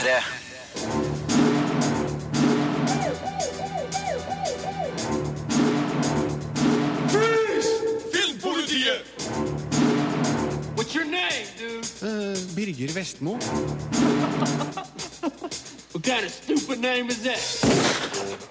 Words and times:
P3. 0.00 0.22
Filmpolitiet! 8.10 9.04
What's 10.74 10.94
your 10.94 11.04
name, 11.04 11.46
dude? 11.58 11.84
Birger 12.54 12.92
Vestmo. 12.94 13.36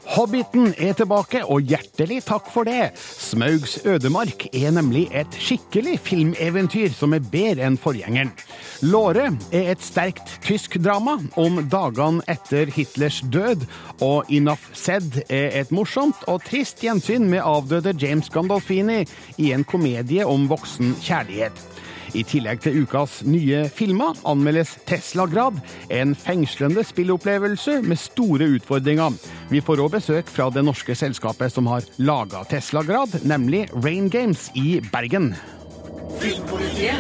Hobbiten 0.10 0.74
er 0.78 0.94
tilbake, 0.98 1.42
og 1.46 1.66
hjertelig 1.70 2.20
takk 2.28 2.50
for 2.54 2.68
det. 2.68 2.92
Smaugs 2.98 3.78
ødemark 3.86 4.48
er 4.54 4.74
nemlig 4.76 5.06
et 5.16 5.38
skikkelig 5.38 6.00
filmeventyr 6.06 6.94
som 6.94 7.14
er 7.18 7.26
bedre 7.26 7.66
enn 7.68 7.78
forgjengeren. 7.80 8.34
Låre 8.86 9.30
er 9.56 9.72
et 9.74 9.86
sterkt 9.86 10.36
tysk 10.46 10.80
drama 10.84 11.18
om 11.40 11.62
dagene 11.70 12.26
etter 12.30 12.70
Hitlers 12.74 13.22
død, 13.34 13.66
og 14.02 14.30
Enough 14.34 14.70
Said 14.74 15.22
er 15.30 15.62
et 15.62 15.74
morsomt 15.74 16.26
og 16.28 16.44
trist 16.46 16.82
gjensyn 16.86 17.30
med 17.30 17.46
avdøde 17.46 17.96
James 17.98 18.30
Gandolfini 18.34 19.04
i 19.38 19.54
en 19.56 19.66
komedie 19.66 20.26
om 20.26 20.50
voksen 20.50 20.98
kjærlighet. 21.06 21.79
I 22.18 22.24
tillegg 22.26 22.64
til 22.64 22.82
ukas 22.84 23.20
nye 23.28 23.66
filmer 23.74 24.18
anmeldes 24.28 24.76
Tesla 24.90 25.26
Grad, 25.30 25.60
en 25.94 26.16
fengslende 26.18 26.84
spillopplevelse 26.88 27.82
med 27.86 28.00
store 28.02 28.50
utfordringer. 28.56 29.14
Vi 29.52 29.62
får 29.62 29.84
òg 29.84 29.94
besøk 30.00 30.32
fra 30.32 30.50
det 30.54 30.64
norske 30.66 30.96
selskapet 30.98 31.54
som 31.54 31.70
har 31.70 31.86
laga 32.02 32.44
Tesla 32.50 32.84
Grad, 32.84 33.20
nemlig 33.24 33.68
Rain 33.74 34.10
Games 34.10 34.50
i 34.56 34.80
Bergen. 34.92 35.36
Filmpolitiet? 36.20 36.96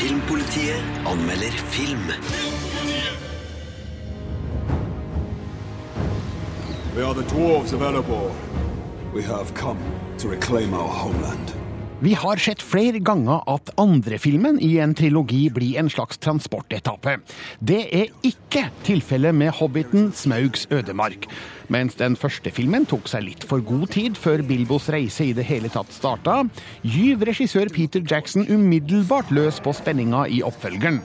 Filmpolitiet 0.00 1.06
anmelder 1.06 1.54
film. 1.70 2.10
We 6.96 7.04
are 7.06 7.14
the 7.14 7.22
dwarves 7.22 7.72
of 7.72 7.82
Erebor. 7.82 8.34
We 9.14 9.22
have 9.22 9.54
come 9.54 9.78
to 10.18 10.28
reclaim 10.28 10.74
our 10.74 10.88
homeland. 10.88 11.59
Vi 12.02 12.14
har 12.14 12.36
sett 12.40 12.62
flere 12.64 12.98
ganger 13.04 13.42
at 13.50 13.74
andrefilmen 13.76 14.56
i 14.64 14.78
en 14.80 14.94
trilogi 14.96 15.50
blir 15.52 15.76
en 15.82 15.90
slags 15.92 16.16
transportetappe. 16.24 17.18
Det 17.60 17.80
er 17.92 18.14
ikke 18.24 18.62
tilfellet 18.86 19.34
med 19.34 19.52
Hobbiten 19.58 20.10
Smaugs 20.16 20.66
ødemark. 20.70 21.26
Mens 21.70 21.94
den 21.94 22.16
første 22.18 22.50
filmen 22.50 22.86
tok 22.90 23.06
seg 23.10 23.24
litt 23.26 23.44
for 23.46 23.62
god 23.62 23.92
tid 23.94 24.16
før 24.18 24.42
Bilbos 24.46 24.88
reise 24.90 25.28
i 25.28 25.34
det 25.36 25.44
hele 25.46 25.70
tatt 25.70 25.92
starta, 25.94 26.40
gyv 26.82 27.22
regissør 27.28 27.70
Peter 27.74 28.02
Jackson 28.02 28.48
umiddelbart 28.50 29.30
løs 29.30 29.60
på 29.62 29.74
spenninga 29.76 30.24
i 30.26 30.40
oppfølgeren. 30.46 30.98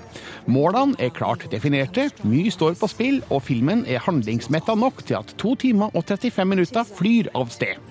Målene 0.46 0.94
er 1.02 1.14
klart 1.14 1.48
definerte, 1.50 2.08
mye 2.26 2.52
står 2.54 2.78
på 2.78 2.90
spill, 2.90 3.20
og 3.34 3.42
filmen 3.48 3.82
er 3.90 4.04
handlingsmetta 4.06 4.76
nok 4.78 5.02
til 5.06 5.18
at 5.18 5.34
to 5.42 5.56
timer 5.58 5.94
og 5.94 6.06
35 6.06 6.46
minutter 6.50 6.86
flyr 6.86 7.32
av 7.34 7.50
sted. 7.54 7.82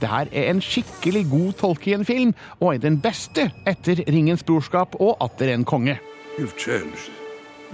Det 0.00 0.12
her 0.12 0.28
er 0.28 0.52
en 0.52 0.60
skikkelig 0.64 1.24
god 1.32 1.58
Tolkien-film, 1.64 2.36
og 2.60 2.74
er 2.74 2.84
den 2.84 3.00
beste 3.00 3.48
etter 3.68 4.04
Ringens 4.08 4.44
brorskap 4.44 4.96
og 5.00 5.16
Atter 5.24 5.54
en 5.56 5.64
konge. 5.64 5.98
You've 6.38 6.56
changed, 6.56 7.12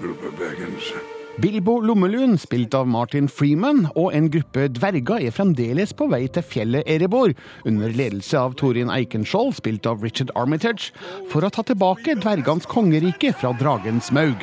Bilbo 0.01 0.31
Baggins. 0.39 1.18
Bilbo 1.39 1.77
Lommelund, 1.79 2.41
spilt 2.43 2.75
av 2.75 2.89
Martin 2.91 3.29
Freeman, 3.31 3.85
og 3.95 4.11
en 4.11 4.27
gruppe 4.35 4.65
dverger 4.75 5.29
er 5.29 5.35
fremdeles 5.37 5.93
på 5.95 6.09
vei 6.11 6.25
til 6.35 6.43
fjellet 6.43 6.89
Erebor, 6.91 7.31
under 7.63 7.95
ledelse 7.95 8.35
av 8.41 8.57
Torin 8.59 8.91
Eikenskjold, 8.91 9.53
spilt 9.61 9.87
av 9.87 10.03
Richard 10.03 10.33
Armitage, 10.35 10.91
for 11.31 11.47
å 11.47 11.53
ta 11.55 11.63
tilbake 11.63 12.17
dvergenes 12.19 12.67
kongerike 12.67 13.31
fra 13.39 13.53
dragens 13.61 14.11
maug. 14.11 14.43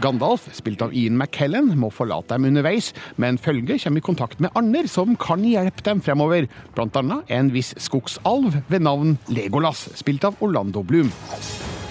Gandalf, 0.00 0.48
spilt 0.56 0.82
av 0.82 0.94
Ian 0.96 1.18
McKellen, 1.20 1.72
må 1.78 1.90
forlate 1.92 2.36
dem 2.36 2.48
underveis, 2.48 2.92
men 3.20 3.38
følget 3.40 3.82
kommer 3.84 4.00
i 4.00 4.06
kontakt 4.06 4.40
med 4.40 4.54
andre 4.58 4.86
som 4.88 5.16
kan 5.20 5.44
hjelpe 5.44 5.84
dem 5.84 6.00
fremover, 6.04 6.48
blant 6.76 6.96
annet 6.96 7.28
en 7.28 7.52
viss 7.52 7.74
skogsalv 7.82 8.56
ved 8.72 8.86
navn 8.86 9.18
Legolas, 9.28 9.88
spilt 9.98 10.24
av 10.24 10.40
Orlando 10.40 10.82
Bloom. 10.86 11.12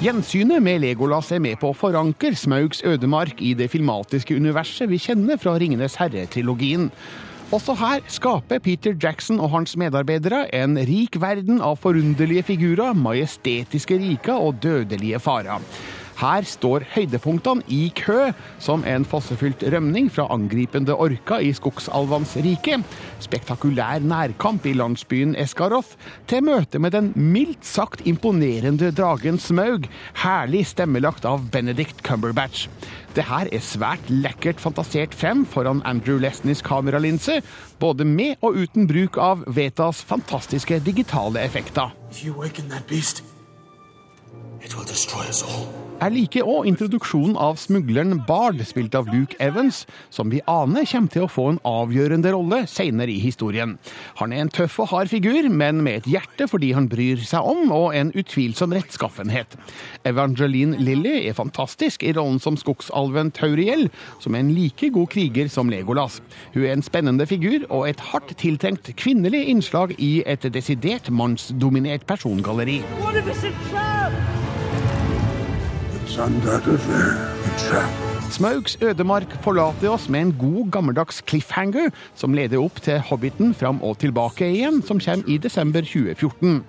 Gjensynet 0.02 0.64
med 0.66 0.82
Legolas 0.82 1.30
er 1.30 1.44
med 1.44 1.60
på 1.62 1.70
å 1.70 1.78
forankre 1.78 2.34
Smaugs 2.34 2.82
ødemark 2.82 3.44
i 3.46 3.54
det 3.54 3.68
filmatiske 3.70 4.34
universet 4.34 4.90
vi 4.90 4.98
kjenner 4.98 5.38
fra 5.38 5.54
Ringenes 5.62 6.00
herre-trilogien. 6.02 6.90
Også 7.54 7.76
her 7.78 8.00
skaper 8.10 8.62
Peter 8.64 8.96
Jackson 8.96 9.38
og 9.44 9.52
hans 9.52 9.76
medarbeidere 9.78 10.46
en 10.56 10.80
rik 10.88 11.20
verden 11.22 11.60
av 11.62 11.78
forunderlige 11.84 12.48
figurer, 12.48 12.96
majestetiske 12.96 14.00
riker 14.02 14.40
og 14.40 14.62
dødelige 14.64 15.20
farer. 15.20 15.60
Her 16.22 16.46
står 16.46 16.84
høydepunktene 16.94 17.66
i 17.74 17.88
kø, 17.98 18.30
som 18.62 18.84
en 18.86 19.06
fossefylt 19.10 19.64
rømning 19.74 20.12
fra 20.14 20.28
angripende 20.30 20.94
orka 20.94 21.40
i 21.42 21.50
skogsalvenes 21.58 22.36
rike, 22.46 22.78
spektakulær 23.26 24.04
nærkamp 24.06 24.68
i 24.70 24.76
landsbyen 24.78 25.34
Eskaroth, 25.42 25.96
til 26.30 26.46
møte 26.46 26.78
med 26.78 26.94
den 26.94 27.10
mildt 27.18 27.66
sagt 27.66 28.06
imponerende 28.06 28.92
dragen 28.94 29.42
Smaug, 29.42 29.90
herlig 30.22 30.68
stemmelagt 30.70 31.26
av 31.26 31.50
Benedict 31.50 32.06
Cumberbatch. 32.06 32.68
Det 33.18 33.26
her 33.26 33.50
er 33.50 33.66
svært 33.66 34.14
lekkert 34.14 34.62
fantasert 34.62 35.18
frem 35.18 35.42
foran 35.50 35.82
Andrew 35.90 36.22
Lesnies 36.22 36.62
kameralinse, 36.62 37.42
både 37.82 38.06
med 38.06 38.38
og 38.46 38.62
uten 38.62 38.86
bruk 38.86 39.18
av 39.18 39.42
Vetas 39.50 40.06
fantastiske 40.06 40.84
digitale 40.86 41.42
effekter. 41.42 41.98
If 42.12 42.22
you 42.24 42.38
awaken 42.38 42.70
that 42.70 42.86
beast, 42.86 43.24
it 44.62 44.78
will 44.78 44.86
destroy 44.86 45.26
us 45.26 45.42
all. 45.42 45.81
Jeg 46.02 46.16
liker 46.16 46.48
òg 46.50 46.66
introduksjonen 46.66 47.36
av 47.38 47.60
smugleren 47.62 48.24
Bard, 48.26 48.58
spilt 48.66 48.96
av 48.98 49.06
Luke 49.14 49.36
Evans, 49.38 49.84
som 50.10 50.32
vi 50.34 50.40
aner 50.50 50.88
kommer 50.90 51.14
til 51.14 51.28
å 51.28 51.30
få 51.30 51.44
en 51.52 51.60
avgjørende 51.62 52.32
rolle 52.34 52.64
senere 52.66 53.14
i 53.14 53.20
historien. 53.22 53.76
Han 54.18 54.34
er 54.34 54.42
en 54.42 54.50
tøff 54.50 54.80
og 54.82 54.90
hard 54.90 55.12
figur, 55.12 55.46
men 55.46 55.84
med 55.86 56.00
et 56.00 56.10
hjerte 56.16 56.48
fordi 56.50 56.72
han 56.74 56.88
bryr 56.90 57.22
seg 57.22 57.46
om, 57.46 57.70
og 57.70 57.94
en 57.94 58.10
utvilsom 58.18 58.74
rettskaffenhet. 58.74 59.54
Evangeline 60.10 60.82
Lilly 60.82 61.20
er 61.20 61.38
fantastisk 61.38 62.02
i 62.02 62.16
rollen 62.18 62.42
som 62.42 62.58
skogsalven 62.58 63.30
Tauriel, 63.38 63.92
som 64.26 64.34
er 64.34 64.42
en 64.42 64.52
like 64.58 64.90
god 64.98 65.14
kriger 65.14 65.54
som 65.54 65.70
Legolas. 65.70 66.18
Hun 66.56 66.66
er 66.66 66.74
en 66.80 66.86
spennende 66.90 67.30
figur 67.30 67.70
og 67.70 67.86
et 67.92 68.02
hardt 68.10 68.34
tiltrengt 68.42 68.90
kvinnelig 68.98 69.46
innslag 69.54 69.94
i 70.02 70.16
et 70.26 70.50
desidert 70.50 71.14
mannsdominert 71.14 72.10
persongalleri. 72.10 72.82
It's 72.82 73.06
undoubtedly 73.06 73.50
a 73.50 73.70
trap. 73.70 74.31
Smaugs 78.32 78.78
ødemark 78.82 79.34
forlater 79.44 79.92
oss 79.92 80.10
med 80.12 80.22
en 80.22 80.32
god 80.40 80.70
gammeldags 80.72 81.22
cliffhanger 81.28 81.90
som 82.16 82.34
leder 82.36 82.60
opp 82.64 82.80
til 82.84 83.00
Hobbiten 83.10 83.54
fram 83.56 83.82
og 83.84 83.98
tilbake 84.00 84.48
igjen, 84.48 84.82
som 84.88 85.00
kommer 85.04 85.28
i 85.28 85.38
desember 85.40 85.84
2014. 85.88 86.62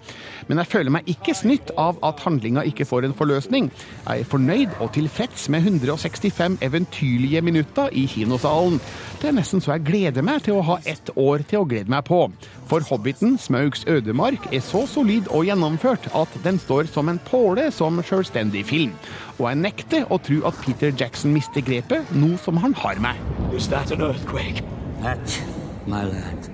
Men 0.49 0.59
jeg 0.63 0.71
føler 0.73 0.95
meg 0.95 1.11
ikke 1.11 1.35
snytt 1.39 1.71
av 1.79 1.99
at 2.07 2.23
handlinga 2.27 2.65
ikke 2.67 2.87
får 2.87 3.07
en 3.07 3.15
forløsning. 3.19 3.71
Jeg 4.09 4.25
er 4.25 4.31
fornøyd 4.31 4.75
og 4.83 4.93
tilfreds 4.95 5.49
med 5.55 5.67
165 5.67 6.59
eventyrlige 6.67 7.43
minutter 7.47 7.91
i 7.95 8.07
kinosalen. 8.11 8.81
Det 9.23 9.29
er 9.31 9.37
nesten 9.37 9.61
så 9.63 9.77
jeg 9.77 9.85
gleder 9.87 10.25
meg 10.27 10.41
til 10.43 10.57
å 10.59 10.65
ha 10.67 10.75
ett 10.83 11.13
år 11.15 11.45
til 11.47 11.61
å 11.61 11.67
glede 11.71 11.93
meg 11.93 12.03
på. 12.09 12.25
For 12.67 12.83
Hobbiten, 12.89 13.37
Smaugs 13.39 13.85
ødemark, 13.87 14.49
er 14.51 14.65
så 14.67 14.81
solid 14.91 15.29
og 15.31 15.45
gjennomført 15.47 16.09
at 16.19 16.35
den 16.43 16.59
står 16.59 16.91
som 16.91 17.07
en 17.07 17.21
påle 17.29 17.69
som 17.71 18.01
selvstendig 18.03 18.65
film. 18.67 18.97
Og 19.37 19.45
jeg 19.47 19.61
nekter 19.61 20.11
å 20.11 20.19
tro 20.27 20.41
at 20.51 20.59
Peter 20.65 20.91
Jackson 20.91 21.31
mister 21.37 21.63
grepet, 21.63 22.11
nå 22.11 22.33
som 22.43 22.59
han 22.65 22.75
har 22.83 22.99
meg. 23.05 23.23
Is 23.55 23.71
that 23.71 23.95
an 23.95 24.03
earthquake? 24.03 24.65
That, 25.07 25.39
my 25.87 26.03
lad, 26.03 26.51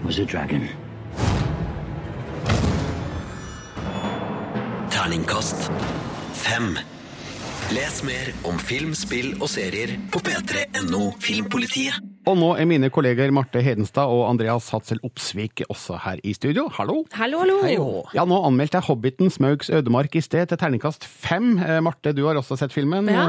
was 0.00 0.16
a 0.18 0.24
dragon. 0.24 0.64
Terningkast 4.88 5.68
fem. 6.32 6.78
Les 7.72 8.02
mer 8.04 8.32
om 8.44 8.58
film, 8.60 8.92
spill 8.98 9.38
og 9.40 9.48
serier 9.48 9.94
på 10.12 10.20
p3.no 10.20 11.14
Filmpolitiet. 11.20 12.13
Og 12.24 12.38
nå 12.40 12.46
er 12.56 12.64
mine 12.64 12.88
kolleger 12.88 13.28
Marte 13.36 13.60
Hedenstad 13.60 14.08
og 14.08 14.22
Andreas 14.30 14.70
Hatzel 14.72 14.96
Opsvik 15.04 15.60
også 15.68 15.98
her 16.00 16.22
i 16.24 16.32
studio. 16.32 16.70
Hallo! 16.72 17.02
Hallo, 17.12 17.42
hallo. 17.44 17.88
Ja, 18.16 18.22
nå 18.24 18.38
anmeldte 18.48 18.78
jeg 18.78 18.86
Hobbiten 18.86 19.28
Smaugs 19.32 19.68
ødemark 19.68 20.14
i 20.16 20.22
sted 20.24 20.48
til 20.48 20.56
terningkast 20.62 21.04
fem. 21.04 21.50
Eh, 21.60 21.82
Marte, 21.84 22.14
du 22.16 22.22
har 22.24 22.38
også 22.40 22.56
sett 22.56 22.72
filmen. 22.72 23.10
Ja. 23.12 23.26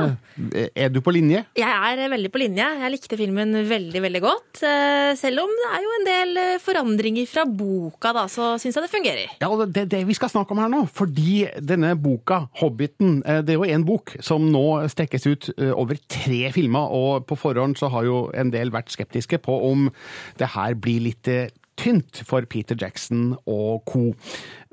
Eh, 0.56 0.70
Er 0.86 0.94
du 0.96 1.02
på 1.04 1.12
linje? 1.12 1.42
Jeg 1.60 1.68
er 1.68 2.08
veldig 2.14 2.32
på 2.32 2.40
linje. 2.40 2.70
Jeg 2.86 2.94
likte 2.94 3.20
filmen 3.20 3.52
veldig, 3.68 4.04
veldig 4.06 4.22
godt. 4.24 4.62
Eh, 4.64 5.12
Selv 5.20 5.44
om 5.44 5.52
det 5.60 5.68
er 5.76 5.84
jo 5.84 5.92
en 5.98 6.08
del 6.08 6.40
forandringer 6.64 7.28
fra 7.28 7.44
boka, 7.52 8.14
da, 8.16 8.24
så 8.32 8.54
syns 8.64 8.80
jeg 8.80 8.88
det 8.88 8.94
fungerer. 8.96 9.36
Ja, 9.44 9.52
og 9.52 9.66
det 9.76 9.84
er 9.84 9.92
det 9.98 10.02
vi 10.08 10.16
skal 10.16 10.32
snakke 10.32 10.56
om 10.56 10.64
her 10.64 10.72
nå. 10.72 10.86
Fordi 10.96 11.50
denne 11.60 11.92
boka, 12.00 12.46
Hobbiten, 12.62 13.20
det 13.44 13.58
er 13.58 13.60
jo 13.60 13.68
en 13.76 13.84
bok 13.92 14.16
som 14.24 14.48
nå 14.56 14.64
strekkes 14.96 15.28
ut 15.28 15.52
over 15.76 16.00
tre 16.08 16.46
filmer, 16.56 16.88
og 16.96 17.28
på 17.28 17.36
forhånd 17.44 17.76
så 17.80 17.92
har 17.92 18.08
jo 18.08 18.24
en 18.32 18.56
del 18.56 18.72
vært 18.72 18.85
skeptiske 18.94 19.40
på 19.46 19.58
om 19.70 19.90
det 20.40 20.54
her 20.56 20.76
blir 20.80 21.06
litt 21.08 21.30
eh, 21.32 21.50
tynt 21.80 22.22
for 22.28 22.46
Peter 22.50 22.78
Jackson 22.80 23.34
og 23.46 23.84
co. 23.90 24.14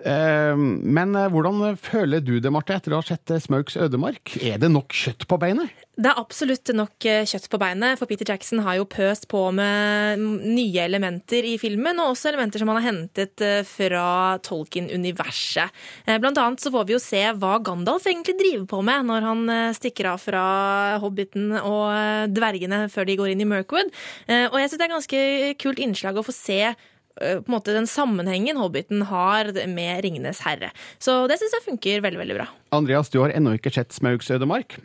Eh, 0.03 0.57
Men 0.57 1.15
eh, 1.17 1.31
hvordan 1.31 1.77
føler 1.81 2.23
du 2.25 2.39
det, 2.43 2.51
Marte, 2.53 2.75
etter 2.77 2.95
å 2.95 3.01
ha 3.01 3.07
sett 3.07 3.31
eh, 3.31 3.43
Smokes 3.43 3.79
ødemark? 3.81 4.35
Er 4.43 4.59
det 4.63 4.73
nok 4.73 4.95
kjøtt 4.97 5.27
på 5.31 5.39
beinet? 5.41 5.71
Det 5.93 6.09
er 6.09 6.19
absolutt 6.19 6.71
nok 6.73 7.05
kjøtt 7.05 7.51
på 7.53 7.59
beinet, 7.61 7.99
for 8.01 8.09
Peter 8.09 8.27
Jackson 8.27 8.63
har 8.65 8.79
jo 8.79 8.87
pøst 8.89 9.27
på 9.29 9.43
med 9.55 10.23
nye 10.41 10.87
elementer 10.87 11.45
i 11.45 11.59
filmen, 11.61 12.01
og 12.01 12.15
også 12.15 12.31
elementer 12.31 12.63
som 12.63 12.71
han 12.73 12.79
har 12.81 12.87
hentet 12.87 13.43
fra 13.69 14.07
Tolkien-universet. 14.41 15.83
Blant 16.09 16.41
annet 16.41 16.65
så 16.65 16.73
får 16.73 16.87
vi 16.89 16.97
jo 16.97 17.03
se 17.03 17.21
hva 17.37 17.59
Gandalf 17.61 18.09
egentlig 18.09 18.39
driver 18.41 18.65
på 18.73 18.81
med 18.89 19.05
når 19.11 19.27
han 19.29 19.53
stikker 19.77 20.09
av 20.15 20.25
fra 20.25 20.47
Hobbiten 21.05 21.53
og 21.61 22.33
dvergene 22.33 22.87
før 22.91 23.11
de 23.11 23.19
går 23.21 23.35
inn 23.35 23.45
i 23.45 23.51
Mirkwood. 23.53 23.93
Og 24.33 24.59
jeg 24.63 24.73
syns 24.73 24.81
det 24.81 24.89
er 24.89 24.97
ganske 24.97 25.23
kult 25.61 25.85
innslag 25.85 26.17
å 26.17 26.25
få 26.25 26.33
se 26.33 26.63
på 27.19 27.45
en 27.45 27.55
måte 27.55 27.75
den 27.77 27.89
sammenhengen 27.91 28.61
Hobbiten 28.61 29.05
har 29.11 29.53
med 29.69 30.03
Ringenes 30.05 30.43
herre. 30.47 30.73
Så 31.03 31.23
det 31.31 31.39
syns 31.41 31.57
jeg 31.59 31.67
funker 31.67 32.05
veldig, 32.05 32.23
veldig 32.23 32.39
bra. 32.41 32.49
Andreas, 32.75 33.13
du 33.13 33.21
har 33.21 33.35
ennå 33.35 33.57
ikke 33.59 33.73
sett 33.75 33.93
Smaugs 33.95 34.31
ødemark. 34.33 34.79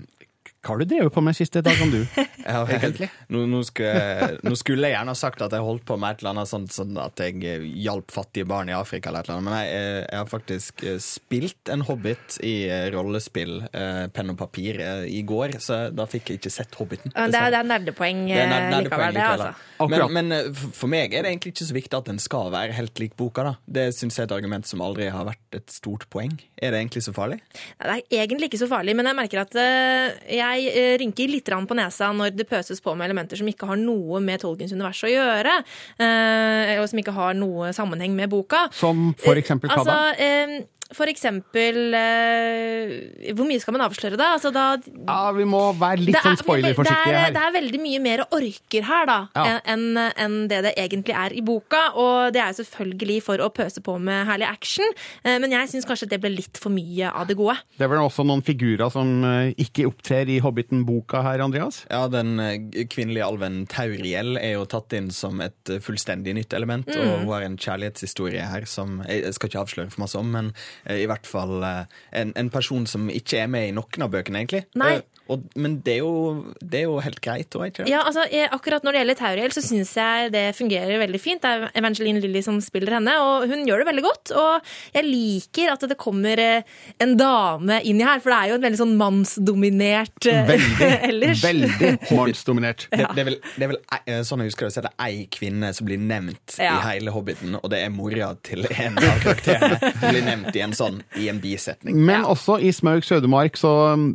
Hva 0.68 0.74
har 0.76 0.82
du 0.84 0.90
drevet 0.92 1.14
på 1.16 1.22
med 1.24 1.38
siste 1.38 1.62
dagene, 1.64 2.02
du? 2.04 2.24
Ja, 2.48 2.62
egentlig. 2.68 3.08
Nå, 3.34 3.42
nå, 3.52 3.60
skulle 3.68 3.92
jeg, 4.00 4.38
nå 4.48 4.56
skulle 4.56 4.88
jeg 4.88 4.96
gjerne 4.96 5.14
sagt 5.20 5.42
at 5.44 5.52
jeg 5.56 5.64
holdt 5.64 5.84
på 5.88 5.96
med 6.00 6.14
et 6.16 6.22
eller 6.22 6.34
annet 6.36 6.48
sånt 6.52 6.72
sånn 6.76 6.96
at 7.04 7.20
jeg 7.24 7.42
eh, 7.48 7.64
hjalp 7.84 8.12
fattige 8.16 8.48
barn 8.48 8.70
i 8.72 8.76
Afrika, 8.76 9.10
eller 9.10 9.26
et 9.26 9.28
eller 9.32 9.40
annet, 9.42 9.48
men 9.48 9.58
jeg, 9.58 9.74
eh, 9.80 9.98
jeg 10.06 10.20
har 10.22 10.30
faktisk 10.32 10.84
eh, 10.88 11.00
spilt 11.04 11.72
en 11.74 11.84
hobbit 11.88 12.38
i 12.48 12.54
rollespill, 12.94 13.58
eh, 13.72 14.04
penn 14.16 14.32
og 14.32 14.38
papir, 14.40 14.80
eh, 14.84 15.04
i 15.12 15.24
går, 15.28 15.58
så 15.64 15.80
da 15.96 16.06
fikk 16.08 16.32
jeg 16.34 16.42
ikke 16.42 16.54
sett 16.54 16.76
Hobbiten. 16.80 17.12
Det 17.16 17.26
er, 17.42 17.52
det 17.54 17.60
er 17.64 17.68
nerdepoeng 17.72 18.24
Det 18.28 18.38
er 18.44 18.50
nerd- 18.52 18.70
nerdepoeng 18.76 19.12
likevel, 19.12 19.20
det, 19.20 19.28
altså. 19.34 19.66
Akkurat. 19.84 20.12
Men, 20.16 20.32
men 20.34 20.72
for 20.74 20.90
meg 20.90 21.14
er 21.14 21.24
det 21.28 21.32
egentlig 21.34 21.52
ikke 21.54 21.68
så 21.70 21.76
viktig 21.78 21.98
at 22.00 22.08
den 22.10 22.20
skal 22.24 22.48
være 22.54 22.74
helt 22.80 22.98
lik 23.04 23.14
boka. 23.20 23.44
da. 23.46 23.54
Det 23.68 23.86
syns 23.96 24.18
jeg 24.18 24.24
er 24.26 24.30
et 24.32 24.36
argument 24.40 24.66
som 24.70 24.82
aldri 24.82 25.08
har 25.14 25.28
vært 25.28 25.60
et 25.60 25.70
stort 25.74 26.08
poeng. 26.14 26.34
Er 26.58 26.74
det 26.74 26.80
egentlig 26.82 27.04
så 27.06 27.14
farlig? 27.14 27.38
Det 27.78 27.92
er 27.92 28.24
egentlig 28.24 28.50
ikke 28.50 28.62
så 28.64 28.70
farlig, 28.72 28.96
men 28.98 29.06
jeg 29.12 29.20
merker 29.20 29.44
at 29.44 29.60
eh, 29.62 30.34
jeg 30.58 30.74
eh, 30.74 30.96
rynker 31.02 31.32
litt 31.32 31.48
på 31.48 31.78
nesa 31.78 32.12
når 32.16 32.36
det 32.36 32.48
pøses 32.50 32.82
på 32.84 32.96
med 32.98 33.08
elementer 33.10 33.40
som 33.40 33.48
ikke 33.50 33.70
har 33.70 33.80
noe 33.80 34.22
med 34.24 34.42
Tolkiens 34.42 34.74
univers 34.76 35.04
å 35.06 35.12
gjøre, 35.12 35.60
eh, 36.04 36.74
og 36.82 36.88
som 36.90 37.02
ikke 37.02 37.16
har 37.16 37.38
noe 37.38 37.72
sammenheng 37.76 38.16
med 38.18 38.32
boka. 38.32 38.68
Som 38.76 39.14
for 39.22 39.40
eksempel 39.40 39.72
hva 39.72 39.84
da? 39.84 40.00
Altså, 40.12 40.24
eh, 40.24 40.66
for 40.96 41.10
eksempel 41.12 41.94
eh, 41.98 43.32
Hvor 43.36 43.48
mye 43.48 43.60
skal 43.62 43.76
man 43.76 43.84
avsløre, 43.88 44.18
da? 44.20 44.34
Altså, 44.38 44.52
da 44.56 44.78
Ja, 44.86 45.32
vi 45.36 45.46
må 45.50 45.62
være 45.78 46.04
litt 46.06 46.18
sånn 46.24 46.40
spoilerforsiktige 46.40 47.12
det 47.12 47.18
er, 47.18 47.26
her. 47.28 47.34
Det 47.36 47.44
er 47.44 47.56
veldig 47.58 47.82
mye 47.84 48.02
mer 48.04 48.24
orker 48.36 48.88
her, 48.88 49.10
da, 49.10 49.18
Ja. 49.36 49.60
enn 49.68 49.98
en 49.98 50.38
det 50.48 50.62
det 50.68 50.74
egentlig 50.80 51.16
er 51.16 51.34
i 51.36 51.42
boka. 51.46 51.82
Og 52.00 52.34
det 52.36 52.42
er 52.42 52.54
jo 52.54 52.64
selvfølgelig 52.64 53.20
for 53.26 53.44
å 53.44 53.50
pøse 53.54 53.82
på 53.84 53.98
med 54.00 54.28
herlig 54.30 54.48
action, 54.48 54.88
eh, 55.24 55.38
men 55.40 55.52
jeg 55.52 55.72
syns 55.74 55.88
kanskje 55.90 56.10
det 56.10 56.22
ble 56.24 56.32
litt 56.36 56.58
for 56.62 56.74
mye 56.74 57.12
av 57.12 57.28
det 57.28 57.38
gode. 57.40 57.58
Det 57.78 57.86
er 57.88 57.92
vel 57.92 58.04
også 58.06 58.26
noen 58.28 58.44
figurer 58.46 58.92
som 58.94 59.24
eh, 59.28 59.54
ikke 59.58 59.88
opptrer 59.90 60.30
i 60.32 60.40
Hobbiten-boka 60.44 61.24
her, 61.26 61.44
Andreas? 61.44 61.84
Ja, 61.92 62.08
Den 62.12 62.40
eh, 62.40 62.86
kvinnelige 62.90 63.26
alven 63.28 63.66
Tauriel 63.72 64.38
er 64.38 64.58
jo 64.58 64.66
tatt 64.70 64.94
inn 64.98 65.12
som 65.12 65.42
et 65.44 65.70
eh, 65.74 65.82
fullstendig 65.84 66.36
nytt 66.38 66.54
element. 66.58 66.88
Mm. 66.88 67.02
Og 67.02 67.20
hun 67.22 67.34
har 67.34 67.48
en 67.48 67.58
kjærlighetshistorie 67.58 68.48
her 68.52 68.68
som 68.70 69.02
jeg 69.08 69.34
skal 69.36 69.52
ikke 69.52 69.64
avsløre 69.66 69.94
for 69.94 70.04
masse 70.06 70.18
om, 70.20 70.32
men 70.34 70.54
i 70.86 71.08
hvert 71.10 71.28
fall 71.28 71.64
eh, 71.64 72.00
en, 72.22 72.34
en 72.40 72.50
person 72.54 72.88
som 72.90 73.10
ikke 73.10 73.42
er 73.44 73.52
med 73.52 73.70
i 73.70 73.76
noen 73.76 74.06
av 74.06 74.14
bøkene, 74.14 74.44
egentlig. 74.44 74.66
Nei. 74.80 75.00
Eh, 75.28 75.34
Og, 75.34 75.44
men 75.60 75.80
det 75.86 75.98
er, 75.98 76.02
jo, 76.06 76.54
det 76.62 76.80
er 76.82 76.86
jo 76.88 76.98
helt 77.04 77.20
greit 77.22 77.56
òg, 77.60 77.66
ikke? 77.72 77.88
Ja, 77.92 78.02
altså, 78.08 78.24
jeg, 78.32 78.48
Akkurat 78.56 78.84
når 78.88 78.96
det 78.96 79.02
gjelder 79.04 79.20
Tauriel, 79.20 79.52
så 79.56 79.62
syns 79.66 79.92
jeg 79.98 80.32
det 80.34 80.46
fungerer 80.58 81.00
veldig 81.04 81.20
fint. 81.22 81.42
Det 81.44 81.50
er 81.52 81.68
Evangeline 81.78 82.22
Lilly 82.24 82.42
som 82.46 82.60
spiller 82.64 82.96
henne, 82.98 83.14
og 83.22 83.48
hun 83.52 83.66
gjør 83.68 83.84
det 83.84 83.88
veldig 83.92 84.04
godt. 84.08 84.32
Og 84.40 84.72
jeg 84.96 85.06
liker 85.08 85.74
at 85.74 85.84
det 85.92 85.98
kommer 86.00 86.40
eh, 86.40 86.64
en 87.04 87.16
dame 87.20 87.82
inn 87.84 88.00
i 88.02 88.06
her, 88.08 88.22
for 88.24 88.32
det 88.34 88.40
er 88.40 88.52
jo 88.54 88.58
en 88.60 88.66
veldig 88.68 88.80
sånn 88.82 88.96
mannsdominert 89.00 90.26
eh, 90.32 90.44
Veldig, 90.48 90.90
ellers. 91.10 91.44
veldig 91.44 91.92
mannsdominert. 92.18 92.88
Det, 92.92 93.06
det, 93.16 93.22
er 93.22 93.30
vel, 93.32 93.38
det 93.58 93.68
er 93.68 93.72
vel 93.74 93.80
ei- 93.98 94.18
sånn 94.28 94.44
jeg 94.44 94.52
husker 94.52 94.68
det, 94.68 94.74
så 94.76 94.82
er 94.82 94.88
det 94.90 94.94
ei 95.04 95.28
kvinne 95.34 95.72
som 95.76 95.88
blir 95.88 96.00
nevnt 96.02 96.58
Ja. 96.62 96.78
i 96.78 96.86
hele 96.94 97.14
Hobbiten, 97.14 97.58
og 97.60 97.68
det 97.74 97.82
er 97.86 97.92
mora 97.94 98.32
til 98.46 98.66
en 98.72 98.98
av 99.02 99.20
karakterene. 99.24 99.92
Blir 100.02 100.24
nevnt 100.26 100.56
i 100.58 100.64
en 100.66 100.74
sånn, 100.78 101.02
i 101.20 101.28
en 101.32 101.40
bisetning. 101.44 101.98
Men 102.08 102.26
også 102.28 102.58
i 102.64 102.72
Smaug 102.76 103.06
Sødemark, 103.08 103.58
så, 103.60 103.72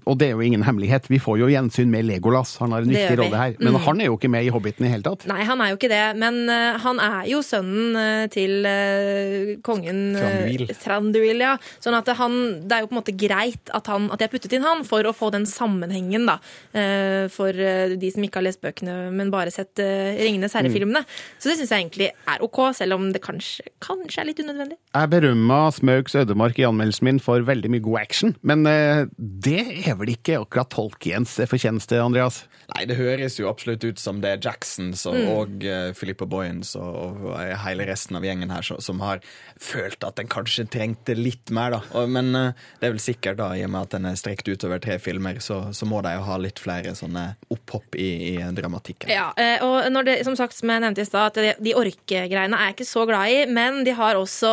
og 0.07 0.19
det 0.21 0.31
er 0.31 0.37
jo 0.37 0.45
ingen 0.47 0.65
hemmelighet, 0.67 1.02
vi 1.11 1.19
får 1.23 1.41
jo 1.43 1.49
gjensyn 1.51 1.91
med 1.91 2.07
Legolas. 2.07 2.57
Han 2.63 2.75
har 2.75 2.85
en 2.85 2.93
viktig 2.93 3.19
rolle 3.19 3.39
her. 3.39 3.57
Men 3.63 3.79
han 3.83 4.01
er 4.03 4.11
jo 4.11 4.17
ikke 4.19 4.31
med 4.33 4.47
i 4.47 4.53
Hobbiten 4.53 4.87
i 4.87 4.93
hele 4.93 5.05
tatt. 5.07 5.27
Nei, 5.31 5.43
han 5.49 5.61
er 5.65 5.73
jo 5.73 5.79
ikke 5.79 5.91
det, 5.93 6.03
men 6.21 6.43
uh, 6.51 6.79
han 6.83 7.01
er 7.03 7.27
jo 7.31 7.41
sønnen 7.47 7.97
uh, 7.99 8.27
til 8.33 8.67
uh, 8.67 9.53
kongen 9.65 10.03
Tranduil. 10.17 10.67
Thranduil. 10.69 10.77
Thranduil, 10.83 11.45
ja. 11.45 11.53
Sånn 11.83 11.97
at 11.99 12.11
han, 12.19 12.39
det 12.69 12.77
er 12.77 12.85
jo 12.85 12.91
på 12.91 12.97
en 12.97 13.01
måte 13.01 13.15
greit 13.19 13.73
at, 13.75 13.89
han, 13.91 14.09
at 14.15 14.23
jeg 14.25 14.33
puttet 14.33 14.57
inn 14.57 14.67
han 14.67 14.85
for 14.89 15.07
å 15.09 15.15
få 15.17 15.31
den 15.35 15.47
sammenhengen, 15.49 16.27
da. 16.29 16.39
eh, 16.77 17.27
For 17.33 17.53
de 17.53 18.11
som 18.13 18.25
ikke 18.27 18.41
har 18.41 18.47
lest 18.47 18.63
bøkene, 18.65 19.11
men 19.15 19.33
bare 19.33 19.53
sett 19.55 19.81
uh, 19.83 20.13
Ringenes 20.19 20.55
herre-filmene. 20.57 21.05
Så 21.39 21.51
det 21.51 21.59
syns 21.61 21.73
jeg 21.73 21.85
egentlig 21.87 22.11
er 22.13 22.45
ok, 22.45 22.61
selv 22.77 22.99
om 22.99 23.09
det 23.15 23.23
kanskje, 23.25 23.67
kanskje 23.83 24.23
er 24.23 24.29
litt 24.31 24.43
unødvendig. 24.43 24.79
Jeg 24.93 25.13
berømma 25.15 25.61
Smaugs 25.75 26.17
ødemark 26.19 26.61
i 26.61 26.67
anmeldelsen 26.69 27.09
min 27.09 27.23
for 27.23 27.45
veldig 27.47 27.73
mye 27.73 27.85
god 27.85 28.01
action, 28.03 28.35
men 28.43 28.67
det 28.67 29.61
er 29.87 29.97
vel 29.99 30.15
ikke 30.15 30.41
akkurat 30.43 30.73
Tolkiens 30.93 31.35
fortjeneste, 31.49 31.99
Andreas? 32.03 32.43
Nei, 32.73 32.85
det 32.89 32.97
høres 32.97 33.35
jo 33.41 33.49
absolutt 33.51 33.83
ut 33.85 33.99
som 34.01 34.21
det 34.23 34.31
er 34.37 34.41
Jacksons 34.45 35.03
og, 35.11 35.17
og 35.29 35.65
uh, 35.67 35.91
Philippa 35.99 36.25
Boyens 36.31 36.75
og, 36.79 37.25
og 37.27 37.35
hele 37.65 37.85
resten 37.89 38.17
av 38.17 38.25
gjengen 38.25 38.53
her 38.55 38.65
som, 38.65 38.79
som 38.81 39.01
har 39.03 39.21
følt 39.61 40.05
at 40.07 40.17
den 40.21 40.31
kanskje 40.31 40.65
trengte 40.73 41.17
litt 41.19 41.51
mer, 41.53 41.75
da. 41.75 41.81
Og, 41.99 42.09
men 42.13 42.31
uh, 42.37 42.69
det 42.81 42.89
er 42.89 42.95
vel 42.95 43.03
sikkert, 43.03 43.41
da, 43.43 43.51
i 43.59 43.65
og 43.67 43.73
med 43.75 43.89
at 43.89 43.97
den 43.97 44.09
er 44.13 44.21
strekt 44.21 44.49
utover 44.49 44.81
tre 44.83 44.97
filmer, 45.03 45.41
så, 45.45 45.59
så 45.75 45.89
må 45.91 46.01
de 46.07 46.15
jo 46.17 46.23
ha 46.29 46.39
litt 46.41 46.63
flere 46.63 46.95
sånne 46.97 47.27
opphopp 47.53 47.99
i, 48.01 48.09
i 48.35 48.37
dramatikken. 48.57 49.11
Ja, 49.13 49.31
eh, 49.37 49.59
og 49.67 49.89
når 49.93 50.09
det, 50.09 50.17
som 50.29 50.39
sagt, 50.39 50.57
som 50.57 50.71
jeg 50.73 50.85
nevnte 50.87 51.05
i 51.05 51.09
stad, 51.09 51.35
at 51.43 51.61
de- 51.61 51.77
orkegreiene 51.83 52.57
er 52.57 52.71
jeg 52.71 52.79
ikke 52.79 52.89
så 52.93 53.05
glad 53.11 53.33
i, 53.35 53.43
men 53.53 53.83
de 53.89 53.97
har 53.99 54.21
også 54.21 54.53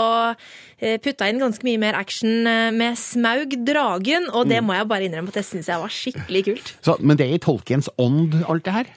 putta 1.03 1.27
inn 1.27 1.41
ganske 1.41 1.65
mye 1.67 1.79
mer 1.81 1.97
action 1.99 2.47
med 2.71 2.95
Smaug 2.95 3.51
dragen, 3.67 4.29
og 4.31 4.47
det 4.47 4.61
må 4.63 4.77
jeg 4.77 4.87
bare 4.87 5.09
innrømme 5.09 5.27
at 5.33 5.41
jeg 5.41 5.47
syns 5.49 5.67
jeg 5.67 5.81
var 5.81 5.91
skikkelig 5.91 6.28
kult. 6.45 6.73
Så, 6.85 6.97
men 6.99 7.19
det 7.19 7.27
er 7.27 7.37
i 7.37 7.43
Tolkiens 7.43 7.91
ånd, 7.97 8.39
alt 8.47 8.65
det 8.65 8.75
her? 8.75 8.95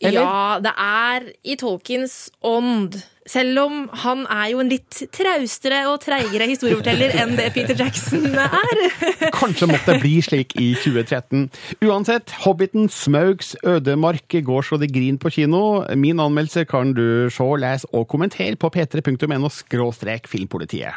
Eller? 0.00 0.24
Ja, 0.24 0.60
det 0.64 0.72
er 0.80 1.26
i 1.44 1.56
Tolkiens 1.60 2.30
ånd. 2.40 2.96
Selv 3.28 3.58
om 3.60 3.82
han 4.02 4.22
er 4.32 4.46
jo 4.54 4.62
en 4.62 4.70
litt 4.72 5.02
traustere 5.12 5.82
og 5.90 6.00
treigere 6.02 6.46
historieforteller 6.48 7.12
enn 7.20 7.36
det 7.38 7.50
Peter 7.54 7.76
Jackson 7.76 8.24
er. 8.32 8.80
Kanskje 9.36 9.68
måtte 9.70 9.92
det 9.92 10.00
bli 10.02 10.14
slik 10.24 10.56
i 10.58 10.70
2013. 10.80 11.44
Uansett, 11.84 12.32
Hobbiten 12.46 12.88
Smaugs 12.90 13.52
ødemark 13.60 14.38
går 14.48 14.66
så 14.66 14.80
det 14.80 14.90
grin 14.94 15.20
på 15.20 15.34
kino. 15.36 15.84
Min 15.94 16.22
anmeldelse 16.22 16.64
kan 16.70 16.94
du 16.96 17.28
se, 17.30 17.46
lese 17.60 17.92
og 17.92 18.08
kommentere 18.08 18.56
på 18.56 18.72
p3.no 18.72 19.52
skråstrek 19.52 20.26
filmpolitiet. 20.30 20.96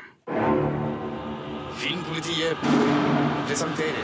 Filmpolitiet 1.83 2.55
presenterer 3.49 4.02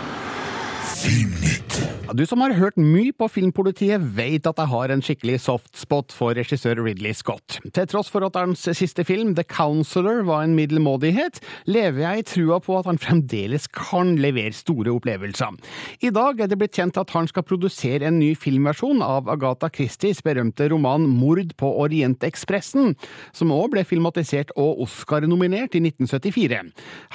Du 2.10 2.24
som 2.26 2.42
har 2.42 2.56
hørt 2.58 2.78
mye 2.82 3.12
på 3.14 3.28
Filmpolitiet, 3.30 4.02
vet 4.18 4.48
at 4.50 4.58
jeg 4.58 4.72
har 4.72 4.90
en 4.90 5.02
skikkelig 5.04 5.36
softspot 5.44 6.14
for 6.16 6.34
regissør 6.34 6.80
Ridley 6.82 7.14
Scott. 7.14 7.60
Til 7.76 7.86
tross 7.92 8.08
for 8.10 8.26
at 8.26 8.38
hans 8.40 8.64
siste 8.80 9.04
film, 9.06 9.36
The 9.38 9.44
Counselor, 9.46 10.24
var 10.26 10.42
en 10.48 10.56
middelmådighet, 10.58 11.38
lever 11.70 12.02
jeg 12.02 12.22
i 12.22 12.26
trua 12.32 12.58
på 12.66 12.80
at 12.80 12.90
han 12.90 12.98
fremdeles 12.98 13.68
kan 13.76 14.16
levere 14.18 14.56
store 14.58 14.96
opplevelser. 14.96 15.60
I 16.02 16.10
dag 16.16 16.42
er 16.42 16.50
det 16.50 16.58
blitt 16.58 16.80
kjent 16.80 16.98
at 16.98 17.14
han 17.14 17.30
skal 17.30 17.46
produsere 17.46 18.10
en 18.10 18.18
ny 18.18 18.32
filmversjon 18.34 19.04
av 19.06 19.30
Agatha 19.30 19.70
Christies 19.70 20.24
berømte 20.26 20.72
roman 20.74 21.06
Mord 21.06 21.54
på 21.62 21.72
Orientekspressen, 21.84 22.96
som 23.38 23.54
òg 23.54 23.76
ble 23.76 23.86
filmatisert 23.86 24.56
og 24.58 24.82
Oscar-nominert 24.88 25.78
i 25.78 25.84
1974. 25.86 26.66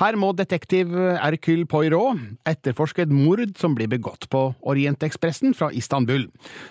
Her 0.05 0.23
må 0.23 0.31
detektiv 0.39 0.95
Hercule 1.19 1.67
Poirot 1.67 2.23
etterforske 2.47 3.09
et 3.09 3.19
mord 3.25 3.43
som 3.59 3.75
blir 3.75 3.91
begått 3.91 4.31
på 4.31 4.47
Orientekspressen 4.63 4.84
fra 5.55 5.71
Istanbul. 5.73 6.29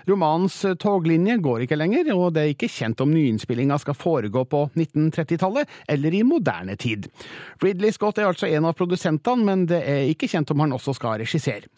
Romanens 0.07 0.65
toglinje 0.79 1.37
går 1.37 1.65
ikke 1.65 1.77
lenger, 1.79 2.13
og 2.15 2.33
det 2.33 2.41
er 2.41 2.53
ikke 2.53 2.71
kjent 2.71 3.01
om 3.01 3.13
nyinnspillinga 3.13 3.77
skal 3.79 3.97
foregå 3.97 4.45
på 4.45 4.69
1930-tallet 4.75 5.69
eller 5.87 6.13
i 6.13 6.23
moderne 6.23 6.75
tid. 6.75 7.09
Ridley 7.61 7.91
Scott 7.91 8.17
er 8.17 8.29
altså 8.29 8.47
en 8.47 8.65
av 8.65 8.73
produsentene, 8.77 9.43
men 9.43 9.65
det 9.69 9.83
er 9.83 10.09
ikke 10.11 10.29
kjent 10.31 10.51
om 10.51 10.59
han 10.63 10.73
også 10.73 10.93
skal 10.97 11.19
regissere. 11.23 11.69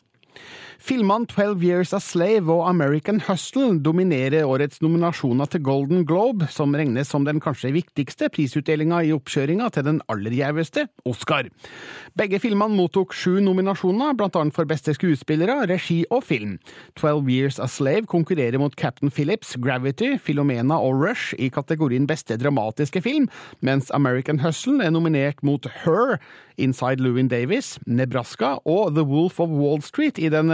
Filmene 0.82 1.25
12 1.27 1.63
Years 1.63 1.94
a 1.96 2.00
Slave 2.03 2.51
og 2.51 2.65
American 2.67 3.22
Hustle 3.24 3.77
dominerer 3.79 4.44
årets 4.44 4.82
nominasjoner 4.84 5.48
til 5.50 5.63
Golden 5.63 6.03
Globe, 6.08 6.50
som 6.51 6.75
regnes 6.75 7.10
som 7.12 7.24
den 7.25 7.39
kanskje 7.44 7.72
viktigste 7.75 8.27
prisutdelinga 8.34 9.00
i 9.05 9.13
oppkjøringa 9.15 9.70
til 9.72 9.86
den 9.88 10.01
aller 10.12 10.36
gjeveste, 10.36 10.88
Oscar. 11.08 11.48
Begge 12.20 12.41
filmene 12.44 12.75
mottok 12.75 13.15
sju 13.15 13.39
nominasjoner, 13.44 14.15
blant 14.20 14.36
annet 14.39 14.55
for 14.55 14.67
beste 14.67 14.96
skuespillere, 14.98 15.62
regi 15.72 16.01
og 16.12 16.25
film. 16.27 16.58
12 17.00 17.32
Years 17.32 17.60
a 17.60 17.70
Slave 17.72 18.10
konkurrerer 18.12 18.60
mot 18.60 18.75
Captain 18.75 19.12
Phillips, 19.12 19.55
Gravity, 19.62 20.15
Filomena 20.20 20.79
og 20.82 21.00
Rush 21.01 21.36
i 21.39 21.50
kategorien 21.53 22.08
beste 22.10 22.38
dramatiske 22.41 23.03
film, 23.05 23.29
mens 23.62 23.94
American 23.96 24.44
Hustle 24.44 24.84
er 24.84 24.91
nominert 24.91 25.39
mot 25.44 25.67
Her, 25.86 26.20
Inside 26.58 27.03
Louin 27.03 27.27
Davis, 27.27 27.75
Nebraska 27.86 28.55
og 28.63 28.96
The 28.96 29.03
Wolf 29.03 29.39
of 29.39 29.50
Wall 29.51 29.82
Street 29.84 30.20
i 30.20 30.29
den 30.32 30.51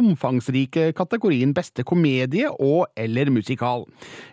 omfangsrike 0.00 0.90
kategorien 0.96 1.54
beste 1.56 1.84
komedie 1.86 2.50
og 2.50 2.90
eller 2.96 3.30
musikal. 3.34 3.86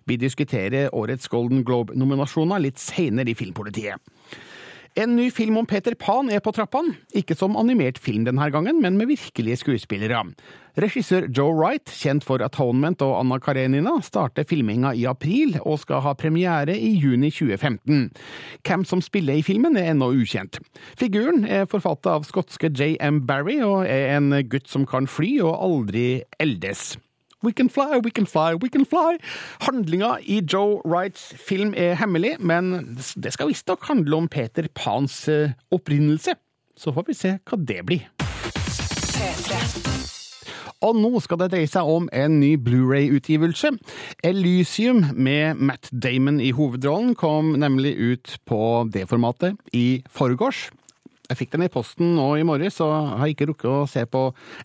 Vi 0.06 0.18
diskuterer 0.22 0.94
årets 0.96 1.30
Golden 1.32 1.64
Globe-nominasjoner 1.68 2.64
litt 2.64 2.82
seinere 2.82 3.34
i 3.34 3.38
Filmpolitiet. 3.38 4.02
En 4.98 5.12
ny 5.14 5.28
film 5.30 5.60
om 5.60 5.66
Peter 5.70 5.94
Pan 5.94 6.32
er 6.34 6.40
på 6.42 6.50
trappene. 6.58 6.96
Ikke 7.14 7.36
som 7.38 7.54
animert 7.60 8.00
film 8.02 8.24
denne 8.26 8.48
gangen, 8.50 8.80
men 8.82 8.96
med 8.98 9.12
virkelige 9.12 9.60
skuespillere. 9.62 10.24
Regissør 10.82 11.28
Joe 11.30 11.54
Wright, 11.54 11.86
kjent 12.02 12.26
for 12.26 12.42
Atonement 12.42 13.02
og 13.06 13.14
Anna 13.20 13.38
Karenina, 13.38 13.94
starter 14.02 14.48
filminga 14.50 14.96
i 14.98 15.06
april 15.06 15.60
og 15.60 15.84
skal 15.84 16.02
ha 16.02 16.16
premiere 16.18 16.74
i 16.74 16.96
juni 16.98 17.30
2015. 17.30 18.10
Hvem 18.66 18.90
som 18.90 19.06
spiller 19.06 19.38
i 19.38 19.46
filmen 19.46 19.78
er 19.78 19.92
ennå 19.94 20.10
ukjent. 20.18 20.58
Figuren 20.98 21.46
er 21.46 21.70
forfattet 21.70 22.16
av 22.16 22.26
skotske 22.26 22.74
J.M. 22.74 23.22
Barry 23.30 23.62
og 23.62 23.86
er 23.86 24.16
en 24.18 24.34
gutt 24.50 24.66
som 24.66 24.90
kan 24.90 25.06
fly 25.06 25.36
og 25.46 25.60
aldri 25.62 26.08
eldes. 26.42 26.96
We 27.48 27.54
can 27.54 27.70
fly, 27.70 28.02
we 28.04 28.12
can 28.12 28.26
fly, 28.26 28.56
we 28.60 28.68
can 28.68 28.84
fly. 28.86 29.16
Handlinga 29.64 30.18
i 30.20 30.42
Joe 30.54 30.82
Wrights 30.84 31.30
film 31.40 31.74
er 31.78 31.94
hemmelig, 31.96 32.34
men 32.44 32.98
det 33.16 33.32
skal 33.32 33.48
visstnok 33.48 33.86
handle 33.88 34.18
om 34.20 34.28
Peter 34.28 34.68
Pans 34.76 35.30
eh, 35.32 35.56
opprinnelse. 35.72 36.36
Så 36.76 36.92
får 36.92 37.08
vi 37.08 37.16
se 37.16 37.32
hva 37.48 37.60
det 37.70 37.86
blir. 37.88 38.04
Og 40.84 41.00
nå 41.00 41.22
skal 41.24 41.40
det 41.40 41.48
dreie 41.54 41.70
seg 41.72 41.88
om 41.88 42.10
en 42.12 42.36
ny 42.42 42.52
Blu-ray-utgivelse. 42.60 43.72
Elysium 44.28 45.06
med 45.16 45.64
Matt 45.72 45.88
Damon 45.90 46.42
i 46.44 46.52
hovedrollen 46.52 47.16
kom 47.16 47.56
nemlig 47.64 47.96
ut 47.96 48.36
på 48.44 48.60
det 48.92 49.08
formatet 49.08 49.56
i 49.72 50.04
forgårs. 50.12 50.68
Jeg 51.28 51.40
fikk 51.42 51.56
den 51.58 51.66
i 51.66 51.72
posten 51.72 52.14
nå 52.16 52.28
i 52.40 52.46
morges, 52.48 52.78
så 52.80 52.88
har 52.88 53.28
jeg 53.28 53.36
ikke 53.36 53.50
rukket 53.50 53.68
å 53.68 53.88
se 53.90 54.04
på 54.08 54.22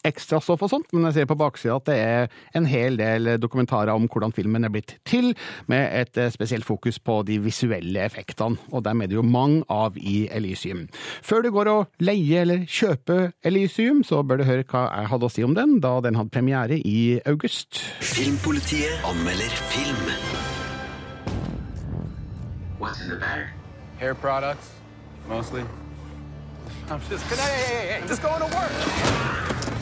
ekstrastoff 0.07 0.63
og 0.63 0.71
sånt, 0.71 0.93
men 0.95 1.09
jeg 1.09 1.17
ser 1.17 1.31
på 1.31 1.39
baksida 1.41 1.79
at 1.81 1.89
det 1.89 1.97
er 1.99 2.37
en 2.59 2.69
hel 2.71 2.99
del 3.01 3.33
dokumentarer 3.43 3.91
om 3.95 4.07
hvordan 4.07 4.35
filmen 4.37 4.63
er 4.63 4.71
blitt 4.75 4.95
til, 5.09 5.33
med 5.67 5.89
et 5.91 6.21
eh, 6.23 6.31
spesielt 6.31 6.67
fokus 6.69 7.01
på 7.03 7.19
de 7.27 7.41
visuelle 7.43 8.07
effektene, 8.07 8.61
og 8.71 8.87
dem 8.87 9.03
er 9.03 9.11
det 9.11 9.19
jo 9.19 9.27
mange 9.27 9.65
av 9.73 9.99
i 9.99 10.29
Elysium. 10.31 10.87
Før 11.27 11.43
du 11.43 11.51
går 11.55 11.73
og 11.73 12.03
leier 12.03 12.47
eller 12.47 12.63
kjøper 12.71 13.33
Elysium, 13.43 14.05
så 14.07 14.23
bør 14.23 14.43
du 14.43 14.47
høre 14.47 14.67
hva 14.71 14.87
jeg 14.93 15.11
hadde 15.11 15.27
å 15.27 15.35
si 15.35 15.47
om 15.47 15.59
den, 15.59 15.81
da 15.83 15.97
den 16.05 16.19
hadde 16.19 16.35
premiere 16.35 16.79
i 16.79 17.19
august. 17.27 17.83
Filmpolitiet 18.07 19.03
anmelder 19.09 19.51
film. 19.75 20.07
What's 22.79 23.03
in 23.03 23.11
the 23.11 23.17
bag? 23.17 23.47
Hair 23.99 24.15
products, 24.15 24.71
mostly. 25.29 25.63
I'm 26.91 27.01
just. 27.09 27.25
Hey, 27.25 27.37
hey, 27.37 28.01
hey, 28.01 28.07
just 28.07 28.23
going 28.23 28.41
to 28.41 28.57
work. 28.57 29.82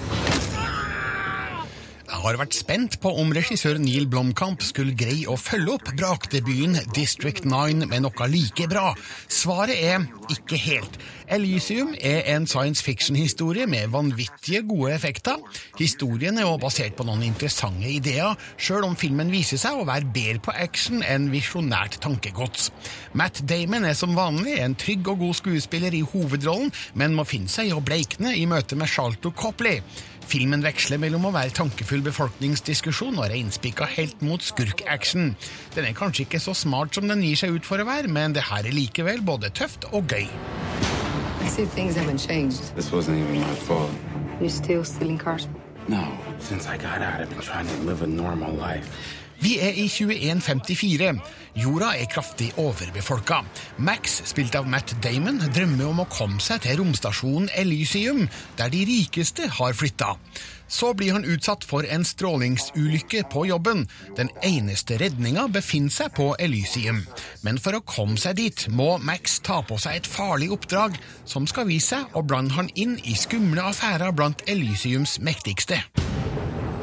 Har 2.10 2.36
vært 2.40 2.56
spent 2.58 2.96
på 3.02 3.12
om 3.22 3.30
regissør 3.34 3.78
Neil 3.78 4.08
Blomkamp 4.10 4.64
skulle 4.66 4.96
greie 4.98 5.28
å 5.30 5.36
følge 5.38 5.76
opp 5.76 5.92
brakdebuten 5.94 6.74
District 6.96 7.46
9 7.46 7.86
med 7.86 8.02
noe 8.02 8.28
like 8.32 8.66
bra. 8.70 8.90
Svaret 9.30 9.78
er 9.78 10.08
ikke 10.34 10.58
helt. 10.58 10.98
Elysium 11.30 11.92
er 11.94 12.26
en 12.34 12.48
science 12.50 12.82
fiction-historie 12.82 13.68
med 13.70 13.92
vanvittige 13.94 14.64
gode 14.66 14.96
effekter. 14.96 15.38
Historien 15.78 16.40
er 16.40 16.48
også 16.48 16.64
basert 16.64 16.98
på 16.98 17.06
noen 17.06 17.22
interessante 17.28 17.86
ideer, 17.86 18.34
sjøl 18.58 18.88
om 18.88 18.98
filmen 18.98 19.30
viser 19.30 19.62
seg 19.62 19.78
å 19.78 19.86
være 19.86 20.10
bedre 20.10 20.42
på 20.48 20.56
action 20.66 21.04
enn 21.06 21.30
visjonært 21.30 22.00
tankegods. 22.02 22.72
Matt 23.14 23.44
Damon 23.46 23.86
er 23.86 23.94
som 23.94 24.18
vanlig 24.18 24.58
en 24.58 24.74
trygg 24.74 25.14
og 25.14 25.22
god 25.22 25.38
skuespiller 25.38 25.94
i 25.94 26.02
hovedrollen, 26.02 26.74
men 26.98 27.14
må 27.14 27.28
finne 27.28 27.50
seg 27.52 27.70
i 27.70 27.76
å 27.76 27.84
bleikne 27.84 28.34
i 28.34 28.48
møte 28.50 28.78
med 28.78 28.90
Shalto 28.90 29.30
Copley. 29.30 29.84
Filmen 30.30 30.62
veksler 30.62 31.00
mellom 31.02 31.25
å 31.26 31.32
være 31.34 31.50
tankefull 31.56 32.04
befolkningsdiskusjon 32.06 33.16
og 33.18 33.32
reinspikka 33.32 33.88
helt 33.96 34.20
mot 34.22 34.44
skurk-action. 34.46 35.32
Den 35.75 35.88
er 35.88 35.96
kanskje 35.99 36.22
ikke 36.22 36.38
så 36.38 36.54
smart 36.54 36.94
som 36.94 37.10
den 37.10 37.25
gir 37.26 37.40
seg 37.40 37.56
ut 37.56 37.66
for 37.66 37.82
å 37.82 37.87
være, 37.88 38.06
men 38.06 38.37
det 38.37 38.44
her 38.46 38.62
er 38.62 38.76
likevel 38.76 39.25
både 39.26 39.50
tøft 39.50 39.88
og 39.90 40.06
gøy. 40.06 40.28
I 41.42 41.49
see 41.50 41.66
things 41.75 41.99
haven't 41.99 42.22
changed. 42.22 42.70
This 42.76 42.92
wasn't 42.92 43.18
even 43.18 43.40
my 43.40 43.54
fault. 43.66 43.90
You're 44.38 44.54
still 44.54 44.84
stealing 44.84 45.18
cars? 45.18 45.49
No, 45.88 46.04
since 46.38 46.68
I 46.68 46.76
got 46.76 47.02
out, 47.02 47.18
I've 47.20 47.30
been 47.30 47.42
trying 47.42 47.66
to 47.66 47.82
live 47.82 48.02
a 48.02 48.06
normal 48.06 48.54
life. 48.54 48.87
Vi 49.40 49.58
er 49.58 49.75
i 49.75 49.88
2154. 49.88 51.18
Jorda 51.59 51.95
er 51.99 52.07
kraftig 52.11 52.52
overbefolka. 52.61 53.40
Max, 53.83 54.21
spilt 54.30 54.54
av 54.59 54.69
Matt 54.71 54.95
Damon, 55.02 55.40
drømmer 55.50 55.90
om 55.90 56.02
å 56.04 56.09
komme 56.11 56.38
seg 56.42 56.62
til 56.64 56.78
romstasjonen 56.80 57.50
Elysium, 57.59 58.26
der 58.59 58.71
de 58.73 58.85
rikeste 58.87 59.49
har 59.59 59.75
flytta. 59.75 60.14
Så 60.71 60.92
blir 60.95 61.16
han 61.16 61.26
utsatt 61.26 61.64
for 61.66 61.83
en 61.83 62.04
strålingsulykke 62.07 63.25
på 63.33 63.42
jobben. 63.49 63.88
Den 64.16 64.30
eneste 64.47 65.00
redninga 65.02 65.49
befinner 65.50 65.90
seg 65.90 66.14
på 66.14 66.28
Elysium. 66.38 67.02
Men 67.42 67.59
for 67.59 67.75
å 67.75 67.83
komme 67.83 68.21
seg 68.23 68.38
dit 68.38 68.69
må 68.71 68.92
Max 69.02 69.40
ta 69.42 69.59
på 69.66 69.80
seg 69.83 69.99
et 69.99 70.11
farlig 70.11 70.52
oppdrag, 70.54 70.95
som 71.26 71.50
skal 71.50 71.66
vise 71.66 71.97
seg 71.97 72.14
å 72.14 72.23
blande 72.23 72.54
han 72.54 72.71
inn 72.78 72.95
i 73.02 73.16
skumle 73.19 73.64
affærer 73.73 74.14
blant 74.14 74.47
Elysiums 74.47 75.19
mektigste. 75.19 75.83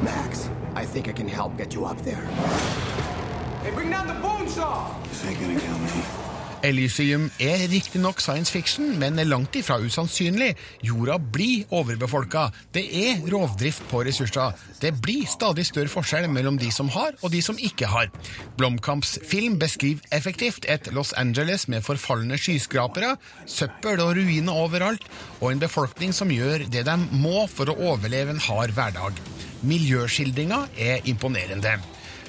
Max, 0.04 0.50
I 0.76 0.84
think 0.84 1.08
I 1.08 1.16
can 1.16 1.28
help 1.28 1.56
get 1.56 1.72
you 1.72 1.86
up 1.88 2.04
there. 2.04 2.97
Elysium 6.64 7.28
er 7.38 7.60
riktignok 7.70 8.20
science 8.20 8.50
fiction, 8.52 8.90
men 8.98 9.18
er 9.18 9.28
langt 9.28 9.54
ifra 9.58 9.76
usannsynlig. 9.78 10.54
Jorda 10.82 11.18
blir 11.18 11.68
overbefolka. 11.74 12.48
Det 12.74 12.82
er 12.98 13.20
rovdrift 13.30 13.84
på 13.90 14.02
ressurser. 14.08 14.56
Det 14.82 14.94
blir 15.02 15.28
stadig 15.30 15.66
større 15.68 15.92
forskjell 15.92 16.26
mellom 16.32 16.58
de 16.58 16.70
som 16.74 16.90
har, 16.94 17.14
og 17.22 17.32
de 17.34 17.42
som 17.44 17.60
ikke 17.60 17.90
har. 17.92 18.10
Blomkamps 18.58 19.18
film 19.28 19.58
beskriver 19.60 20.02
effektivt 20.16 20.66
et 20.68 20.90
Los 20.96 21.12
Angeles 21.12 21.68
med 21.68 21.84
forfalne 21.86 22.38
skyskrapere, 22.40 23.14
søppel 23.46 24.02
og 24.02 24.16
ruiner 24.18 24.64
overalt, 24.64 25.04
og 25.40 25.52
en 25.52 25.62
befolkning 25.62 26.16
som 26.16 26.32
gjør 26.32 26.66
det 26.72 26.86
de 26.88 26.96
må 27.12 27.46
for 27.52 27.70
å 27.70 27.78
overleve 27.92 28.34
en 28.34 28.42
hard 28.48 28.74
hverdag. 28.74 29.22
Miljøskildringa 29.62 30.64
er 30.78 31.06
imponerende. 31.10 31.78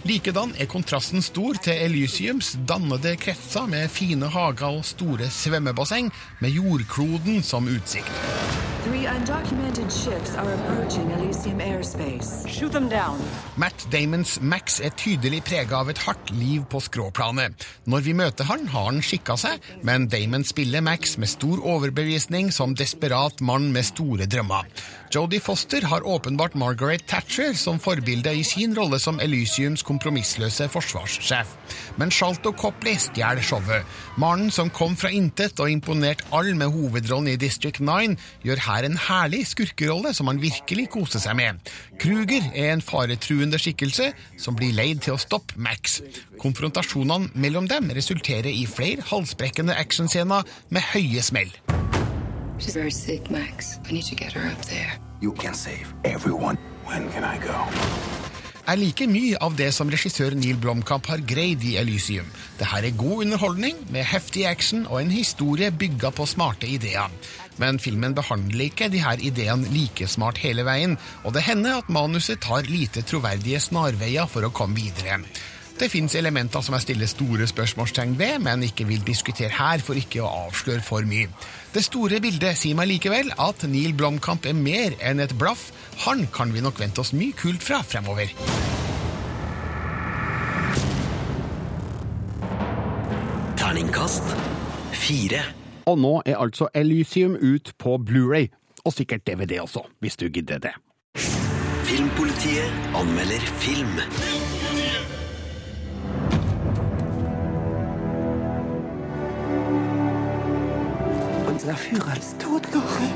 Likedan 0.08 0.54
er 0.56 0.70
kontrasten 0.72 1.20
stor 1.20 1.58
til 1.60 1.76
Elysiums 1.84 2.54
dannede 2.70 3.18
kretser 3.20 3.68
med 3.68 3.92
fine 3.92 4.30
hager 4.32 4.80
og 4.80 4.86
store 4.88 5.28
svømmebasseng, 5.28 6.08
med 6.40 6.56
jordkloden 6.56 7.44
som 7.44 7.68
utsikt. 7.68 8.79
Three 8.84 9.06
undocumented 9.06 9.92
ships 9.92 10.36
are 10.36 10.54
approaching 10.54 11.12
Elysium 11.12 11.60
airspace. 11.60 12.48
Shoot 12.48 12.72
them 12.72 12.88
down. 12.88 13.20
Matt 13.58 13.86
Damons 13.92 14.38
Max 14.40 14.80
er 14.80 14.94
tydelig 14.96 15.42
prega 15.44 15.82
av 15.82 15.90
et 15.92 16.00
hardt 16.06 16.32
liv 16.32 16.64
på 16.72 16.80
skråplanet. 16.86 17.60
Når 17.92 18.06
vi 18.06 18.14
møter 18.16 18.48
han, 18.48 18.64
har 18.72 18.88
han 18.88 19.02
skikka 19.04 19.36
seg, 19.36 19.60
men 19.84 20.08
Damon 20.08 20.48
spiller 20.48 20.80
Max 20.86 21.18
med 21.20 21.28
stor 21.28 21.60
overbevisning 21.60 22.54
som 22.56 22.72
desperat 22.72 23.44
mann 23.44 23.68
med 23.76 23.84
store 23.90 24.30
drømmer. 24.32 24.72
Jodie 25.12 25.42
Foster 25.42 25.84
har 25.90 26.06
åpenbart 26.08 26.54
Margaret 26.54 27.04
Thatcher 27.10 27.56
som 27.58 27.80
forbilde 27.82 28.32
i 28.38 28.44
sin 28.46 28.76
rolle 28.78 29.00
som 29.02 29.20
Elysiums 29.20 29.84
kompromissløse 29.84 30.70
forsvarssjef. 30.70 31.52
Men 31.98 32.14
Shalto 32.14 32.54
Copley 32.54 32.96
stjeler 33.02 33.44
showet. 33.44 33.88
Mannen 34.22 34.54
som 34.54 34.70
kom 34.70 34.96
fra 34.96 35.10
intet 35.10 35.60
og 35.60 35.72
imponerte 35.74 36.30
alle 36.32 36.54
med 36.56 36.70
hovedrollen 36.72 37.34
i 37.34 37.40
District 37.42 37.82
9, 37.82 38.16
gjør 38.46 38.62
her 38.70 38.88
en 38.88 38.98
herlig 39.10 39.44
skurkerolle 39.50 40.14
som 40.16 40.30
han 40.32 40.42
virkelig 40.42 40.88
koser 40.94 41.22
seg 41.24 41.38
med. 41.40 41.60
Kruger 42.02 42.46
er 42.54 42.74
en 42.74 42.86
faretruende 42.86 43.60
skikkelse 43.62 44.12
som 44.40 44.58
blir 44.60 44.76
leid 44.78 45.04
til 45.06 45.18
å 45.18 45.22
stoppe 45.22 45.58
Max. 45.60 46.00
Konfrontasjonene 46.40 47.34
mellom 47.34 47.68
dem 47.70 47.92
resulterer 47.96 48.52
i 48.52 48.66
flere 48.70 49.06
halsbrekkende 49.10 49.76
actionscener 49.76 50.48
med 50.70 50.90
høye 50.94 51.26
smell. 51.26 51.52
She's 52.60 52.76
very 52.76 52.92
sick, 52.92 53.32
Max. 53.32 53.80
I 53.90 53.94
need 53.94 54.04
to 54.04 54.16
get 54.16 54.34
her 54.34 54.52
up 54.52 54.62
there. 54.66 55.00
You 55.22 55.32
can 55.32 55.54
save 55.54 55.94
everyone. 56.04 56.58
When 56.86 57.10
can 57.12 57.24
I 57.24 57.38
go? 57.38 58.19
Jeg 58.70 58.78
like 58.78 59.06
mye 59.10 59.38
av 59.42 59.56
det 59.58 59.72
som 59.74 59.90
regissør 59.90 60.36
Neil 60.38 60.58
Blomkamp 60.62 61.08
har 61.10 61.24
greid 61.26 61.64
i 61.66 61.72
Elysium. 61.82 62.28
Det 62.60 62.68
her 62.70 62.86
er 62.86 63.00
god 63.00 63.24
underholdning, 63.24 63.80
med 63.90 64.06
heftig 64.06 64.44
action 64.46 64.84
og 64.84 65.00
en 65.00 65.10
historie 65.10 65.72
bygga 65.74 66.12
på 66.14 66.28
smarte 66.30 66.70
ideer. 66.70 67.10
Men 67.58 67.82
filmen 67.82 68.14
behandler 68.14 68.68
ikke 68.68 68.92
de 68.94 69.02
her 69.02 69.24
ideene 69.26 69.74
like 69.74 70.06
smart 70.06 70.38
hele 70.46 70.68
veien, 70.68 71.00
og 71.26 71.34
det 71.34 71.48
hender 71.48 71.80
at 71.80 71.90
manuset 71.90 72.44
tar 72.46 72.70
lite 72.70 73.02
troverdige 73.02 73.64
snarveier 73.72 74.30
for 74.30 74.46
å 74.46 74.54
komme 74.54 74.78
videre. 74.78 75.18
Det 75.80 75.88
fins 75.88 76.12
elementer 76.20 76.60
som 76.60 76.76
jeg 76.76 76.84
stiller 76.84 77.08
store 77.08 77.46
spørsmålstegn 77.48 78.18
ved, 78.20 78.42
men 78.44 78.66
ikke 78.68 78.84
vil 78.90 79.04
diskutere 79.08 79.54
her 79.56 79.80
for 79.80 79.96
ikke 79.96 80.20
å 80.20 80.32
avsløre 80.50 80.84
for 80.84 81.08
mye. 81.08 81.30
Det 81.72 81.86
store 81.86 82.20
bildet 82.20 82.60
sier 82.60 82.76
meg 82.76 82.90
likevel 82.92 83.32
at 83.40 83.64
Neil 83.72 83.94
Blomkamp 83.96 84.44
er 84.50 84.58
mer 84.58 84.98
enn 85.00 85.24
et 85.24 85.32
blaff. 85.40 85.70
Han 86.04 86.26
kan 86.36 86.52
vi 86.52 86.64
nok 86.66 86.82
vente 86.84 87.00
oss 87.00 87.14
mye 87.16 87.32
kult 87.32 87.64
fra 87.64 87.80
fremover. 87.88 88.34
Terningkast 93.60 94.36
fire. 95.00 95.46
Og 95.88 95.96
nå 96.04 96.14
er 96.26 96.42
altså 96.44 96.68
Elysium 96.76 97.40
ut 97.40 97.72
på 97.80 97.96
Blu-ray, 98.04 98.52
og 98.84 98.94
sikkert 98.98 99.24
DVD 99.32 99.62
også, 99.64 99.88
hvis 100.04 100.20
du 100.20 100.28
gidder 100.28 100.60
det. 100.68 100.76
Filmpolitiet 101.88 102.96
anmelder 103.00 103.48
film. 103.64 103.96
Unser 111.70 112.38
Todloche. 112.40 113.10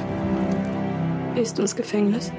ist 1.35 1.57
ins 1.57 1.75
Gefängnis? 1.75 2.31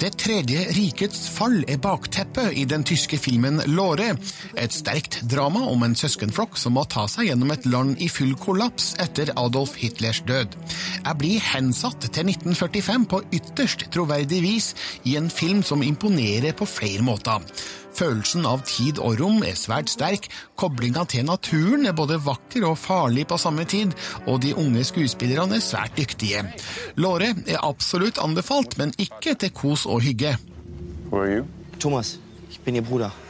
Det 0.00 0.16
tredje 0.18 0.64
rikets 0.74 1.28
fall 1.30 1.60
er 1.70 1.78
bakteppet 1.78 2.56
i 2.58 2.64
den 2.66 2.82
tyske 2.82 3.14
filmen 3.22 3.60
Låre. 3.70 4.16
Et 4.58 4.74
sterkt 4.74 5.20
drama 5.30 5.62
om 5.70 5.84
en 5.86 5.94
søskenflokk 5.94 6.58
som 6.58 6.74
må 6.74 6.82
ta 6.90 7.06
seg 7.08 7.28
gjennom 7.28 7.54
et 7.54 7.68
land 7.70 8.02
i 8.02 8.10
full 8.10 8.34
kollaps 8.34 8.96
etter 8.98 9.30
Adolf 9.38 9.76
Hitlers 9.78 10.24
død. 10.26 10.58
Jeg 11.04 11.20
blir 11.22 11.46
hensatt 11.52 12.08
til 12.10 12.34
1945 12.34 13.06
på 13.14 13.22
ytterst 13.38 13.86
troverdig 13.94 14.42
vis 14.42 14.72
i 15.06 15.14
en 15.20 15.30
film 15.30 15.62
som 15.62 15.86
imponerer 15.86 16.58
på 16.58 16.66
flere 16.66 17.06
måter. 17.06 17.46
Følelsen 17.94 18.46
av 18.48 18.64
tid 18.66 18.98
og 18.98 19.20
rom 19.20 19.42
er 19.46 19.54
svært 19.58 19.92
sterk, 19.92 20.26
koblinga 20.58 21.04
til 21.10 21.26
naturen 21.28 21.86
er 21.86 21.94
både 21.96 22.18
vakker 22.24 22.66
og 22.66 22.78
farlig 22.80 23.28
på 23.30 23.38
samme 23.38 23.66
tid, 23.70 23.94
og 24.26 24.42
de 24.42 24.54
unge 24.58 24.82
skuespillerne 24.86 25.60
er 25.60 25.64
svært 25.64 25.94
dyktige. 25.98 26.42
Låre 26.98 27.32
er 27.46 27.62
absolutt 27.62 28.18
anbefalt, 28.22 28.78
men 28.82 28.94
ikke 28.98 29.36
til 29.38 29.54
kos 29.54 29.86
og 29.86 30.02
hygge. 30.02 30.34
Thomas, 31.80 32.18
jeg 32.50 32.66
er 32.66 32.80
din 32.80 32.84
Bruder. 32.84 33.23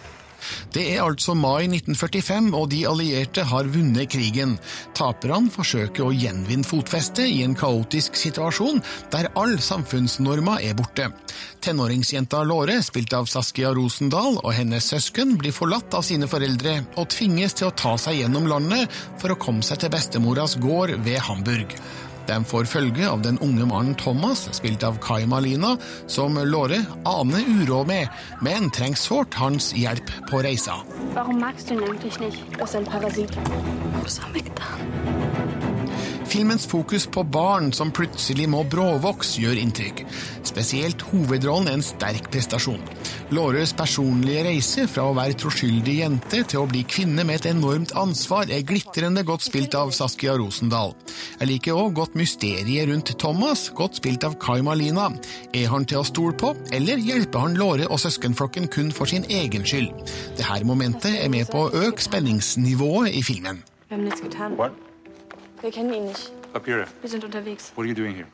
Det 0.75 0.85
er 0.95 1.03
altså 1.05 1.35
mai 1.39 1.67
1945, 1.69 2.53
og 2.57 2.69
de 2.73 2.83
allierte 2.89 3.45
har 3.51 3.71
vunnet 3.75 4.11
krigen. 4.13 4.57
Taperne 4.97 5.53
forsøker 5.53 6.07
å 6.07 6.15
gjenvinne 6.15 6.67
fotfestet 6.67 7.29
i 7.31 7.43
en 7.47 7.57
kaotisk 7.59 8.19
situasjon 8.19 8.83
der 9.15 9.31
all 9.39 9.57
samfunnsnorma 9.63 10.61
er 10.65 10.77
borte. 10.79 11.11
Tenåringsjenta 11.65 12.43
Låre, 12.47 12.81
spilt 12.85 13.15
av 13.17 13.29
Saskia 13.31 13.73
Rosendal, 13.75 14.39
og 14.43 14.53
hennes 14.57 14.89
søsken 14.93 15.37
blir 15.41 15.55
forlatt 15.57 15.95
av 15.97 16.05
sine 16.07 16.29
foreldre 16.31 16.81
og 16.95 17.09
tvinges 17.15 17.57
til 17.59 17.71
å 17.71 17.77
ta 17.77 17.97
seg 18.01 18.21
gjennom 18.21 18.49
landet 18.51 18.93
for 19.23 19.33
å 19.33 19.41
komme 19.41 19.65
seg 19.67 19.83
til 19.83 19.95
bestemoras 19.95 20.59
gård 20.63 20.99
ved 21.07 21.23
Hamburg. 21.25 21.79
De 22.27 22.39
får 22.45 22.65
følge 22.71 23.09
av 23.09 23.23
den 23.23 23.39
unge 23.45 23.67
mannen 23.69 23.95
Thomas, 24.01 24.49
spilt 24.57 24.85
av 24.87 24.99
Kai 25.05 25.27
Malina, 25.27 25.77
som 26.07 26.39
Låre 26.39 26.83
aner 27.05 27.45
uråd 27.63 27.87
med, 27.91 28.09
men 28.41 28.71
trenger 28.71 29.01
sårt 29.01 29.35
hans 29.35 29.73
hjelp 29.77 30.13
på 30.31 30.43
reisa. 30.45 30.81
Hvorfor 31.15 31.37
magst 31.41 31.69
du 31.69 31.75
ikke 31.75 31.91
eigentlich 31.91 32.21
nicht? 32.21 32.45
Er 32.59 32.69
en 32.69 32.85
ein 32.85 32.87
Parasit. 32.87 33.39
Was 34.03 34.21
haben 34.21 34.35
wir 34.35 34.43
getan? 34.43 35.44
Filmens 36.27 36.67
fokus 36.67 37.07
på 37.07 37.23
barn 37.23 37.73
som 37.73 37.93
plutselig 37.95 38.47
må 38.51 38.63
bråvokse, 38.71 39.43
gjør 39.43 39.59
inntrykk. 39.61 40.03
Spesielt 40.47 41.03
hovedrollen 41.11 41.69
er 41.71 41.79
en 41.79 41.85
sterk 41.85 42.31
prestasjon. 42.33 42.81
Låres 43.35 43.75
personlige 43.77 44.45
reise 44.47 44.87
fra 44.91 45.07
å 45.09 45.15
være 45.17 45.37
troskyldig 45.41 45.97
jente 46.01 46.43
til 46.51 46.63
å 46.63 46.69
bli 46.71 46.83
kvinne 46.89 47.25
med 47.27 47.41
et 47.41 47.51
enormt 47.53 47.95
ansvar 47.99 48.51
er 48.53 48.65
glitrende 48.67 49.25
godt 49.27 49.47
spilt 49.47 49.77
av 49.79 49.93
Saskia 49.97 50.37
Rosendal. 50.41 50.95
Jeg 51.41 51.51
liker 51.51 51.79
òg 51.79 51.95
godt 51.99 52.17
mysteriet 52.19 52.89
rundt 52.91 53.15
Thomas, 53.21 53.69
godt 53.77 54.01
spilt 54.01 54.27
av 54.27 54.39
Kai 54.43 54.61
Malina. 54.67 55.11
Er 55.55 55.69
han 55.73 55.87
til 55.89 56.03
å 56.03 56.09
stole 56.09 56.37
på, 56.41 56.55
eller 56.75 57.03
hjelper 57.03 57.47
han 57.47 57.59
Låre 57.61 57.87
og 57.91 58.01
søskenflokken 58.03 58.71
kun 58.73 58.91
for 58.95 59.11
sin 59.11 59.27
egen 59.31 59.67
skyld? 59.67 59.93
Dette 60.39 60.65
momentet 60.67 61.21
er 61.21 61.31
med 61.33 61.51
på 61.53 61.67
å 61.67 61.85
øke 61.87 62.03
spenningsnivået 62.05 63.15
i 63.15 63.23
filmen. 63.27 63.63
Hvem. 63.89 64.84
Wir 65.65 65.71
kennen 65.73 65.95
ihn 65.95 66.05
nicht. 66.05 66.31
Apira, 66.53 66.85
Wir 67.01 67.09
sind 67.09 67.25
unterwegs. 67.25 67.73
what 67.75 67.85
are 67.85 67.89
you 67.89 67.95
doing 67.95 68.15
here? 68.15 68.27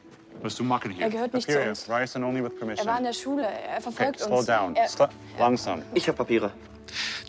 Was 0.43 0.57
du 0.57 0.65
machen 0.65 0.91
here? 0.91 1.05
Er 1.05 1.11
gehört 1.11 1.33
nicht 1.33 1.49
zu 1.49 1.57
Apira, 1.57 1.69
uns. 1.71 1.89
Ryerson 1.89 2.25
only 2.25 2.43
with 2.43 2.59
permission. 2.59 2.85
Er 2.85 2.91
war 2.91 2.99
in 2.99 3.05
der 3.05 3.13
Schule. 3.13 3.47
Er 3.47 3.75
okay, 3.75 3.83
verfolgt 3.83 4.19
slow 4.19 4.39
uns. 4.39 4.47
down. 4.47 4.75
Er, 4.75 4.89
Sl- 4.89 5.09
langsam. 5.39 5.81
Ich 5.95 6.09
habe 6.09 6.17
Papiere. 6.19 6.51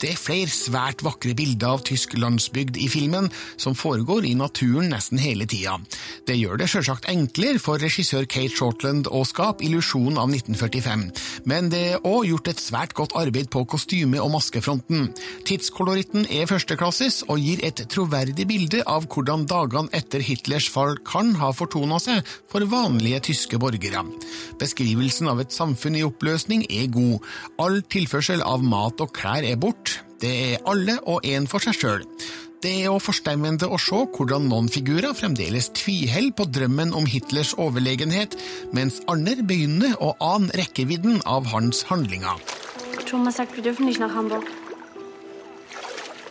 Det 0.01 0.15
er 0.15 0.17
flere 0.17 0.49
svært 0.49 1.03
vakre 1.05 1.35
bilder 1.37 1.75
av 1.75 1.83
tysk 1.85 2.15
landsbygd 2.17 2.79
i 2.81 2.87
filmen, 2.89 3.27
som 3.61 3.75
foregår 3.77 4.25
i 4.25 4.33
naturen 4.37 4.89
nesten 4.89 5.21
hele 5.21 5.45
tida. 5.45 5.75
Det 6.25 6.39
gjør 6.39 6.57
det 6.57 6.69
sjølsagt 6.71 7.05
enklere 7.11 7.61
for 7.61 7.81
regissør 7.81 8.25
Kate 8.25 8.55
Shortland 8.55 9.09
å 9.11 9.21
skape 9.29 9.61
illusjonen 9.67 10.17
av 10.17 10.31
1945, 10.33 11.03
men 11.45 11.69
det 11.69 11.83
er 11.91 12.07
òg 12.07 12.31
gjort 12.31 12.49
et 12.49 12.63
svært 12.63 12.95
godt 12.97 13.13
arbeid 13.19 13.51
på 13.53 13.61
kostyme- 13.69 14.23
og 14.23 14.31
maskefronten. 14.33 15.11
Tidskoloritten 15.45 16.25
er 16.33 16.49
førsteklasses 16.49 17.21
og 17.29 17.37
gir 17.43 17.61
et 17.67 17.83
troverdig 17.93 18.47
bilde 18.49 18.81
av 18.89 19.05
hvordan 19.05 19.45
dagene 19.49 19.93
etter 19.97 20.25
Hitlers 20.25 20.69
fall 20.71 20.97
kan 21.05 21.35
ha 21.37 21.51
fortona 21.53 22.01
seg 22.01 22.25
for 22.49 22.65
vanlige 22.73 23.21
tyske 23.29 23.61
borgere. 23.61 24.01
Beskrivelsen 24.61 25.29
av 25.29 25.43
et 25.45 25.53
samfunn 25.53 25.99
i 25.99 26.05
oppløsning 26.07 26.65
er 26.73 26.89
god. 26.89 27.21
All 27.61 27.81
tilførsel 27.85 28.41
av 28.41 28.65
mat 28.65 29.01
og 29.03 29.13
klær 29.13 29.45
er 29.45 29.61
bort. 29.61 29.90
Det 30.21 30.31
er 30.51 30.63
alle 30.69 30.99
og 31.09 31.25
en 31.25 31.47
for 31.49 31.63
seg 31.63 31.77
sjøl. 31.77 32.05
Det 32.61 32.71
er 32.83 32.91
òg 32.93 32.99
forstemmende 33.01 33.65
å 33.65 33.77
se 33.81 34.03
hvordan 34.13 34.45
noen 34.51 34.67
figurer 34.69 35.15
fremdeles 35.17 35.71
tviholder 35.79 36.35
på 36.37 36.45
drømmen 36.53 36.93
om 36.93 37.07
Hitlers 37.09 37.55
overlegenhet, 37.57 38.37
mens 38.77 38.99
andre 39.09 39.41
begynner 39.41 39.95
å 39.97 40.11
ane 40.21 40.53
rekkevidden 40.61 41.23
av 41.25 41.49
hans 41.49 41.81
handlinger. 41.89 42.37
Thomas 43.09 43.41
sagt, 43.41 43.57
vi 43.57 43.65
dürfen 43.65 43.89
nicht 43.89 43.99
nach 43.99 44.13
Hamburg. 44.13 44.45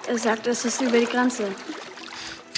Er 0.06 0.18
sagt, 0.18 0.46
es 0.46 0.64
ist 0.64 0.80
über 0.80 0.98
die 0.98 1.10
Grenze. 1.10 1.50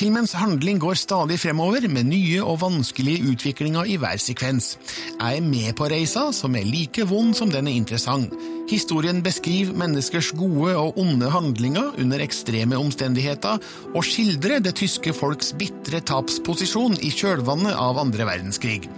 Filmens 0.02 0.32
handling 0.34 0.80
går 0.82 0.96
stadig 0.98 1.36
fremover, 1.38 1.84
med 1.86 2.08
nye 2.10 2.40
og 2.42 2.56
vanskelige 2.58 3.22
utviklinger 3.30 3.86
i 3.86 3.94
hver 4.02 4.18
sekvens. 4.18 4.72
Jeg 5.12 5.38
er 5.38 5.44
med 5.46 5.76
på 5.78 5.86
reisa, 5.92 6.24
som 6.34 6.56
er 6.58 6.66
like 6.66 7.04
vond 7.06 7.36
som 7.38 7.52
den 7.52 7.68
er 7.70 7.76
interessant. 7.78 8.32
Historien 8.66 9.20
beskriver 9.22 9.76
menneskers 9.78 10.32
gode 10.34 10.72
og 10.74 10.98
onde 10.98 11.28
handlinger 11.30 11.92
under 12.02 12.24
ekstreme 12.24 12.80
omstendigheter, 12.82 13.62
og 13.94 14.02
skildrer 14.08 14.58
det 14.64 14.74
tyske 14.80 15.14
folks 15.14 15.52
bitre 15.60 16.02
tapsposisjon 16.10 16.98
i 16.98 17.12
kjølvannet 17.14 17.78
av 17.78 18.00
andre 18.02 18.26
verdenskrig. 18.26 18.90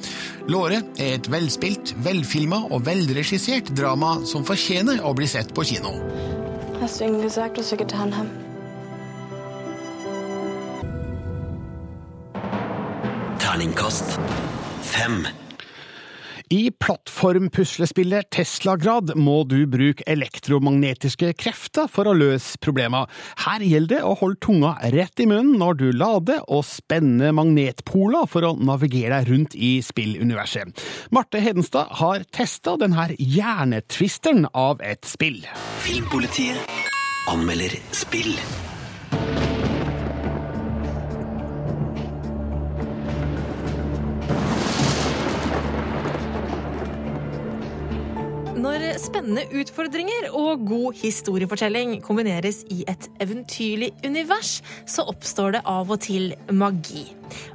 Låre 0.48 0.80
er 0.96 1.18
et 1.18 1.28
velspilt, 1.28 1.92
velfilma 2.06 2.62
og 2.70 2.86
velregissert 2.88 3.74
drama 3.76 4.22
som 4.24 4.48
fortjener 4.48 5.04
å 5.04 5.12
bli 5.12 5.28
sett 5.28 5.52
på 5.52 5.68
kino. 5.68 5.98
Hast 6.80 6.96
du 6.96 7.10
ihnen 7.10 7.20
gesagt, 7.20 7.60
was 7.60 7.72
wir 7.76 7.84
getan 7.84 8.16
haben? 8.16 8.43
Terningkast 13.54 14.16
fem. 14.82 15.20
I 16.50 16.72
plattformpuslespillet 16.74 18.26
Teslagrad 18.34 19.12
må 19.14 19.36
du 19.46 19.60
bruke 19.70 20.02
elektromagnetiske 20.10 21.30
krefter 21.38 21.86
for 21.86 22.10
å 22.10 22.16
løse 22.18 22.58
problemer. 22.58 23.06
Her 23.44 23.62
gjelder 23.62 24.00
det 24.00 24.10
å 24.10 24.16
holde 24.18 24.42
tunga 24.42 24.74
rett 24.96 25.22
i 25.22 25.28
munnen 25.30 25.54
når 25.62 25.78
du 25.84 25.86
lader, 25.94 26.42
og 26.50 26.66
spenne 26.66 27.30
magnetpoler 27.30 28.26
for 28.26 28.50
å 28.50 28.56
navigere 28.58 29.22
deg 29.22 29.30
rundt 29.30 29.54
i 29.54 29.76
spilluniverset. 29.86 30.74
Marte 31.14 31.46
Hedenstad 31.46 31.94
har 32.02 32.26
testa 32.34 32.74
denne 32.82 33.12
hjernetvisteren 33.22 34.48
av 34.50 34.82
et 34.82 35.06
spill. 35.06 35.44
Filmpolitiet 35.86 36.58
anmelder 37.30 37.78
spill. 37.94 38.34
Når 48.64 48.94
spennende 48.96 49.42
utfordringer 49.60 50.30
og 50.32 50.62
god 50.64 50.94
historiefortelling 50.96 51.98
kombineres 52.04 52.62
i 52.72 52.78
et 52.88 53.10
eventyrlig 53.20 53.90
univers, 54.06 54.62
så 54.88 55.04
oppstår 55.10 55.58
det 55.58 55.60
av 55.68 55.92
og 55.92 56.00
til 56.06 56.32
magi. 56.48 57.04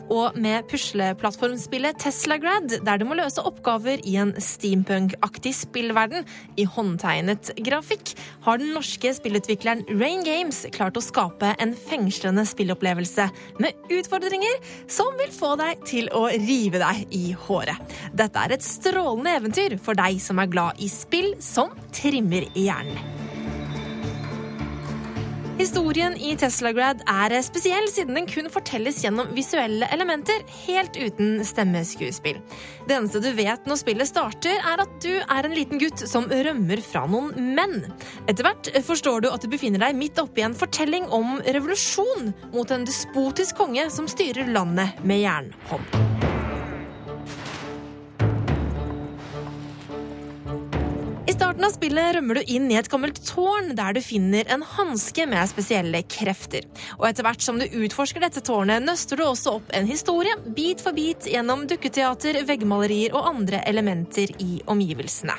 Og 0.09 0.37
med 0.41 0.65
pusleplattformspillet 0.69 1.99
Teslagrad, 2.01 2.79
der 2.85 2.99
du 2.99 3.05
må 3.05 3.17
løse 3.19 3.43
oppgaver 3.45 4.01
i 4.07 4.15
en 4.21 4.33
steampunk-aktig 4.41 5.53
spillverden 5.57 6.25
i 6.57 6.65
håndtegnet 6.65 7.51
grafikk, 7.65 8.15
har 8.45 8.61
den 8.61 8.73
norske 8.73 9.13
spillutvikleren 9.15 9.85
Rain 10.01 10.25
Games 10.25 10.63
klart 10.75 10.97
å 10.97 11.05
skape 11.05 11.53
en 11.61 11.75
fengslende 11.77 12.45
spillopplevelse 12.49 13.29
med 13.61 13.95
utfordringer 13.99 14.59
som 14.89 15.13
vil 15.21 15.33
få 15.35 15.55
deg 15.61 15.85
til 15.89 16.09
å 16.15 16.25
rive 16.33 16.81
deg 16.81 17.15
i 17.15 17.29
håret. 17.47 17.97
Dette 18.17 18.45
er 18.45 18.57
et 18.57 18.65
strålende 18.65 19.37
eventyr 19.39 19.77
for 19.83 19.97
deg 19.99 20.21
som 20.23 20.41
er 20.41 20.51
glad 20.51 20.81
i 20.81 20.89
spill 20.91 21.35
som 21.43 21.73
trimmer 21.95 22.49
hjernen. 22.57 23.28
Historien 25.59 26.13
i 26.15 26.29
Teslagrad 26.39 27.01
er 27.11 27.33
spesiell 27.43 27.89
siden 27.91 28.15
den 28.15 28.27
kun 28.31 28.47
fortelles 28.47 29.01
gjennom 29.03 29.33
visuelle 29.35 29.89
elementer, 29.91 30.39
helt 30.63 30.95
uten 30.95 31.41
stemmeskuespill. 31.43 32.39
Det 32.87 32.95
eneste 32.95 33.19
du 33.19 33.27
vet 33.35 33.67
når 33.67 33.81
spillet 33.81 34.07
starter, 34.07 34.55
er 34.55 34.85
at 34.85 34.93
du 35.03 35.11
er 35.19 35.49
en 35.49 35.57
liten 35.57 35.81
gutt 35.81 36.05
som 36.07 36.29
rømmer 36.31 36.79
fra 36.85 37.03
noen 37.11 37.51
menn. 37.59 37.83
Etter 38.31 38.47
hvert 38.47 38.71
forstår 38.87 39.25
du 39.25 39.29
at 39.33 39.43
du 39.43 39.51
befinner 39.51 39.83
deg 39.83 39.99
midt 39.99 40.23
oppi 40.23 40.47
en 40.47 40.55
fortelling 40.55 41.11
om 41.11 41.41
revolusjon 41.43 42.31
mot 42.55 42.71
en 42.71 42.87
despotisk 42.87 43.59
konge 43.59 43.89
som 43.91 44.07
styrer 44.07 44.47
landet 44.55 45.03
med 45.03 45.25
jernhånd. 45.25 46.18
Starten 51.59 51.67
av 51.67 51.75
spillet 51.75 52.15
rømmer 52.15 52.35
du 52.35 52.51
inn 52.53 52.69
i 52.71 52.77
et 52.79 52.87
gammelt 52.87 53.19
tårn 53.27 53.73
der 53.75 53.93
du 53.93 53.99
finner 54.01 54.47
en 54.47 54.63
hanske 54.63 55.25
med 55.27 55.49
spesielle 55.51 56.03
krefter. 56.07 56.63
Og 56.99 57.09
etter 57.09 57.25
hvert 57.25 57.43
som 57.43 57.59
du 57.59 57.65
utforsker 57.67 58.23
dette 58.23 58.39
tårnet, 58.39 58.85
nøster 58.85 59.19
du 59.19 59.25
også 59.25 59.57
opp 59.57 59.73
en 59.75 59.89
historie, 59.89 60.37
bit 60.55 60.79
for 60.79 60.95
bit 60.95 61.27
gjennom 61.27 61.67
dukketeater, 61.67 62.45
veggmalerier 62.47 63.11
og 63.11 63.27
andre 63.33 63.59
elementer 63.67 64.31
i 64.39 64.61
omgivelsene. 64.71 65.35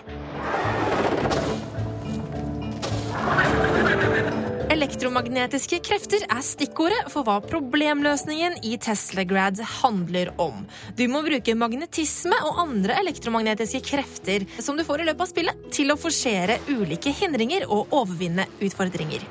Elektromagnetiske 4.71 5.81
krefter 5.83 6.23
er 6.31 6.43
stikkordet 6.47 7.09
for 7.11 7.27
hva 7.27 7.41
problemløsningen 7.43 8.61
i 8.63 8.77
Teslagrad 8.79 9.59
handler 9.81 10.31
om. 10.39 10.61
Du 10.95 11.03
må 11.11 11.25
bruke 11.27 11.57
magnetisme 11.59 12.39
og 12.47 12.61
andre 12.69 13.01
elektromagnetiske 13.03 13.83
krefter 13.89 14.47
som 14.63 14.79
du 14.79 14.87
får 14.87 15.03
i 15.03 15.09
løpet 15.11 15.27
av 15.27 15.33
spillet, 15.33 15.67
til 15.75 15.91
å 15.91 15.99
forsere 15.99 16.61
ulike 16.71 17.11
hindringer 17.19 17.67
og 17.67 17.91
overvinne 17.91 18.47
utfordringer. 18.63 19.27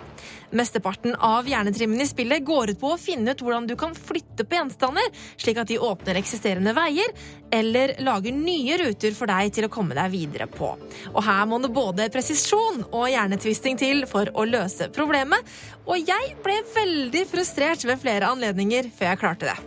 Mesteparten 0.51 1.15
av 1.15 1.47
hjernetrimmen 1.47 2.01
i 2.01 2.07
spillet 2.07 2.45
går 2.45 2.73
ut 2.73 2.79
på 2.81 2.93
å 2.93 2.99
finne 2.99 3.35
ut 3.35 3.43
hvordan 3.43 3.67
du 3.69 3.75
kan 3.79 3.93
flytte 3.95 4.45
på 4.45 4.57
gjenstander, 4.57 5.05
slik 5.37 5.59
at 5.61 5.69
de 5.69 5.79
åpner 5.83 6.17
eksisterende 6.19 6.73
veier, 6.77 7.13
eller 7.53 7.95
lager 8.05 8.33
nye 8.33 8.77
ruter 8.81 9.13
for 9.17 9.29
deg 9.29 9.53
til 9.53 9.67
å 9.67 9.71
komme 9.73 9.97
deg 9.97 10.11
videre 10.13 10.49
på. 10.49 10.71
Og 11.13 11.21
her 11.25 11.45
må 11.49 11.61
det 11.61 11.73
både 11.75 12.09
presisjon 12.13 12.83
og 12.89 13.09
hjernetvisting 13.11 13.77
til 13.79 14.05
for 14.09 14.31
å 14.33 14.47
løse 14.49 14.89
problemet, 14.95 15.45
og 15.85 16.01
jeg 16.01 16.35
ble 16.45 16.59
veldig 16.75 17.25
frustrert 17.29 17.85
ved 17.85 18.01
flere 18.01 18.29
anledninger 18.33 18.89
før 18.95 19.13
jeg 19.13 19.21
klarte 19.21 19.51
det. 19.51 19.57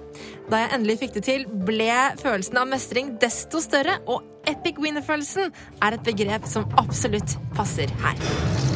Da 0.50 0.64
jeg 0.64 0.74
endelig 0.74 0.98
fikk 1.00 1.16
det 1.16 1.24
til, 1.26 1.46
ble 1.66 1.94
følelsen 2.20 2.60
av 2.60 2.68
mestring 2.74 3.14
desto 3.22 3.62
større, 3.62 4.00
og 4.10 4.26
epic 4.50 4.82
winner-følelsen 4.82 5.54
er 5.82 5.96
et 5.96 6.06
begrep 6.06 6.46
som 6.50 6.68
absolutt 6.82 7.38
passer 7.56 7.90
her. 8.02 8.71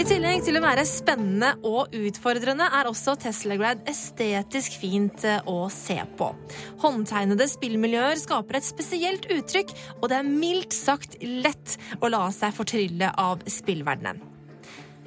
I 0.00 0.04
tillegg 0.08 0.46
til 0.46 0.56
å 0.56 0.62
være 0.64 0.80
spennende 0.88 1.50
og 1.68 1.92
utfordrende 1.92 2.64
er 2.72 2.88
også 2.88 3.18
Teslagrad 3.20 3.82
estetisk 3.90 4.78
fint 4.80 5.26
eh, 5.28 5.42
å 5.44 5.66
se 5.68 5.98
på. 6.16 6.30
Håndtegnede 6.80 7.44
spillmiljøer 7.52 8.16
skaper 8.16 8.56
et 8.56 8.64
spesielt 8.64 9.28
uttrykk, 9.28 9.74
og 9.98 10.08
det 10.08 10.22
er 10.22 10.30
mildt 10.30 10.72
sagt 10.72 11.18
lett 11.20 11.76
å 12.00 12.08
la 12.08 12.22
seg 12.32 12.56
fortrylle 12.56 13.12
av 13.20 13.44
spillverdenen. 13.44 14.24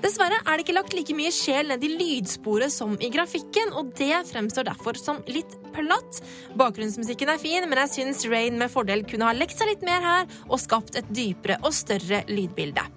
Dessverre 0.03 0.43
er 0.43 0.60
det 0.60 0.67
ikke 0.67 0.77
lagt 0.77 0.93
like 0.93 1.17
mye 1.17 1.34
sjel 1.34 1.73
ned 1.73 1.82
i 1.88 1.93
lydsporet 1.95 2.77
som 2.77 2.93
i 3.01 3.10
grafikken, 3.10 3.73
og 3.73 3.95
det 3.97 4.27
fremstår 4.29 4.69
derfor 4.69 4.99
som 5.01 5.25
litt 5.25 5.58
platt. 5.73 6.21
Bakgrunnsmusikken 6.60 7.34
er 7.34 7.41
fin, 7.41 7.65
men 7.65 7.82
jeg 7.88 7.95
syns 7.97 8.27
Rain 8.29 8.62
med 8.62 8.69
fordel 8.69 9.08
kunne 9.10 9.32
ha 9.32 9.34
lekt 9.34 9.58
seg 9.58 9.73
litt 9.73 9.89
mer 9.89 10.06
her 10.06 10.41
og 10.51 10.60
skapt 10.62 11.01
et 11.01 11.15
dypere 11.17 11.63
og 11.63 11.73
større 11.73 12.27
lydbilde. 12.29 12.91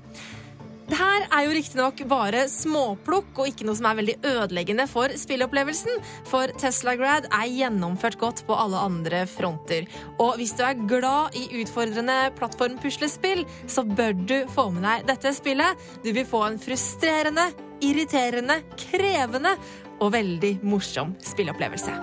Det 0.87 0.95
her 0.95 1.25
er 1.35 1.47
jo 1.47 1.55
riktignok 1.57 2.01
bare 2.07 2.45
småplukk 2.51 3.41
og 3.41 3.49
ikke 3.51 3.67
noe 3.67 3.79
som 3.79 3.89
er 3.91 3.99
veldig 3.99 4.15
ødeleggende 4.31 4.87
for 4.91 5.11
spillopplevelsen, 5.19 5.99
for 6.29 6.53
Teslagrad 6.63 7.27
er 7.27 7.49
gjennomført 7.51 8.19
godt 8.21 8.45
på 8.47 8.55
alle 8.55 8.79
andre 8.87 9.25
fronter. 9.31 9.89
Og 10.23 10.39
hvis 10.39 10.55
du 10.55 10.63
er 10.67 10.79
glad 10.87 11.35
i 11.39 11.49
utfordrende 11.63 12.19
plattformpuslespill, 12.39 13.43
så 13.67 13.83
bør 13.83 14.15
du 14.15 14.37
få 14.55 14.69
med 14.77 14.87
deg 14.87 15.09
dette 15.11 15.33
spillet. 15.35 15.89
Du 16.05 16.13
vil 16.15 16.29
få 16.29 16.45
en 16.47 16.61
frustrerende, 16.63 17.49
irriterende, 17.83 18.61
krevende 18.87 19.57
og 19.99 20.13
veldig 20.15 20.59
morsom 20.67 21.17
spillopplevelse. 21.25 21.97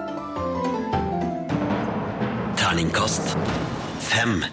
Terningkast 2.59 3.37
fem. 4.03 4.43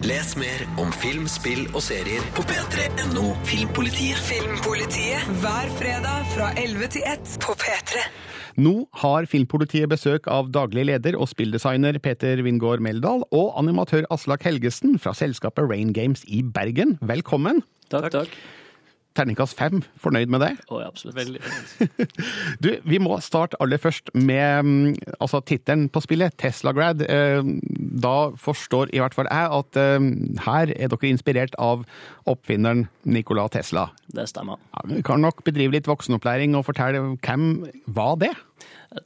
Les 0.00 0.30
mer 0.40 0.62
om 0.80 0.88
film, 0.96 1.26
spill 1.28 1.66
og 1.74 1.82
serier 1.84 2.24
på 2.32 2.40
p3.no 2.48 3.34
Filmpolitiet. 3.44 4.16
Filmpolitiet 4.24 5.26
hver 5.42 5.72
fredag 5.76 6.30
fra 6.32 6.46
11 6.56 6.88
til 6.94 7.04
1 7.04 7.34
på 7.44 7.52
P3. 7.60 8.06
Nå 8.64 8.72
har 9.02 9.28
Filmpolitiet 9.28 9.90
besøk 9.92 10.24
av 10.32 10.48
daglig 10.56 10.86
leder 10.88 11.18
og 11.20 11.28
spilldesigner 11.28 11.98
Peter 12.00 12.40
Wingård 12.46 12.80
Meldal 12.80 13.26
og 13.28 13.52
animatør 13.60 14.08
Aslak 14.08 14.48
Helgesen 14.48 14.96
fra 14.96 15.12
selskapet 15.12 15.68
Rain 15.68 15.92
Games 15.92 16.24
i 16.24 16.40
Bergen. 16.48 16.96
Velkommen. 17.04 17.60
Takk, 17.92 18.08
takk. 18.16 18.32
Terningkast 19.18 19.56
fem, 19.58 19.80
fornøyd 19.98 20.30
med 20.30 20.42
det? 20.44 20.50
Oh, 20.70 20.78
ja, 20.78 20.86
absolutt. 20.86 21.16
Veldig 21.18 21.40
Du, 22.62 22.68
vi 22.86 23.00
må 23.02 23.16
starte 23.24 23.58
aller 23.60 23.80
først 23.82 24.12
med 24.14 24.62
mm, 24.66 24.94
altså, 25.18 25.40
tittelen 25.42 25.88
på 25.90 26.02
spillet, 26.04 26.36
Teslagrad. 26.38 27.02
Eh, 27.06 27.42
Da 28.00 28.30
forstår 28.38 28.92
i 28.94 29.00
hvert 29.02 29.16
fall 29.16 29.26
jeg 29.28 29.50
at 29.58 29.80
eh, 29.82 30.06
her 30.46 30.72
er 30.76 30.92
dere 30.92 31.10
inspirert 31.10 31.56
av 31.58 31.82
oppfinneren 32.30 32.86
Nikola 33.04 33.48
Tesla. 33.50 33.88
Det 34.14 34.28
stemmer. 34.30 34.62
Ja, 34.76 34.86
vi 34.94 35.02
kan 35.06 35.20
nok 35.24 35.42
bedrive 35.44 35.74
litt 35.74 35.90
voksenopplæring 35.90 36.54
og 36.58 36.68
fortelle 36.70 37.02
hvem 37.18 37.50
var 37.90 38.14
det? 38.22 38.32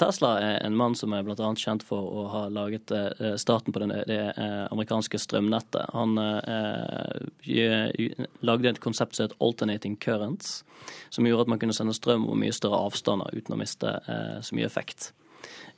Tesla 0.01 0.31
er 0.41 0.63
en 0.65 0.77
mann 0.77 0.95
som 0.97 1.13
er 1.13 1.27
annet 1.29 1.61
kjent 1.61 1.83
for 1.85 2.07
å 2.09 2.23
ha 2.33 2.45
laget 2.49 2.91
eh, 2.95 3.35
starten 3.41 3.75
på 3.75 3.83
det, 3.83 4.05
det 4.09 4.21
eh, 4.33 4.63
amerikanske 4.73 5.19
strømnettet. 5.21 5.91
Han 5.93 6.17
eh, 6.19 7.91
lagde 8.41 8.71
et 8.71 8.81
konsept 8.81 9.19
som 9.19 9.29
het 9.29 9.37
alternating 9.45 9.99
currents, 10.01 10.63
som 11.13 11.29
gjorde 11.29 11.45
at 11.45 11.53
man 11.53 11.61
kunne 11.61 11.77
sende 11.77 11.97
strøm 11.97 12.25
over 12.25 12.41
mye 12.41 12.57
større 12.57 12.81
avstander 12.87 13.37
uten 13.37 13.57
å 13.57 13.61
miste 13.61 13.93
eh, 14.09 14.41
så 14.41 14.57
mye 14.57 14.71
effekt. 14.71 15.13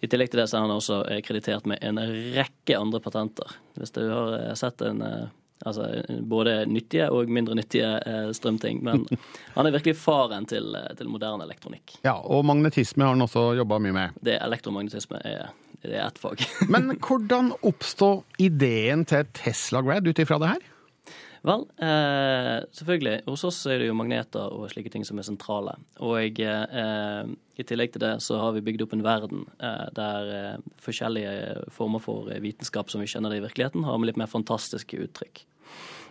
I 0.01 0.09
tillegg 0.11 0.31
til 0.31 0.43
det 0.43 0.49
så 0.51 0.59
er 0.59 0.67
han 0.67 0.77
også 0.77 1.01
eh, 1.11 1.23
kreditert 1.25 1.67
med 1.69 1.83
en 1.85 2.01
rekke 2.37 2.79
andre 2.79 3.01
patenter. 3.03 3.57
Hvis 3.79 3.95
du 3.97 4.05
har 4.05 4.37
eh, 4.39 4.55
sett 4.59 4.85
en 4.85 5.03
eh, 5.03 5.27
Altså 5.65 6.03
både 6.29 6.67
nyttige 6.69 7.07
og 7.11 7.31
mindre 7.33 7.55
nyttige 7.57 7.89
eh, 8.07 8.31
strømting. 8.37 8.83
Men 8.85 9.07
han 9.57 9.67
er 9.67 9.73
virkelig 9.73 9.97
faren 9.97 10.45
til, 10.47 10.75
eh, 10.77 10.91
til 10.99 11.09
moderne 11.09 11.47
elektronikk. 11.49 11.97
Ja, 12.05 12.19
Og 12.21 12.45
magnetisme 12.45 13.07
har 13.07 13.15
han 13.17 13.25
også 13.25 13.55
jobba 13.57 13.79
mye 13.81 13.97
med. 13.97 14.19
Det 14.21 14.37
elektromagnetisme 14.43 15.23
er, 15.25 15.49
det 15.83 15.97
er 15.97 16.07
ett 16.07 16.21
fag. 16.21 16.45
Men 16.69 16.93
hvordan 17.01 17.55
oppstod 17.63 18.25
ideen 18.39 19.07
til 19.09 19.25
Teslagrad 19.33 20.07
ut 20.07 20.19
ifra 20.23 20.39
det 20.43 20.53
her? 20.57 20.73
Vel, 21.45 21.67
eh, 21.79 22.65
selvfølgelig. 22.73 23.25
Hos 23.27 23.45
oss 23.45 23.59
er 23.67 23.81
det 23.81 23.89
jo 23.91 23.97
magneter 23.99 24.53
og 24.53 24.71
slike 24.73 24.91
ting 24.93 25.05
som 25.07 25.19
er 25.19 25.27
sentrale. 25.27 25.77
Og 26.05 26.41
eh, 26.41 27.35
i 27.57 27.65
tillegg 27.65 27.93
til 27.95 28.03
det 28.05 28.15
så 28.25 28.39
har 28.41 28.55
vi 28.57 28.65
bygd 28.65 28.87
opp 28.87 28.97
en 28.97 29.05
verden 29.05 29.45
eh, 29.59 29.85
der 29.97 30.33
eh, 30.37 30.65
forskjellige 30.83 31.69
former 31.73 32.03
for 32.03 32.33
vitenskap 32.43 32.91
som 32.93 33.01
vi 33.03 33.11
kjenner 33.11 33.33
det 33.33 33.41
i 33.41 33.45
virkeligheten, 33.47 33.87
har 33.87 34.01
med 34.01 34.11
litt 34.11 34.21
mer 34.21 34.33
fantastiske 34.33 34.99
uttrykk. 35.07 35.45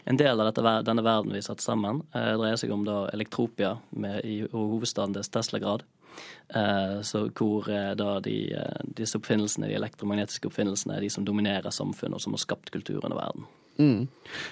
En 0.06 0.18
del 0.22 0.38
av 0.38 0.52
dette, 0.52 0.74
denne 0.86 1.04
verden 1.06 1.34
vi 1.34 1.44
satte 1.46 1.66
sammen, 1.66 2.04
eh, 2.14 2.34
dreier 2.38 2.62
seg 2.62 2.74
om 2.74 2.86
da 2.86 3.04
Elektropia 3.14 3.76
med, 3.92 4.22
i 4.26 4.44
hovedstaden 4.54 5.18
deres 5.18 5.34
Teslagrad. 5.34 5.84
Eh, 6.48 7.02
så 7.04 7.26
hvor 7.36 7.68
da 7.68 8.20
de, 8.24 8.38
disse 8.96 9.20
oppfinnelsene, 9.20 9.68
de 9.70 9.78
elektromagnetiske 9.82 10.48
oppfinnelsene, 10.48 10.96
er 10.96 11.06
de 11.06 11.12
som 11.12 11.26
dominerer 11.28 11.74
samfunnet, 11.74 12.16
og 12.16 12.24
som 12.24 12.38
har 12.38 12.46
skapt 12.46 12.72
kulturen 12.72 13.14
og 13.14 13.20
verden. 13.20 13.50
Mm. 13.80 14.08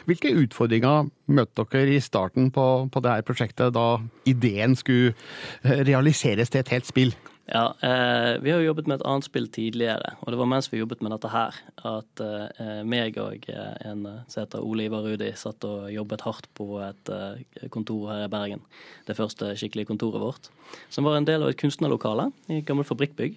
Hvilke 0.10 0.34
utfordringer 0.44 1.10
møtte 1.32 1.66
dere 1.72 1.96
i 1.96 2.02
starten 2.04 2.50
på, 2.54 2.66
på 2.92 3.04
det 3.04 3.14
her 3.14 3.28
prosjektet, 3.28 3.76
da 3.76 4.00
ideen 4.30 4.76
skulle 4.80 5.14
eh, 5.64 5.84
realiseres 5.88 6.52
til 6.52 6.64
et 6.64 6.74
helt 6.74 6.90
spill? 6.90 7.16
Ja, 7.44 7.74
eh, 7.84 8.40
vi 8.40 8.54
har 8.54 8.62
jo 8.62 8.70
jobbet 8.70 8.88
med 8.88 9.02
et 9.02 9.08
annet 9.08 9.26
spill 9.28 9.50
tidligere, 9.52 10.14
og 10.22 10.32
det 10.32 10.38
var 10.40 10.48
mens 10.48 10.70
vi 10.72 10.80
jobbet 10.80 11.02
med 11.04 11.12
dette 11.12 11.32
her, 11.34 11.58
at 11.84 12.24
eh, 12.24 12.80
meg 12.88 13.20
og 13.20 13.50
eh, 13.52 13.74
en 13.90 14.06
som 14.32 14.46
heter 14.46 14.64
Ole 14.64 14.88
Ivar 14.88 15.04
Rudi 15.04 15.28
satt 15.36 15.68
og 15.68 15.90
jobbet 15.92 16.24
hardt 16.24 16.48
på 16.56 16.70
et 16.86 17.12
eh, 17.12 17.68
kontor 17.74 18.14
her 18.14 18.24
i 18.30 18.32
Bergen. 18.32 18.64
Det 19.08 19.18
første 19.20 19.52
skikkelige 19.60 19.92
kontoret 19.92 20.24
vårt. 20.24 20.48
Som 20.88 21.04
var 21.04 21.20
en 21.20 21.28
del 21.28 21.44
av 21.44 21.52
et 21.52 21.60
kunstnerlokale 21.60 22.30
i 22.48 22.62
et 22.62 22.70
gammelt 22.70 22.88
fabrikkbygg. 22.88 23.36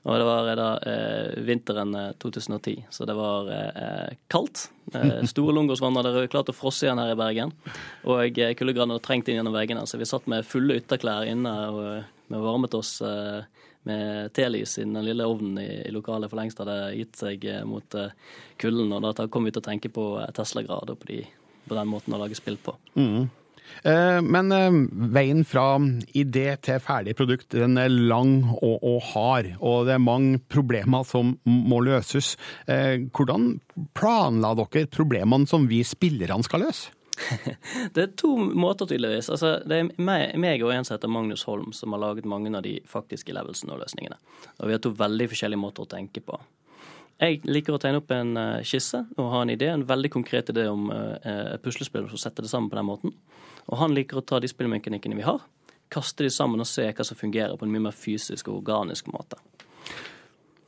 Og 0.00 0.16
det 0.16 0.24
var 0.24 0.48
da 0.56 0.68
eh, 0.88 1.40
vinteren 1.44 1.94
eh, 1.94 2.12
2010, 2.22 2.86
så 2.90 3.04
det 3.08 3.16
var 3.18 3.50
eh, 3.52 4.14
kaldt. 4.32 4.70
Eh, 4.94 5.20
store 5.32 5.52
Lungåsvann 5.58 5.98
hadde 6.00 6.28
klart 6.32 6.48
å 6.48 6.56
frosse 6.56 6.86
igjen 6.86 7.00
her 7.02 7.12
i 7.12 7.18
Bergen. 7.20 7.52
Og 8.08 8.40
eh, 8.40 8.54
kuldegradene 8.56 8.96
hadde 8.96 9.04
trengt 9.04 9.28
inn 9.28 9.40
gjennom 9.40 9.56
veggene, 9.56 9.84
så 9.84 10.00
vi 10.00 10.08
satt 10.08 10.28
med 10.30 10.48
fulle 10.48 10.78
ytterklær 10.80 11.28
inne 11.28 11.52
og 11.68 11.82
eh, 11.84 12.08
vi 12.30 12.40
varmet 12.40 12.76
oss 12.78 13.00
eh, 13.02 13.42
med 13.82 14.32
telys 14.32 14.78
i 14.78 14.84
den 14.84 15.04
lille 15.04 15.26
ovnen 15.26 15.58
i, 15.58 15.68
i 15.88 15.92
lokalet 15.92 16.30
for 16.30 16.40
lengst 16.40 16.60
hadde 16.62 16.78
gitt 16.98 17.20
seg 17.20 17.44
eh, 17.48 17.64
mot 17.68 17.96
eh, 17.98 18.12
kulden. 18.60 18.92
Og 18.96 19.04
da 19.04 19.28
kom 19.28 19.48
vi 19.48 19.52
til 19.54 19.62
å 19.62 19.68
tenke 19.68 19.92
på 19.92 20.06
eh, 20.20 20.32
Tesla-grad 20.36 20.92
og 20.94 21.00
på, 21.00 21.10
de, 21.10 21.20
på 21.68 21.76
den 21.76 21.90
måten 21.90 22.16
å 22.16 22.20
lage 22.20 22.38
spill 22.38 22.58
på. 22.60 22.76
Mm. 22.94 23.28
Eh, 23.82 24.20
Men 24.22 24.52
eh, 24.52 24.78
veien 25.14 25.44
fra 25.48 25.78
idé 26.16 26.46
til 26.64 26.80
ferdig 26.84 27.16
produkt 27.18 27.56
den 27.56 27.78
er 27.80 27.88
lang 27.90 28.42
og, 28.60 28.76
og 28.82 29.00
hard, 29.12 29.52
og 29.58 29.88
det 29.88 29.96
er 29.96 30.04
mange 30.04 30.40
problemer 30.52 31.06
som 31.08 31.36
må 31.44 31.80
løses. 31.84 32.36
Eh, 32.68 33.08
Hvordan 33.10 33.54
planla 33.96 34.54
dere 34.58 34.86
problemene 34.90 35.48
som 35.48 35.68
vi 35.70 35.82
spillerne 35.86 36.44
skal 36.46 36.66
løse? 36.68 36.96
Det 37.94 38.00
er 38.00 38.12
to 38.16 38.30
måter, 38.56 38.86
tydeligvis. 38.88 39.28
Altså, 39.28 39.58
det 39.68 39.76
er 39.76 39.88
meg, 40.00 40.62
og 40.64 40.70
en 40.72 40.86
som 40.86 40.94
heter 40.94 41.10
Magnus 41.12 41.42
Holm, 41.44 41.74
som 41.76 41.92
har 41.92 42.00
laget 42.00 42.24
mange 42.24 42.48
av 42.56 42.62
de 42.64 42.78
faktiske 42.88 43.34
levelsene 43.36 43.74
og 43.74 43.82
løsningene. 43.82 44.16
Og 44.56 44.70
vi 44.70 44.72
har 44.72 44.80
to 44.80 44.94
veldig 44.96 45.26
forskjellige 45.28 45.60
måter 45.60 45.84
å 45.84 45.90
tenke 45.90 46.22
på. 46.24 46.38
Jeg 47.20 47.42
liker 47.44 47.76
å 47.76 47.82
tegne 47.82 48.00
opp 48.00 48.14
en 48.16 48.32
skisse 48.64 49.02
og 49.18 49.28
ha 49.34 49.42
en 49.44 49.52
idé, 49.52 49.68
en 49.68 49.84
veldig 49.84 50.08
konkret 50.14 50.48
idé 50.54 50.64
om 50.70 50.88
et 50.94 51.60
puslespill 51.60 52.08
og 52.08 52.22
sette 52.22 52.40
det 52.40 52.48
sammen 52.48 52.72
på 52.72 52.80
den 52.80 52.88
måten. 52.88 53.12
Og 53.70 53.78
han 53.78 53.94
liker 53.94 54.18
å 54.18 54.26
ta 54.26 54.40
de 54.42 54.50
spillmekanikkene 54.50 55.18
vi 55.18 55.26
har, 55.26 55.40
kaste 55.90 56.26
de 56.26 56.32
sammen 56.32 56.62
og 56.62 56.68
se 56.68 56.86
hva 56.90 57.06
som 57.06 57.18
fungerer 57.18 57.56
på 57.58 57.66
en 57.66 57.72
mye 57.72 57.88
mer 57.88 57.96
fysisk 57.96 58.50
og 58.50 58.60
organisk 58.62 59.10
måte. 59.14 59.38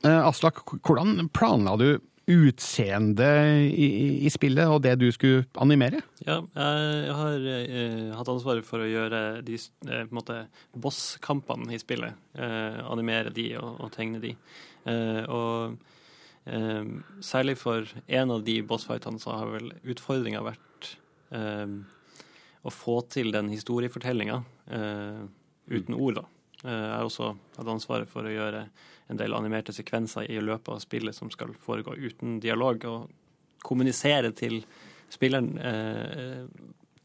Eh, 0.03 0.19
Aslak, 0.27 0.63
hvordan 0.83 1.29
planla 1.35 1.77
du 1.79 1.87
utseendet 2.23 3.71
i, 3.75 3.87
i 4.23 4.29
spillet 4.31 4.71
og 4.71 4.81
det 4.85 4.95
du 5.01 5.09
skulle 5.11 5.43
animere? 5.59 5.99
Ja, 6.23 6.39
jeg 6.55 7.15
har 7.19 7.47
eh, 7.51 8.11
hatt 8.15 8.31
ansvaret 8.31 8.67
for 8.67 8.83
å 8.83 8.87
gjøre 8.87 9.23
de 9.43 9.59
eh, 9.91 10.45
boss-kampene 10.79 11.75
i 11.75 11.81
spillet. 11.81 12.19
Eh, 12.35 12.79
animere 12.87 13.33
de 13.35 13.49
og, 13.59 13.83
og 13.83 13.91
tegne 13.95 14.23
de. 14.23 14.35
Eh, 14.87 15.23
og 15.27 15.75
eh, 16.47 16.93
særlig 17.23 17.57
for 17.59 17.91
en 18.07 18.37
av 18.37 18.47
de 18.47 18.61
bossfightene 18.67 19.19
så 19.23 19.35
har 19.41 19.51
vel 19.57 19.73
utfordringa 19.83 20.45
vært 20.47 20.61
å 22.63 22.71
få 22.71 23.01
til 23.11 23.31
den 23.35 23.49
historiefortellinga 23.51 24.41
uten 25.67 25.95
ord, 25.95 26.21
da. 26.21 26.25
Eh, 26.63 26.71
Jeg 26.71 26.95
har 26.95 27.07
også 27.07 27.33
hatt 27.57 27.71
ansvaret 27.75 28.09
for 28.09 28.27
å 28.27 28.33
gjøre 28.33 28.67
en 29.11 29.19
del 29.19 29.35
animerte 29.35 29.75
sekvenser 29.75 30.29
i 30.31 30.39
løpet 30.39 30.71
av 30.71 30.83
spillet 30.83 31.15
som 31.15 31.31
skal 31.33 31.53
foregå 31.59 31.95
uten 31.99 32.39
dialog, 32.43 32.85
og 32.85 33.09
kommunisere 33.63 34.31
til 34.35 34.61
spilleren 35.11 35.57
eh, 35.59 36.43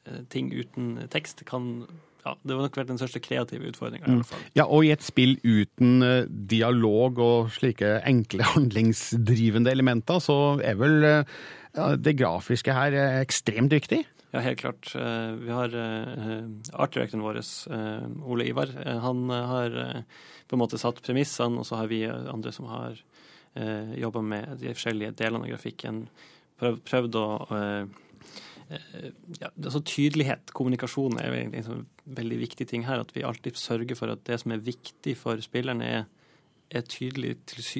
eh, 0.06 0.22
ting 0.32 0.52
uten 0.54 1.08
tekst 1.12 1.44
kan 1.48 1.86
ja, 2.24 2.32
Det 2.42 2.54
har 2.56 2.64
nok 2.66 2.76
vært 2.76 2.88
den 2.90 2.98
største 2.98 3.20
kreative 3.22 3.68
utfordringa. 3.70 4.10
Mm. 4.10 4.22
Ja, 4.58 4.64
og 4.66 4.84
i 4.84 4.90
et 4.92 5.04
spill 5.06 5.36
uten 5.46 6.02
eh, 6.02 6.26
dialog 6.28 7.20
og 7.22 7.52
slike 7.54 8.00
enkle 8.08 8.46
handlingsdrivende 8.54 9.72
elementer, 9.72 10.18
så 10.22 10.58
er 10.58 10.78
vel 10.80 10.98
eh, 11.06 11.38
ja, 11.76 11.92
det 11.96 12.16
grafiske 12.18 12.74
her 12.74 12.96
eh, 12.98 13.20
ekstremt 13.22 13.72
viktig? 13.72 14.02
Ja, 14.32 14.42
helt 14.44 14.60
klart. 14.60 14.90
Eh, 14.94 15.30
Vi 15.40 15.50
har 15.50 15.72
artdirektøren 16.76 17.22
vår, 17.24 17.38
eh, 17.72 18.08
Ole 18.28 18.48
Ivar. 18.50 18.68
eh, 18.84 18.98
Han 19.00 19.30
eh, 19.30 19.46
har 19.46 19.78
eh, 19.84 20.02
på 20.48 20.56
en 20.56 20.62
måte 20.62 20.78
satt 20.80 21.00
premissene, 21.02 21.58
og 21.58 21.64
så 21.66 21.76
har 21.80 21.88
vi 21.88 22.02
eh, 22.04 22.28
andre 22.32 22.52
som 22.52 22.66
har 22.66 22.98
jobba 23.98 24.20
med 24.22 24.58
de 24.60 24.70
forskjellige 24.70 25.16
delene 25.18 25.48
av 25.48 25.50
grafikken. 25.50 26.04
Prøv, 26.60 26.76
prøvd 26.86 27.16
å 27.18 27.24
eh, 27.56 27.88
eh, 28.70 29.08
ja, 29.40 29.48
altså 29.64 29.80
Tydelighet, 29.82 30.52
kommunikasjon, 30.54 31.18
er 31.18 31.32
egentlig 31.40 31.64
en 31.64 31.66
sånn 31.66 31.86
veldig 32.20 32.38
viktig 32.44 32.68
ting 32.70 32.84
her. 32.86 33.00
At 33.02 33.10
vi 33.16 33.24
alltid 33.26 33.58
sørger 33.58 33.98
for 33.98 34.12
at 34.14 34.22
det 34.28 34.38
som 34.44 34.52
er 34.54 34.62
viktig 34.62 35.16
for 35.18 35.40
spillerne, 35.42 35.88
er, 35.88 36.06
er 36.70 36.86
tydelig, 36.86 37.32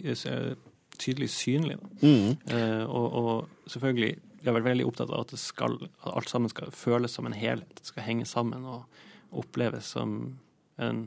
eh, 0.03 0.57
tydelig 0.99 1.31
synlig. 1.37 1.79
Mm. 2.03 2.35
Eh, 2.51 2.83
og, 2.89 3.07
og 3.21 3.71
selvfølgelig, 3.71 4.17
vi 4.41 4.49
har 4.49 4.57
vært 4.57 4.71
veldig 4.71 4.87
opptatt 4.89 5.11
av 5.11 5.27
at, 5.27 5.35
det 5.35 5.41
skal, 5.43 5.79
at 6.03 6.13
alt 6.15 6.31
sammen 6.31 6.53
skal 6.53 6.71
føles 6.75 7.15
som 7.15 7.27
en 7.27 7.37
helhet. 7.37 7.71
Det 7.79 7.91
skal 7.91 8.07
henge 8.07 8.27
sammen 8.29 8.65
og 8.69 8.87
oppleves 9.31 9.93
som 9.97 10.39
en 10.79 11.05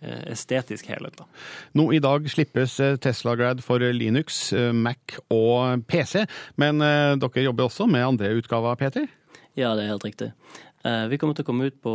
eh, 0.00 0.24
estetisk 0.32 0.88
helhet. 0.90 1.16
Da. 1.20 1.28
Nå 1.78 1.88
i 1.94 2.02
dag 2.02 2.26
slippes 2.30 2.78
eh, 2.82 2.96
Tesla 2.98 3.36
Grad 3.38 3.62
for 3.64 3.78
Linux, 3.94 4.52
eh, 4.52 4.72
Mac 4.74 5.20
og 5.30 5.86
PC, 5.86 6.24
men 6.60 6.82
dere 6.82 7.46
jobber 7.46 7.70
også 7.70 7.86
med 7.90 8.08
andre 8.08 8.34
utgaver, 8.40 8.74
Peter? 8.80 9.06
Ja, 9.54 9.76
det 9.78 9.84
er 9.84 9.92
helt 9.94 10.04
riktig. 10.04 10.32
Eh, 10.84 11.06
Vi 11.08 11.18
kommer 11.18 11.36
til 11.36 11.46
å 11.46 11.48
komme 11.48 11.70
ut 11.70 11.80
på 11.82 11.94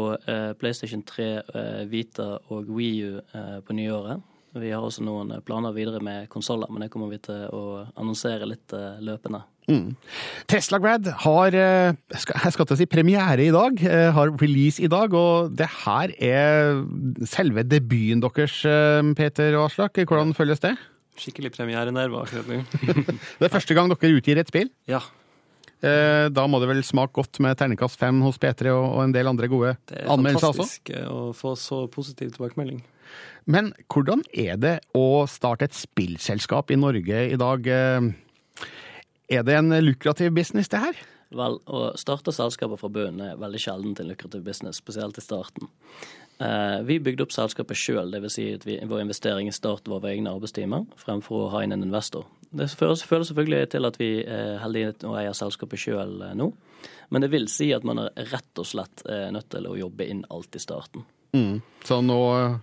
PlayStation 0.60 1.04
3, 1.06 1.30
eh, 1.38 1.86
Vita 1.92 2.40
og 2.50 2.70
Wii 2.74 3.04
U 3.06 3.20
eh, 3.22 3.60
på 3.62 3.76
nyåret. 3.78 4.24
Vi 4.58 4.72
har 4.72 4.82
også 4.82 5.04
noen 5.06 5.36
planer 5.46 5.76
videre 5.76 6.00
med 6.02 6.30
konsoller, 6.30 6.72
men 6.72 6.82
det 6.82 6.90
kommer 6.90 7.12
vi 7.12 7.20
til 7.22 7.44
å 7.54 7.86
annonsere 7.94 8.48
litt 8.50 8.74
løpende. 9.06 9.44
Mm. 9.70 9.94
Tesla 10.50 10.80
Grad 10.82 11.06
har 11.26 11.54
eh, 11.54 11.94
jeg 12.10 12.54
skal 12.56 12.66
til 12.66 12.76
å 12.76 12.80
si 12.80 12.88
premiere 12.90 13.46
i 13.46 13.54
dag, 13.54 13.78
eh, 13.86 14.08
har 14.16 14.34
release 14.42 14.82
i 14.82 14.90
dag, 14.90 15.14
og 15.14 15.54
det 15.60 15.68
her 15.84 16.14
er 16.18 16.82
selve 17.30 17.64
debuten 17.68 18.24
deres, 18.26 18.64
eh, 18.66 19.04
Peter 19.18 19.60
og 19.60 19.68
Aslak. 19.68 20.02
Hvordan 20.02 20.34
føles 20.38 20.64
det? 20.64 20.74
Skikkelig 21.20 21.54
premierenerver 21.54 22.26
akkurat 22.26 22.50
nå. 22.52 22.64
Det 23.38 23.46
er 23.46 23.54
første 23.54 23.78
gang 23.78 23.92
dere 23.92 24.14
utgir 24.18 24.42
et 24.42 24.50
spill. 24.50 24.72
Ja. 24.90 25.04
Da 25.80 26.44
må 26.52 26.60
det 26.60 26.68
vel 26.68 26.82
smake 26.84 27.14
godt 27.16 27.38
med 27.40 27.56
terningkast 27.56 27.96
fem 28.02 28.18
hos 28.26 28.36
P3 28.36 28.74
og 28.74 28.98
en 29.00 29.14
del 29.16 29.30
andre 29.32 29.48
gode 29.48 29.70
anmeldelser. 29.88 30.10
Det 30.12 30.34
er 30.34 30.42
fantastisk 30.42 30.90
også? 30.92 31.04
å 31.08 31.30
få 31.32 31.54
så 31.56 31.78
positiv 31.94 32.34
tilbakemelding. 32.34 32.82
Men 33.48 33.72
hvordan 33.88 34.26
er 34.36 34.60
det 34.60 34.74
å 34.92 35.24
starte 35.32 35.70
et 35.70 35.78
spillselskap 35.78 36.76
i 36.76 36.80
Norge 36.82 37.22
i 37.32 37.40
dag? 37.40 37.72
Eh, 39.30 39.38
Er 39.38 39.44
det 39.44 39.56
en 39.56 39.70
lukrativ 39.70 40.32
business, 40.32 40.70
det 40.70 40.78
her? 40.78 40.96
Vel, 41.30 41.60
å 41.70 41.92
starte 41.98 42.34
selskaper 42.34 42.80
fra 42.82 42.90
bunnen 42.90 43.22
er 43.22 43.38
veldig 43.38 43.60
sjelden 43.62 43.96
til 43.96 44.10
lukrativ 44.10 44.42
business, 44.44 44.82
spesielt 44.82 45.18
i 45.18 45.22
starten. 45.22 45.70
Eh, 46.40 46.82
Vi 46.84 47.00
bygde 47.00 47.24
opp 47.24 47.32
selskapet 47.32 47.78
sjøl, 47.78 48.12
dvs. 48.12 48.34
Si 48.34 48.54
at 48.54 48.66
vi, 48.66 48.80
vår 48.82 49.02
investering 49.02 49.48
i 49.48 49.54
start 49.54 49.88
var 49.88 50.02
våre 50.02 50.16
egne 50.16 50.34
arbeidstimer, 50.34 50.88
fremfor 50.98 51.46
å 51.46 51.52
ha 51.52 51.64
inn 51.64 51.72
en 51.72 51.84
investor. 51.84 52.26
Det 52.50 52.66
fører 52.74 52.98
fører 53.06 53.28
selvfølgelig 53.30 53.70
til 53.70 53.86
at 53.86 54.00
vi 54.00 54.24
er 54.26 54.58
heldige 54.64 55.06
og 55.06 55.20
eier 55.20 55.34
selskapet 55.38 55.78
sjøl 55.78 56.24
nå, 56.34 56.52
men 57.12 57.22
det 57.22 57.30
vil 57.30 57.48
si 57.48 57.72
at 57.74 57.84
man 57.86 58.00
er 58.00 58.10
rett 58.32 58.58
og 58.58 58.66
slett 58.66 59.04
eh, 59.06 59.30
nødt 59.30 59.50
til 59.54 59.68
å 59.70 59.78
jobbe 59.78 60.08
inn 60.10 60.26
alt 60.32 60.56
i 60.56 60.60
starten. 60.64 61.06
Mm. 61.34 61.62
Så 61.86 62.00
nå 62.02 62.18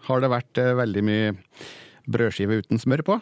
har 0.08 0.20
det 0.20 0.32
vært 0.32 0.58
eh, 0.58 0.74
veldig 0.74 1.02
mye 1.06 1.34
brødskive 2.06 2.60
uten 2.62 2.80
smør 2.80 3.02
på? 3.06 3.16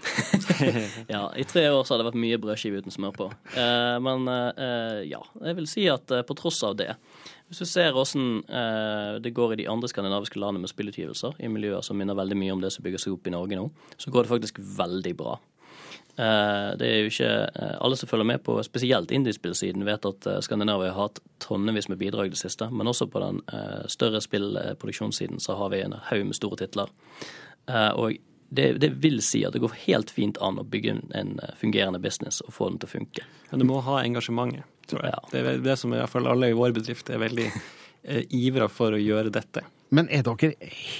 ja, 1.15 1.25
i 1.37 1.45
tre 1.49 1.65
år 1.73 1.85
så 1.85 1.95
har 1.95 2.03
det 2.03 2.09
vært 2.11 2.21
mye 2.21 2.41
brødskive 2.41 2.83
uten 2.83 2.95
smør 2.95 3.15
på. 3.17 3.29
Eh, 3.57 3.97
men 4.05 4.29
eh, 4.29 5.01
ja, 5.09 5.23
jeg 5.41 5.59
vil 5.61 5.71
si 5.71 5.87
at 5.91 6.13
eh, 6.13 6.25
på 6.27 6.37
tross 6.39 6.61
av 6.67 6.77
det 6.79 6.91
Hvis 7.49 7.63
du 7.63 7.69
ser 7.69 7.97
åssen 7.97 8.43
eh, 8.45 9.17
det 9.25 9.35
går 9.37 9.55
i 9.55 9.63
de 9.63 9.71
andre 9.71 9.89
skandinaviske 9.91 10.41
landene 10.41 10.67
med 10.67 10.73
spillutgivelser, 10.73 11.41
i 11.41 11.51
miljøer 11.53 11.85
som 11.85 11.99
minner 11.99 12.19
veldig 12.19 12.39
mye 12.41 12.55
om 12.57 12.63
det 12.65 12.73
som 12.75 12.85
bygger 12.85 13.07
seg 13.07 13.17
opp 13.17 13.27
i 13.29 13.35
Norge 13.35 13.59
nå, 13.59 13.67
så 13.97 14.13
går 14.13 14.27
det 14.27 14.35
faktisk 14.35 14.61
veldig 14.79 15.15
bra. 15.21 15.39
Eh, 16.21 16.69
det 16.79 16.91
er 16.91 17.01
jo 17.03 17.11
ikke 17.11 17.31
eh, 17.49 17.73
Alle 17.83 17.97
som 17.99 18.11
følger 18.11 18.29
med 18.29 18.45
på 18.47 18.59
spesielt 18.67 19.11
indiespillsiden, 19.17 19.87
vet 19.89 20.11
at 20.11 20.29
Skandinavia 20.45 20.93
har 20.93 21.09
hatt 21.09 21.25
tonnevis 21.43 21.89
med 21.89 21.99
bidrag 22.05 22.37
det 22.37 22.43
siste. 22.43 22.69
Men 22.71 22.93
også 22.93 23.09
på 23.09 23.25
den 23.25 23.41
større 23.89 24.21
spillproduksjonssiden 24.21 25.41
så 25.41 25.57
har 25.57 25.73
vi 25.73 25.83
en 25.87 25.97
haug 26.11 26.29
med 26.29 26.37
store 26.37 26.61
titler. 26.61 26.93
Og 27.97 28.17
det, 28.49 28.73
det 28.83 28.91
vil 29.03 29.21
si 29.25 29.45
at 29.47 29.55
det 29.55 29.63
går 29.65 29.77
helt 29.87 30.13
fint 30.15 30.39
an 30.45 30.61
å 30.61 30.67
bygge 30.67 30.97
en, 30.97 31.05
en 31.15 31.33
fungerende 31.61 32.01
business 32.03 32.43
og 32.45 32.55
få 32.55 32.71
den 32.71 32.81
til 32.83 32.91
å 32.91 32.95
funke. 32.95 33.29
Men 33.51 33.63
du 33.63 33.69
må 33.69 33.81
ha 33.87 34.01
engasjementet, 34.03 34.67
tror 34.91 35.07
jeg. 35.09 35.31
Det 35.33 35.43
er 35.43 35.65
det 35.65 35.79
som 35.81 35.95
i 35.95 36.01
hvert 36.01 36.13
fall 36.13 36.29
alle 36.31 36.53
i 36.53 36.59
vår 36.59 36.77
bedrift 36.77 37.11
er 37.11 37.23
veldig 37.23 37.49
eh, 37.51 38.23
ivra 38.37 38.69
for 38.71 38.95
å 38.95 39.01
gjøre 39.01 39.33
dette. 39.35 39.65
Men 39.95 40.09
er 40.11 40.25
dere 40.27 40.55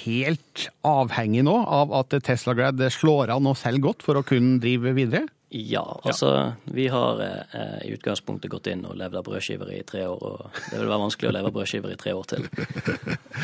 helt 0.05 0.67
avhengig 0.87 1.43
nå 1.45 1.55
av 1.63 1.93
at 1.97 2.15
Tesla 2.23 2.55
Grad 2.57 2.79
slår 2.93 3.33
an 3.33 3.49
og 3.49 3.57
selger 3.59 3.89
godt 3.89 4.05
for 4.05 4.19
å 4.19 4.25
kunne 4.27 4.59
drive 4.63 4.95
videre? 4.95 5.25
Ja, 5.55 6.01
altså 6.03 6.53
vi 6.63 6.87
har 6.87 7.21
eh, 7.21 7.87
i 7.87 7.93
utgangspunktet 7.93 8.51
gått 8.51 8.67
inn 8.67 8.81
og 8.83 8.97
levd 8.99 9.19
av 9.19 9.23
brødskiver 9.27 9.69
i 9.71 9.83
tre 9.87 10.01
år, 10.09 10.19
og 10.19 10.57
det 10.71 10.79
vil 10.81 10.89
være 10.89 11.03
vanskelig 11.05 11.29
å 11.29 11.33
leve 11.35 11.51
av 11.51 11.55
brødskiver 11.55 11.93
i 11.93 11.99
tre 12.01 12.15
år 12.17 12.29
til. 12.33 12.49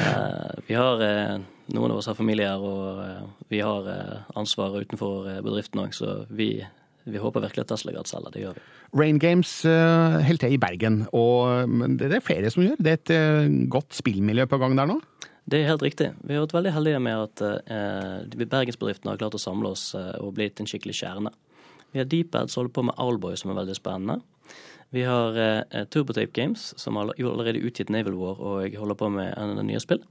Eh, 0.01 0.51
vi 0.65 0.73
har 0.73 1.01
eh, 1.03 1.33
noen 1.75 1.93
av 1.93 2.01
oss 2.01 2.09
har 2.11 2.17
familier, 2.17 2.59
og 2.59 3.01
eh, 3.05 3.23
vi 3.51 3.61
har 3.63 3.89
eh, 3.91 4.21
ansvar 4.39 4.77
utenfor 4.81 5.29
eh, 5.29 5.41
bedriften 5.45 5.83
òg, 5.83 5.95
så 5.95 6.21
vi, 6.29 6.53
vi 7.07 7.21
håper 7.21 7.45
virkelig 7.45 7.65
at 7.65 7.73
Tesla 7.73 8.05
selger. 8.05 8.33
Det 8.33 8.45
gjør 8.45 8.57
vi. 8.57 8.65
Rain 8.99 9.19
Games 9.23 9.51
holder 9.63 10.41
til 10.41 10.57
i 10.57 10.59
Bergen, 10.59 11.05
og 11.15 11.69
det 11.95 12.09
er 12.11 12.23
flere 12.25 12.49
som 12.51 12.65
gjør. 12.65 12.75
Det 12.75 12.91
er 12.91 12.99
et 12.99 13.69
godt 13.71 13.95
spillmiljø 13.95 14.43
på 14.51 14.59
gang 14.59 14.75
der 14.75 14.89
nå? 14.89 14.97
Det 15.51 15.59
er 15.59 15.71
helt 15.71 15.83
riktig. 15.83 16.11
Vi 16.21 16.35
har 16.35 16.43
vært 16.43 16.53
veldig 16.53 16.73
heldige 16.75 16.99
med 17.01 17.23
at 17.25 17.41
eh, 17.43 18.43
bergensbedriftene 18.45 19.13
har 19.13 19.21
klart 19.21 19.37
å 19.37 19.41
samle 19.41 19.73
oss 19.73 19.89
eh, 19.97 20.13
og 20.21 20.35
blitt 20.37 20.61
en 20.61 20.69
skikkelig 20.69 20.99
kjerne. 21.01 21.31
Vi 21.91 21.99
har 21.99 22.07
Deepad 22.07 22.51
som 22.51 22.61
holder 22.61 22.75
på 22.77 22.85
med 22.87 23.01
Owlboy, 23.01 23.35
som 23.39 23.51
er 23.51 23.57
veldig 23.57 23.75
spennende. 23.75 24.21
Vi 24.93 25.03
har 25.07 25.39
eh, 25.41 25.85
Turbotape 25.89 26.31
Games, 26.35 26.69
som 26.79 26.99
har 26.99 27.11
allerede 27.17 27.63
utgitt 27.65 27.91
Naval 27.91 28.19
War 28.19 28.39
og 28.39 28.77
holder 28.77 28.99
på 28.99 29.09
med 29.11 29.33
en, 29.33 29.57
en 29.57 29.67
nye 29.67 29.81
spill. 29.81 30.03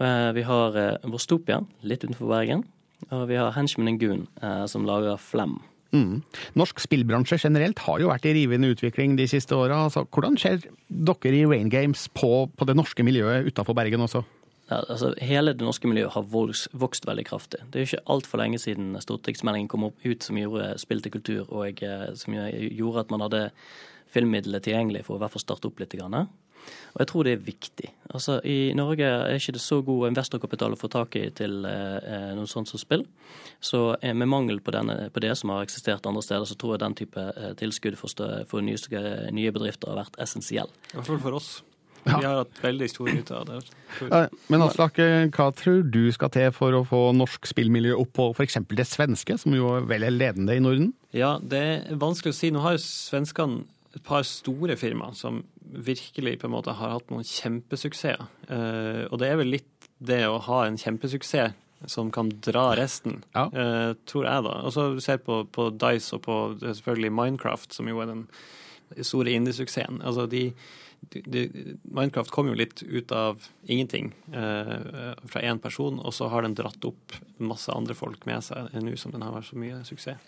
Eh, 0.00 0.32
vi 0.36 0.44
har 0.44 0.76
eh, 0.76 1.08
Vostopia, 1.08 1.62
litt 1.86 2.04
utenfor 2.04 2.28
Bergen. 2.28 2.64
Og 3.12 3.26
vi 3.30 3.38
har 3.38 3.54
Henchman 3.56 3.98
Goon, 4.00 4.26
eh, 4.42 4.64
som 4.68 4.86
lager 4.88 5.16
Flem. 5.20 5.58
Mm. 5.94 6.20
Norsk 6.58 6.80
spillbransje 6.82 7.38
generelt 7.40 7.78
har 7.86 8.00
jo 8.02 8.10
vært 8.10 8.26
i 8.28 8.34
rivende 8.36 8.72
utvikling 8.74 9.14
de 9.16 9.28
siste 9.30 9.56
åra. 9.56 9.86
Altså, 9.86 10.04
hvordan 10.12 10.36
ser 10.40 10.64
dere 10.88 11.36
i 11.36 11.46
Rain 11.46 11.70
Games 11.72 12.08
på, 12.12 12.48
på 12.52 12.68
det 12.68 12.76
norske 12.76 13.06
miljøet 13.06 13.48
utafor 13.48 13.76
Bergen 13.78 14.04
også? 14.04 14.24
Ja, 14.66 14.82
altså, 14.82 15.12
hele 15.22 15.54
det 15.54 15.64
norske 15.64 15.88
miljøet 15.88 16.12
har 16.16 16.26
vokst, 16.28 16.68
vokst 16.74 17.06
veldig 17.06 17.24
kraftig. 17.28 17.62
Det 17.70 17.78
er 17.78 17.84
jo 17.84 17.90
ikke 17.92 18.08
altfor 18.12 18.42
lenge 18.42 18.58
siden 18.60 18.96
stortingsmeldingen 19.00 19.70
kom 19.70 19.86
opp 19.88 20.02
ut 20.04 20.26
som 20.26 20.40
gjorde 20.40 20.72
spill 20.82 21.04
til 21.04 21.14
kultur, 21.14 21.52
og 21.54 21.84
som 22.18 22.34
gjorde 22.34 23.04
at 23.06 23.14
man 23.14 23.22
hadde 23.24 23.44
filmmidler 24.10 24.64
tilgjengelig 24.64 25.06
for 25.06 25.16
å 25.16 25.20
i 25.20 25.24
hvert 25.24 25.36
fall 25.36 25.44
starte 25.44 25.70
opp 25.70 25.80
litt. 25.80 25.94
Grann. 25.96 26.26
Og 26.96 27.02
jeg 27.02 27.10
tror 27.10 27.26
det 27.26 27.32
er 27.36 27.44
viktig. 27.44 27.90
Altså, 28.16 28.38
I 28.40 28.72
Norge 28.76 29.04
er 29.04 29.36
ikke 29.36 29.52
det 29.56 29.60
så 29.60 29.82
god 29.84 30.08
investorkapital 30.08 30.72
å 30.72 30.80
få 30.80 30.88
tak 30.92 31.18
i 31.20 31.26
til 31.36 31.66
eh, 31.68 32.32
noe 32.36 32.48
sånt 32.48 32.70
som 32.70 32.80
spill. 32.80 33.04
Så 33.60 33.82
eh, 34.00 34.14
med 34.16 34.30
mangel 34.32 34.62
på, 34.64 34.72
denne, 34.72 35.10
på, 35.12 35.20
det 35.20 35.34
som 35.36 35.52
har 35.52 35.66
eksistert 35.66 36.08
andre 36.08 36.24
steder, 36.24 36.48
så 36.48 36.56
tror 36.56 36.76
jeg 36.76 36.84
den 36.86 36.98
type 37.02 37.28
eh, 37.34 37.52
tilskudd 37.60 37.98
for, 38.00 38.12
stø, 38.12 38.30
for 38.48 38.64
nye, 38.64 38.80
nye, 39.34 39.52
bedrifter 39.52 39.92
har 39.92 40.06
vært 40.06 40.16
essensiell. 40.24 40.72
I 40.92 40.98
hvert 40.98 41.10
fall 41.10 41.24
for 41.28 41.40
oss. 41.40 41.50
Vi 42.06 42.14
har 42.14 42.38
hatt 42.38 42.58
veldig 42.62 42.86
stor 42.88 43.08
nytte 43.10 43.34
av 43.34 43.48
det. 43.50 43.60
Ja, 44.12 44.26
men 44.52 44.62
Aslak, 44.62 44.98
hva 45.34 45.46
tror 45.56 45.84
du 45.90 46.04
skal 46.14 46.30
til 46.34 46.52
for 46.54 46.74
å 46.76 46.84
få 46.86 47.00
norsk 47.16 47.48
spillmiljø 47.50 47.96
opp 47.98 48.12
på 48.16 48.30
f.eks. 48.32 48.60
det 48.70 48.86
svenske, 48.86 49.36
som 49.42 49.54
jo 49.56 49.72
er 49.76 49.88
vel 49.90 50.06
ledende 50.14 50.54
i 50.54 50.62
Norden? 50.62 50.92
Ja, 51.16 51.36
det 51.42 51.62
er 51.66 51.98
vanskelig 51.98 52.34
å 52.34 52.38
si. 52.38 52.52
Nå 52.54 52.62
har 52.64 52.76
jo 52.76 52.84
svenskene 52.84 53.64
et 53.96 54.02
par 54.04 54.24
store 54.28 54.76
firmaer 54.76 55.16
som 55.16 55.42
virkelig 55.66 56.36
på 56.40 56.48
en 56.48 56.54
måte 56.54 56.74
har 56.76 56.96
hatt 56.96 57.12
noen 57.12 57.26
kjempesuksesser. 57.26 58.26
Uh, 58.50 59.06
og 59.10 59.20
det 59.22 59.30
er 59.30 59.40
vel 59.40 59.54
litt 59.56 59.88
det 59.96 60.22
å 60.28 60.40
ha 60.46 60.64
en 60.66 60.76
kjempesuksess 60.80 61.56
som 61.92 62.08
kan 62.12 62.30
dra 62.42 62.70
resten, 62.78 63.20
ja. 63.36 63.46
uh, 63.52 63.92
tror 64.08 64.28
jeg, 64.28 64.44
da. 64.46 64.54
Og 64.68 64.74
så 64.74 64.86
ser 65.04 65.20
på, 65.24 65.42
på 65.52 65.68
Dice 65.76 66.16
og 66.16 66.24
på 66.24 66.36
selvfølgelig 66.64 67.12
Minecraft, 67.12 67.76
som 67.76 67.88
jo 67.90 68.00
er 68.02 68.12
den 68.12 68.26
store 69.04 69.34
indie-suksessen. 69.36 70.00
Altså 70.06 70.28
de 70.30 70.50
det, 71.10 71.48
Minecraft 71.82 72.30
kom 72.34 72.48
jo 72.50 72.56
litt 72.56 72.82
ut 72.82 73.12
av 73.14 73.42
ingenting 73.66 74.12
eh, 74.34 75.14
fra 75.28 75.42
én 75.42 75.58
person, 75.62 75.98
og 76.00 76.14
så 76.14 76.28
har 76.32 76.44
den 76.46 76.56
dratt 76.58 76.82
opp 76.86 77.16
masse 77.42 77.70
andre 77.72 77.94
folk 77.96 78.24
med 78.28 78.44
seg 78.44 78.72
nå 78.80 78.94
som 78.98 79.12
den 79.12 79.24
har 79.24 79.34
vært 79.34 79.48
så 79.50 79.58
mye 79.60 79.80
suksess. 79.86 80.20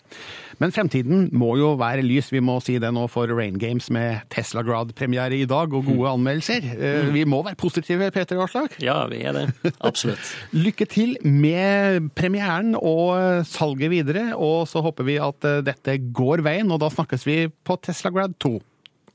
Men 0.61 0.73
fremtiden 0.75 1.29
må 1.35 1.55
jo 1.59 1.73
være 1.79 2.05
lys, 2.05 2.31
vi 2.33 2.41
må 2.43 2.59
si 2.63 2.77
det 2.81 2.91
nå 2.95 3.05
for 3.11 3.31
Rain 3.33 3.57
Games 3.61 3.89
med 3.93 4.25
Tesla 4.33 4.63
Grad-premiere 4.65 5.39
i 5.39 5.47
dag 5.49 5.73
og 5.73 5.87
gode 5.87 6.05
mm. 6.05 6.11
anmeldelser. 6.13 6.69
Eh, 6.75 7.11
vi 7.15 7.25
må 7.29 7.41
være 7.45 7.59
positive, 7.59 8.11
Peter 8.15 8.39
Aarslag? 8.39 8.77
Ja, 8.83 9.01
vi 9.11 9.23
er 9.25 9.35
det. 9.35 9.73
Absolutt. 9.79 10.33
Lykke 10.65 10.87
til 10.89 11.17
med 11.23 12.11
premieren 12.17 12.75
og 12.77 13.45
salget 13.49 13.93
videre, 13.93 14.29
og 14.37 14.67
så 14.69 14.83
håper 14.85 15.07
vi 15.07 15.19
at 15.23 15.49
eh, 15.49 15.61
dette 15.65 15.99
går 16.15 16.45
veien, 16.45 16.71
og 16.71 16.81
da 16.83 16.91
snakkes 16.93 17.27
vi 17.27 17.39
på 17.49 17.79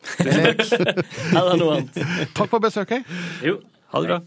2. 0.05 0.29
Eller 0.29 1.57
noe 1.61 1.77
annet. 1.79 1.99
Takk 2.37 2.51
for 2.53 2.59
besøket. 2.63 3.09
Jo, 3.45 3.59
ha 3.95 4.01
det 4.05 4.09
bra. 4.13 4.21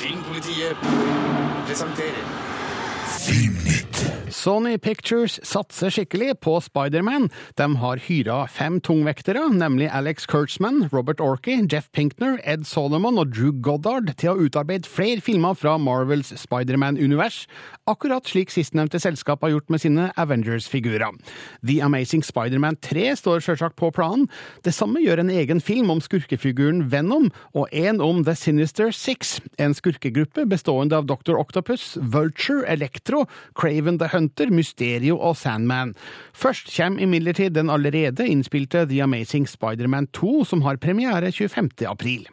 Filmpolitiet 0.00 0.76
presenterer 1.66 2.24
Filmnytt. 3.20 3.89
Sony 4.30 4.76
Pictures 4.78 5.40
satser 5.42 5.90
skikkelig 5.90 6.36
på 6.44 6.54
Spiderman. 6.62 7.28
De 7.58 7.66
har 7.82 8.00
hyra 8.04 8.44
fem 8.50 8.78
tungvektere, 8.80 9.42
nemlig 9.52 9.88
Alex 9.90 10.26
Kurtzman, 10.30 10.84
Robert 10.92 11.20
Orkey, 11.20 11.64
Jeff 11.66 11.88
Pinkner, 11.92 12.38
Ed 12.46 12.64
Solomon 12.68 13.18
og 13.18 13.32
Drew 13.34 13.50
Goddard, 13.52 14.12
til 14.20 14.32
å 14.32 14.46
utarbeide 14.46 14.88
flere 14.88 15.22
filmer 15.24 15.56
fra 15.58 15.74
Marvels 15.82 16.30
Spiderman-univers, 16.38 17.42
akkurat 17.90 18.28
slik 18.30 18.54
sistnevnte 18.54 19.00
selskap 19.02 19.42
har 19.42 19.54
gjort 19.56 19.70
med 19.72 19.82
sine 19.82 20.08
Avengers-figurer. 20.20 21.18
The 21.66 21.80
Amazing 21.82 22.22
Spiderman 22.26 22.78
3 22.86 23.10
står 23.18 23.42
selvsagt 23.44 23.78
på 23.80 23.90
planen. 23.94 24.28
Det 24.64 24.74
samme 24.76 25.02
gjør 25.02 25.24
en 25.24 25.34
egen 25.34 25.60
film 25.64 25.90
om 25.90 26.02
skurkefiguren 26.04 26.86
Venom, 26.92 27.30
og 27.52 27.66
en 27.74 28.00
om 28.04 28.22
The 28.24 28.36
Sinister 28.38 28.94
Six, 28.94 29.40
en 29.58 29.74
skurkegruppe 29.74 30.46
bestående 30.46 30.98
av 31.00 31.10
Dr. 31.10 31.34
Octopus, 31.40 31.96
Vulture, 31.98 32.62
Electro, 32.70 33.26
Craven 33.58 33.89
the 33.98 34.08
Hunter, 34.12 34.50
Mysterio 34.50 35.18
og 35.18 35.36
Sandman. 35.36 35.94
Først 36.32 36.70
kommer 36.76 37.02
imidlertid 37.02 37.50
den 37.56 37.70
allerede 37.70 38.28
innspilte 38.28 38.86
The 38.86 39.02
Amazing 39.02 39.48
Spiderman 39.48 40.06
2, 40.12 40.44
som 40.44 40.62
har 40.62 40.76
premiere 40.76 41.32
25. 41.32 41.70
april. 41.88 42.28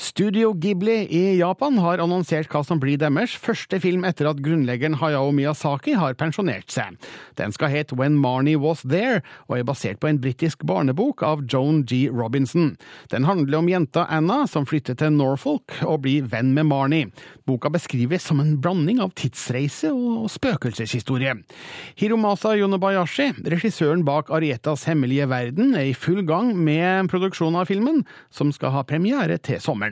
Studio 0.00 0.52
Ghibli 0.52 1.06
i 1.10 1.36
Japan 1.36 1.76
har 1.78 2.00
annonsert 2.00 2.48
hva 2.48 2.62
som 2.64 2.78
blir 2.80 2.96
deres 2.96 3.34
første 3.36 3.76
film 3.82 4.06
etter 4.08 4.30
at 4.30 4.38
grunnleggeren 4.40 4.94
Hayao 4.96 5.28
Miyazaki 5.36 5.92
har 5.92 6.14
pensjonert 6.16 6.72
seg. 6.72 6.96
Den 7.36 7.52
skal 7.52 7.68
het 7.74 7.92
When 7.92 8.16
Marnie 8.16 8.56
Was 8.56 8.80
There, 8.80 9.20
og 9.50 9.58
er 9.58 9.66
basert 9.68 10.00
på 10.00 10.08
en 10.08 10.20
britisk 10.22 10.64
barnebok 10.64 11.20
av 11.26 11.42
Joan 11.44 11.82
G. 11.84 12.06
Robinson. 12.08 12.78
Den 13.12 13.28
handler 13.28 13.58
om 13.58 13.68
jenta 13.68 14.06
Anna 14.08 14.46
som 14.48 14.64
flytter 14.64 14.96
til 14.96 15.12
Norfolk 15.18 15.76
og 15.84 16.00
blir 16.06 16.24
venn 16.32 16.54
med 16.56 16.70
Marnie. 16.72 17.12
Boka 17.44 17.68
beskrives 17.68 18.24
som 18.24 18.40
en 18.40 18.56
blanding 18.56 19.02
av 19.04 19.12
tidsreise 19.20 19.92
og 19.92 20.30
spøkelseshistorie. 20.32 21.36
Hiromasa 22.00 22.54
Yonobayashi, 22.56 23.34
regissøren 23.52 24.06
bak 24.08 24.32
Arietas 24.32 24.88
hemmelige 24.88 25.28
verden, 25.28 25.74
er 25.76 25.90
i 25.90 25.96
full 26.08 26.24
gang 26.24 26.54
med 26.56 27.12
produksjonen 27.12 27.60
av 27.60 27.68
filmen, 27.68 28.06
som 28.32 28.48
skal 28.54 28.72
ha 28.78 28.86
premiere 28.88 29.36
til 29.44 29.60
sommeren. 29.60 29.89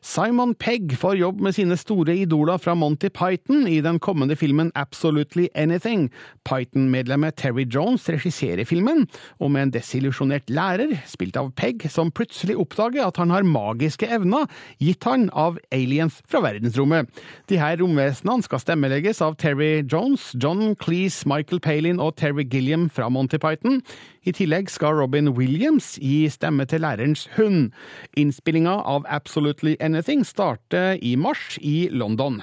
Simon 0.00 0.54
Pegg 0.54 0.92
får 0.98 1.16
jobb 1.18 1.40
med 1.42 1.56
sine 1.56 1.76
store 1.78 2.14
idoler 2.22 2.58
fra 2.62 2.74
Monty 2.78 3.08
Python 3.10 3.66
i 3.66 3.80
den 3.82 3.98
kommende 3.98 4.36
filmen 4.38 4.70
Absolutely 4.78 5.48
Anything. 5.58 6.06
Python-medlemmet 6.46 7.36
Terry 7.36 7.64
Jones 7.66 8.06
regisserer 8.08 8.64
filmen, 8.68 9.06
og 9.42 9.50
med 9.50 9.66
en 9.66 9.72
desillusjonert 9.74 10.50
lærer, 10.50 10.94
spilt 11.06 11.36
av 11.40 11.50
Pegg, 11.58 11.88
som 11.90 12.12
plutselig 12.14 12.56
oppdager 12.58 13.08
at 13.08 13.18
han 13.18 13.34
har 13.34 13.46
magiske 13.46 14.06
evner, 14.06 14.46
gitt 14.78 15.02
han 15.08 15.26
av 15.34 15.58
aliens 15.74 16.20
fra 16.30 16.44
verdensrommet. 16.46 17.10
De 17.50 17.58
her 17.58 17.80
romvesenene 17.82 18.46
skal 18.46 18.62
stemmelegges 18.62 19.22
av 19.24 19.34
Terry 19.42 19.82
Jones, 19.82 20.30
John 20.38 20.76
Cleese, 20.78 21.26
Michael 21.28 21.60
Palin 21.64 21.98
og 22.02 22.14
Terry 22.22 22.46
Gilliam 22.46 22.86
fra 22.92 23.10
Monty 23.10 23.40
Python. 23.42 23.82
I 24.28 24.34
tillegg 24.36 24.68
skal 24.70 24.98
Robin 24.98 25.32
Williams 25.32 25.94
gi 26.02 26.26
stemme 26.30 26.66
til 26.68 26.82
lærerens 26.84 27.26
hund. 27.38 27.70
Innspillinga 28.18 28.74
av 28.84 29.06
Absolutely 29.08 29.74
Anything 29.80 29.87
starter 30.24 30.98
i 31.02 31.16
mars 31.16 31.58
i 31.60 31.88
London. 31.90 32.42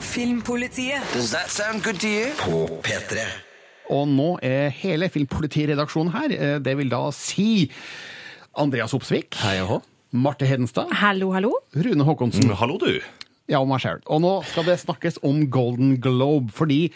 Filmpolitiet. 0.00 1.02
Does 1.12 1.30
that 1.32 1.50
sound 1.50 1.82
good 1.82 1.98
to 2.00 2.06
you? 2.08 2.30
På 2.38 2.80
P3. 2.82 3.18
Og 3.90 4.08
nå 4.08 4.38
er 4.42 4.70
hele 4.70 5.08
Filmpolitiredaksjonen 5.08 6.12
her. 6.12 6.30
Eh, 6.32 6.58
det 6.58 6.76
vil 6.78 6.88
da 6.88 7.10
si 7.12 7.70
Andreas 8.56 8.94
Opsvik. 8.94 9.36
Hei 9.42 9.60
og 9.62 9.68
hå. 9.68 9.80
Marte 10.12 10.46
Hedenstad. 10.46 10.88
Hallo, 10.92 11.32
hallo. 11.32 11.52
Rune 11.74 12.04
Håkonsen. 12.04 12.48
Mm, 12.48 12.56
hallo, 12.56 12.78
du. 12.78 13.00
Ja, 13.48 13.60
og 13.60 13.68
meg 13.68 13.82
sjøl. 13.82 14.00
Og 14.10 14.22
nå 14.24 14.32
skal 14.48 14.66
det 14.66 14.80
snakkes 14.82 15.20
om 15.26 15.44
Golden 15.50 15.96
Globe, 16.02 16.50
fordi 16.54 16.90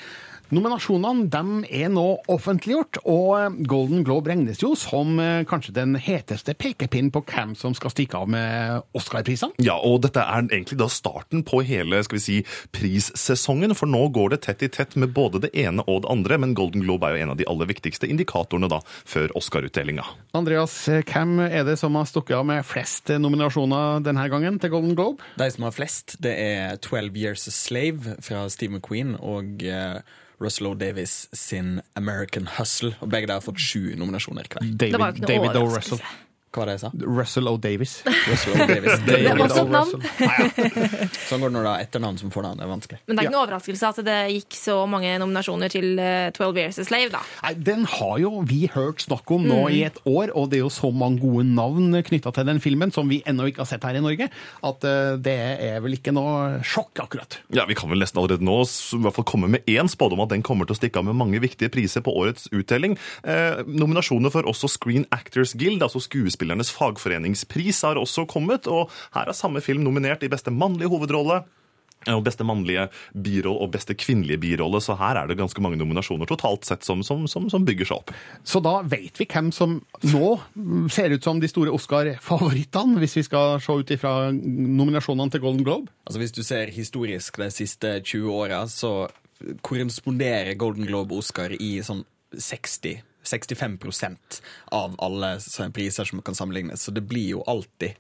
Nominasjonene 0.51 1.29
de 1.31 1.69
er 1.79 1.91
nå 1.95 2.05
offentliggjort, 2.31 2.99
og 3.07 3.61
Golden 3.71 4.03
Globe 4.07 4.33
regnes 4.33 4.59
jo 4.59 4.73
som 4.79 5.15
eh, 5.23 5.45
kanskje 5.47 5.75
den 5.77 5.95
heteste 5.95 6.57
pekepinnen 6.59 7.13
på 7.15 7.23
hvem 7.29 7.53
som 7.59 7.75
skal 7.77 7.93
stikke 7.93 8.19
av 8.19 8.31
med 8.35 8.89
Oscar-prisene. 8.99 9.55
Ja, 9.63 9.77
og 9.79 10.01
dette 10.03 10.25
er 10.25 10.49
egentlig 10.49 10.81
da 10.81 10.89
starten 10.91 11.45
på 11.47 11.63
hele 11.67 12.01
skal 12.03 12.19
vi 12.19 12.23
si, 12.25 12.39
prissesongen, 12.75 13.77
for 13.79 13.91
nå 13.91 14.03
går 14.17 14.35
det 14.35 14.41
tett 14.49 14.65
i 14.67 14.71
tett 14.75 14.97
med 14.99 15.15
både 15.15 15.45
det 15.45 15.53
ene 15.55 15.85
og 15.87 16.03
det 16.03 16.11
andre, 16.11 16.41
men 16.43 16.57
Golden 16.59 16.83
Globe 16.83 17.07
er 17.07 17.15
jo 17.15 17.27
en 17.27 17.35
av 17.37 17.39
de 17.39 17.47
aller 17.51 17.71
viktigste 17.71 18.11
indikatorene 18.11 18.71
da 18.73 18.81
før 18.83 19.31
Oscar-utdelinga. 19.39 20.09
Andreas, 20.35 20.75
hvem 20.89 21.45
er 21.47 21.63
det 21.69 21.77
som 21.79 21.95
har 21.95 22.09
stukket 22.11 22.41
av 22.41 22.49
med 22.51 22.67
flest 22.67 23.13
nominasjoner 23.23 24.03
denne 24.03 24.27
gangen 24.33 24.59
til 24.59 24.75
Golden 24.75 24.99
Globe? 24.99 25.23
De 25.39 25.47
som 25.55 25.69
har 25.69 25.77
flest, 25.79 26.19
det 26.27 26.35
er 26.43 26.75
12 26.83 27.15
Years 27.15 27.47
a 27.47 27.55
Slave 27.55 28.19
fra 28.19 28.49
Steve 28.51 28.81
McQueen 28.81 29.15
og 29.15 29.63
uh, 29.63 30.03
Russell 30.41 30.71
O. 30.71 30.75
Davis 30.75 31.29
sin 31.37 31.81
American 31.97 32.49
Hustle. 32.59 32.95
Og 33.01 33.11
Begge 33.13 33.29
der 33.29 33.39
har 33.41 33.45
fått 33.45 33.61
sju 33.61 33.95
nominasjoner 34.01 34.49
hver. 34.51 34.67
David, 34.81 35.23
David 35.29 35.57
O. 35.61 35.67
Russell. 35.69 36.01
Hva 36.51 36.65
var 36.65 36.67
det 36.71 36.75
jeg 36.79 36.83
sa? 36.83 36.91
Russell 37.07 37.47
O. 37.47 37.57
Davis. 37.63 37.93
Russell 38.31 38.57
O. 38.57 38.67
Davis. 38.67 38.99
Det 39.07 39.19
er 39.23 39.39
også 39.39 39.63
et 39.63 39.71
navn. 39.71 40.07
Sånn 41.29 41.43
går 41.45 41.51
det 41.51 41.55
når 41.55 41.63
du 41.67 41.69
har 41.71 41.83
etternavn 41.85 42.19
som 42.19 42.33
fornavn. 42.35 42.59
Det 42.59 42.65
er 42.67 42.71
vanskelig. 42.73 42.99
Men 43.07 43.15
det 43.17 43.23
er 43.23 43.29
ikke 43.29 43.35
noe 43.37 43.45
overraskelse 43.47 43.91
at 43.93 44.01
det 44.07 44.17
gikk 44.35 44.57
så 44.59 44.77
mange 44.91 45.13
nominasjoner 45.23 45.71
til 45.73 45.93
eh, 46.03 46.31
12 46.35 46.59
Years 46.59 46.81
a 46.83 46.87
Slave, 46.89 47.13
da. 47.15 47.21
Nei, 47.45 47.53
Den 47.71 47.85
har 47.93 48.17
jo 48.23 48.33
vi 48.51 48.65
hørt 48.75 49.05
snakk 49.07 49.31
om 49.37 49.47
nå 49.47 49.61
Mm. 49.61 49.75
i 49.77 49.81
et 49.85 49.99
år, 50.09 50.31
og 50.35 50.49
det 50.51 50.57
er 50.59 50.63
jo 50.65 50.71
så 50.73 50.89
mange 50.95 51.21
gode 51.21 51.43
navn 51.47 51.93
knytta 52.07 52.31
til 52.35 52.47
den 52.49 52.61
filmen 52.65 52.91
som 52.95 53.09
vi 53.11 53.19
ennå 53.29 53.45
ikke 53.51 53.61
har 53.63 53.69
sett 53.69 53.85
her 53.85 53.99
i 53.99 54.03
Norge, 54.03 54.31
at 54.65 54.87
eh, 54.89 55.11
det 55.21 55.35
er 55.69 55.81
vel 55.85 55.95
ikke 55.99 56.15
noe 56.17 56.63
sjokk, 56.67 57.03
akkurat. 57.05 57.37
Ja, 57.55 57.67
Vi 57.69 57.77
kan 57.79 57.91
vel 57.93 58.01
nesten 58.03 58.19
allerede 58.23 58.43
nå 58.47 58.57
i 58.65 59.01
hvert 59.05 59.17
fall 59.19 59.27
komme 59.29 59.51
med 59.53 59.69
én 59.71 59.91
spådom 59.91 60.23
at 60.25 60.33
den 60.33 60.43
kommer 60.47 60.67
til 60.67 60.75
å 60.75 60.81
stikke 60.81 61.03
av 61.03 61.07
med 61.11 61.19
mange 61.21 61.39
viktige 61.45 61.71
priser 61.71 62.03
på 62.07 62.15
årets 62.17 62.49
utdeling. 62.57 62.97
Eh, 63.23 63.61
nominasjoner 63.69 64.33
for 64.33 64.49
også 64.49 64.71
Screen 64.73 65.05
Actors 65.15 65.53
Guild, 65.61 65.83
altså 65.85 66.01
skuespillernes 66.41 66.71
fagforeningspris, 66.73 67.83
har 67.85 67.97
også 68.01 68.27
kommet. 68.29 68.67
Og 68.67 68.91
her 69.15 69.29
er 69.29 69.37
samme 69.37 69.61
film 69.61 69.83
nominert 69.85 70.23
i 70.25 70.29
beste 70.29 70.51
mannlige 70.51 70.89
hovedrolle. 70.89 71.45
eh, 72.07 72.15
Og 72.17 72.25
beste 72.25 72.45
mannlige 72.45 72.89
birolle 73.13 73.61
og 73.61 73.73
beste 73.73 73.95
kvinnelige 73.95 74.39
birolle, 74.41 74.81
så 74.81 74.97
her 74.97 75.17
er 75.17 75.27
det 75.29 75.37
ganske 75.37 75.61
mange 75.61 75.77
nominasjoner 75.77 76.27
totalt 76.27 76.65
sett 76.65 76.83
som, 76.83 77.03
som, 77.03 77.27
som, 77.29 77.51
som 77.51 77.65
bygger 77.65 77.85
seg 77.85 77.97
opp. 77.99 78.13
Så 78.43 78.61
da 78.63 78.81
vet 78.81 79.19
vi 79.21 79.27
hvem 79.27 79.53
som 79.53 79.83
nå 80.03 80.41
ser 80.89 81.11
ut 81.13 81.23
som 81.23 81.39
de 81.41 81.49
store 81.49 81.71
Oscar-favorittene, 81.71 82.99
hvis 83.01 83.17
vi 83.17 83.23
skal 83.23 83.61
se 83.61 83.73
ut 83.73 83.91
ifra 83.91 84.33
nominasjonene 84.33 85.31
til 85.31 85.41
Golden 85.45 85.65
Globe. 85.65 85.93
Altså 86.07 86.19
Hvis 86.21 86.33
du 86.33 86.43
ser 86.43 86.73
historisk 86.73 87.37
de 87.37 87.51
siste 87.51 88.01
20 88.01 88.33
åra, 88.33 88.65
så 88.67 89.11
korresponderer 89.63 90.55
Golden 90.57 90.87
Globe 90.89 91.13
og 91.15 91.21
Oscar 91.25 91.53
i 91.53 91.81
sånn 91.85 92.05
60 92.33 93.03
65% 93.25 94.43
av 94.65 94.95
alle 94.99 95.39
priser 95.75 96.05
som 96.05 96.23
kan 96.23 96.35
sammenlignes. 96.35 96.83
Så 96.83 96.91
det 96.91 97.01
blir 97.01 97.29
jo 97.29 97.43
alltid 97.47 97.95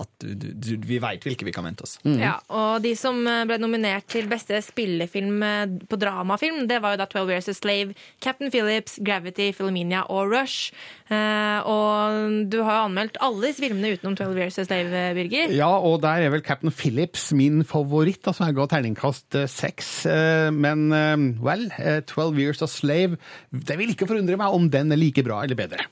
at 0.00 0.08
du, 0.24 0.30
du, 0.34 0.46
du, 0.56 0.86
vi 0.88 0.96
veit 1.02 1.20
hvilke 1.26 1.44
vi 1.44 1.52
kan 1.52 1.66
vente 1.66 1.84
oss. 1.84 1.98
Ja, 2.06 2.38
og 2.48 2.80
de 2.84 2.94
som 2.96 3.18
eh, 3.28 3.42
ble 3.48 3.58
nominert 3.60 4.06
til 4.08 4.24
beste 4.30 4.56
spillefilm 4.64 5.42
eh, 5.44 5.74
på 5.90 5.98
dramafilm, 6.00 6.62
det 6.70 6.78
var 6.80 6.94
jo 6.94 7.02
da 7.02 7.06
12 7.12 7.32
Years 7.34 7.50
a 7.52 7.54
Slave, 7.58 7.92
Captain 8.24 8.48
Phillips, 8.54 8.96
Gravity, 9.04 9.50
Philomenia 9.52 10.06
og 10.08 10.32
Rush. 10.32 10.72
Eh, 11.12 11.58
og 11.68 12.48
du 12.48 12.58
har 12.64 12.78
jo 12.80 12.86
anmeldt 12.88 13.20
alle 13.20 13.50
disse 13.50 13.60
filmene 13.66 13.92
utenom 13.98 14.16
12 14.16 14.40
Years 14.40 14.58
a 14.62 14.66
Slave, 14.68 14.96
eh, 14.96 15.12
Birger. 15.18 15.52
Ja, 15.58 15.68
og 15.76 16.00
der 16.06 16.24
er 16.24 16.32
vel 16.32 16.44
Captain 16.46 16.72
Phillips 16.72 17.28
min 17.36 17.60
favoritt. 17.68 18.24
altså 18.26 18.48
Jeg 18.48 18.56
ga 18.56 18.66
terningkast 18.72 19.40
seks. 19.52 19.92
eh, 20.08 20.48
Men 20.50 20.88
eh, 20.92 21.16
vel, 21.44 21.68
eh, 21.78 22.00
12 22.08 22.38
Years 22.40 22.62
a 22.64 22.66
Slave 22.70 23.18
Det 23.52 23.76
vil 23.78 23.92
ikke 23.92 24.08
forundre 24.08 24.40
meg 24.40 24.54
om 24.56 24.70
den 24.72 24.92
er 24.92 24.96
like 24.96 25.22
bra 25.26 25.42
eller 25.44 25.58
bedre. 25.58 25.84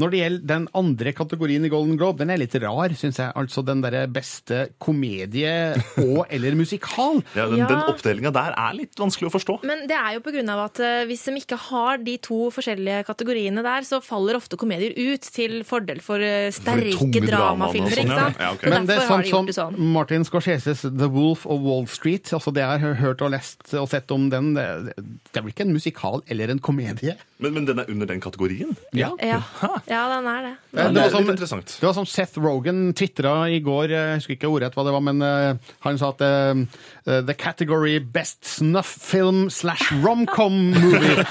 Når 0.00 0.10
det 0.12 0.20
gjelder 0.22 0.46
den 0.52 0.68
andre 0.78 1.12
kategorien 1.16 1.64
i 1.64 1.70
Golden 1.72 1.96
Globe, 2.00 2.18
den 2.22 2.30
er 2.34 2.40
litt 2.40 2.54
rar, 2.62 2.92
syns 2.98 3.18
jeg. 3.20 3.32
Altså 3.38 3.64
den 3.66 3.82
derre 3.84 4.06
beste 4.12 4.68
komedie 4.82 5.74
og 6.06 6.26
eller 6.32 6.56
musikal. 6.58 7.22
Ja, 7.36 7.46
Den, 7.48 7.58
Ja. 7.62 7.66
den 7.70 7.82
oppdelinga 7.88 8.32
der 8.34 8.54
er 8.58 8.74
litt 8.76 8.98
vanskelig 8.98 9.28
å 9.30 9.34
forstå. 9.36 9.58
Men 9.68 9.86
det 9.90 9.96
er 9.98 10.16
jo 10.16 10.22
på 10.24 10.32
grunn 10.34 10.48
av 10.52 10.64
at 10.66 10.80
eh, 10.82 11.04
hvis 11.08 11.24
de 11.28 11.36
ikke 11.42 11.58
har 11.68 11.98
de 12.02 12.16
to 12.22 12.38
forskjellige 12.54 13.04
kategoriene 13.08 13.62
der, 13.64 13.84
så 13.86 14.00
faller 14.02 14.38
ofte 14.38 14.58
komedier 14.60 14.94
ut 14.98 15.22
til 15.34 15.60
fordel 15.68 16.00
for 16.04 16.22
eh, 16.22 16.50
sterke 16.54 16.96
tunge 16.98 17.22
dramafilmer. 17.26 17.28
dramaene 17.28 17.68
og 17.68 17.76
ikke 17.76 17.96
sånn, 18.02 18.18
sant? 18.18 18.42
ja. 18.42 18.50
Og 18.52 18.66
Men 18.72 18.86
det 18.88 18.96
er 18.96 19.02
derfor 19.02 19.08
har 19.08 19.12
sånn 19.12 19.22
de 19.22 19.32
gjort 19.32 19.50
det 19.52 19.56
som 19.58 19.74
sånn. 19.76 19.92
Martin 19.96 20.26
Scorseses 20.28 20.82
The 20.88 21.08
Wolf 21.12 21.46
of 21.46 21.62
Wall 21.64 21.86
Street. 21.90 22.32
altså 22.34 22.52
Det 22.54 22.64
jeg 22.64 22.82
har 22.86 22.94
hørt 23.02 23.22
og 23.22 23.30
lest 23.34 23.74
og 23.78 23.88
sett 23.92 24.10
om 24.14 24.28
den, 24.32 24.52
det, 24.58 24.66
det 24.96 25.38
er 25.38 25.44
vel 25.46 25.52
ikke 25.54 25.66
en 25.66 25.72
musikal 25.76 26.22
eller 26.30 26.50
en 26.54 26.58
komedie? 26.62 27.16
Men, 27.42 27.54
men 27.56 27.64
den 27.66 27.80
er 27.82 27.88
under 27.90 28.06
den 28.06 28.20
kategorien? 28.22 28.76
Ja. 28.94 29.10
ja, 29.22 29.40
den 29.62 30.26
er 30.26 30.42
det. 30.46 30.52
Ja, 30.72 30.88
det, 30.88 31.02
var 31.02 31.10
som, 31.10 31.62
det 31.62 31.86
var 31.86 31.92
som 31.96 32.06
Seth 32.08 32.40
Rogan 32.40 32.92
tvitra 32.96 33.48
i 33.50 33.60
går, 33.62 33.92
eh, 33.92 34.08
jeg 34.12 34.20
husker 34.20 34.36
ikke 34.36 34.50
ordrett 34.50 34.76
hva 34.76 34.84
det 34.86 34.94
var, 34.94 35.04
men 35.04 35.22
uh, 35.22 35.72
han 35.84 35.98
sa 36.00 36.10
at 36.14 36.22
eh, 36.26 37.22
the 37.28 37.34
category 37.38 37.98
best 37.98 38.44
snuff 38.48 38.90
film 39.02 39.50
slash 39.50 39.92
romcom 40.04 40.72
movie 40.74 41.24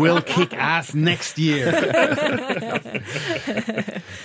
will 0.00 0.22
kick 0.22 0.54
ass 0.54 0.94
next 0.94 1.38
year. 1.38 1.72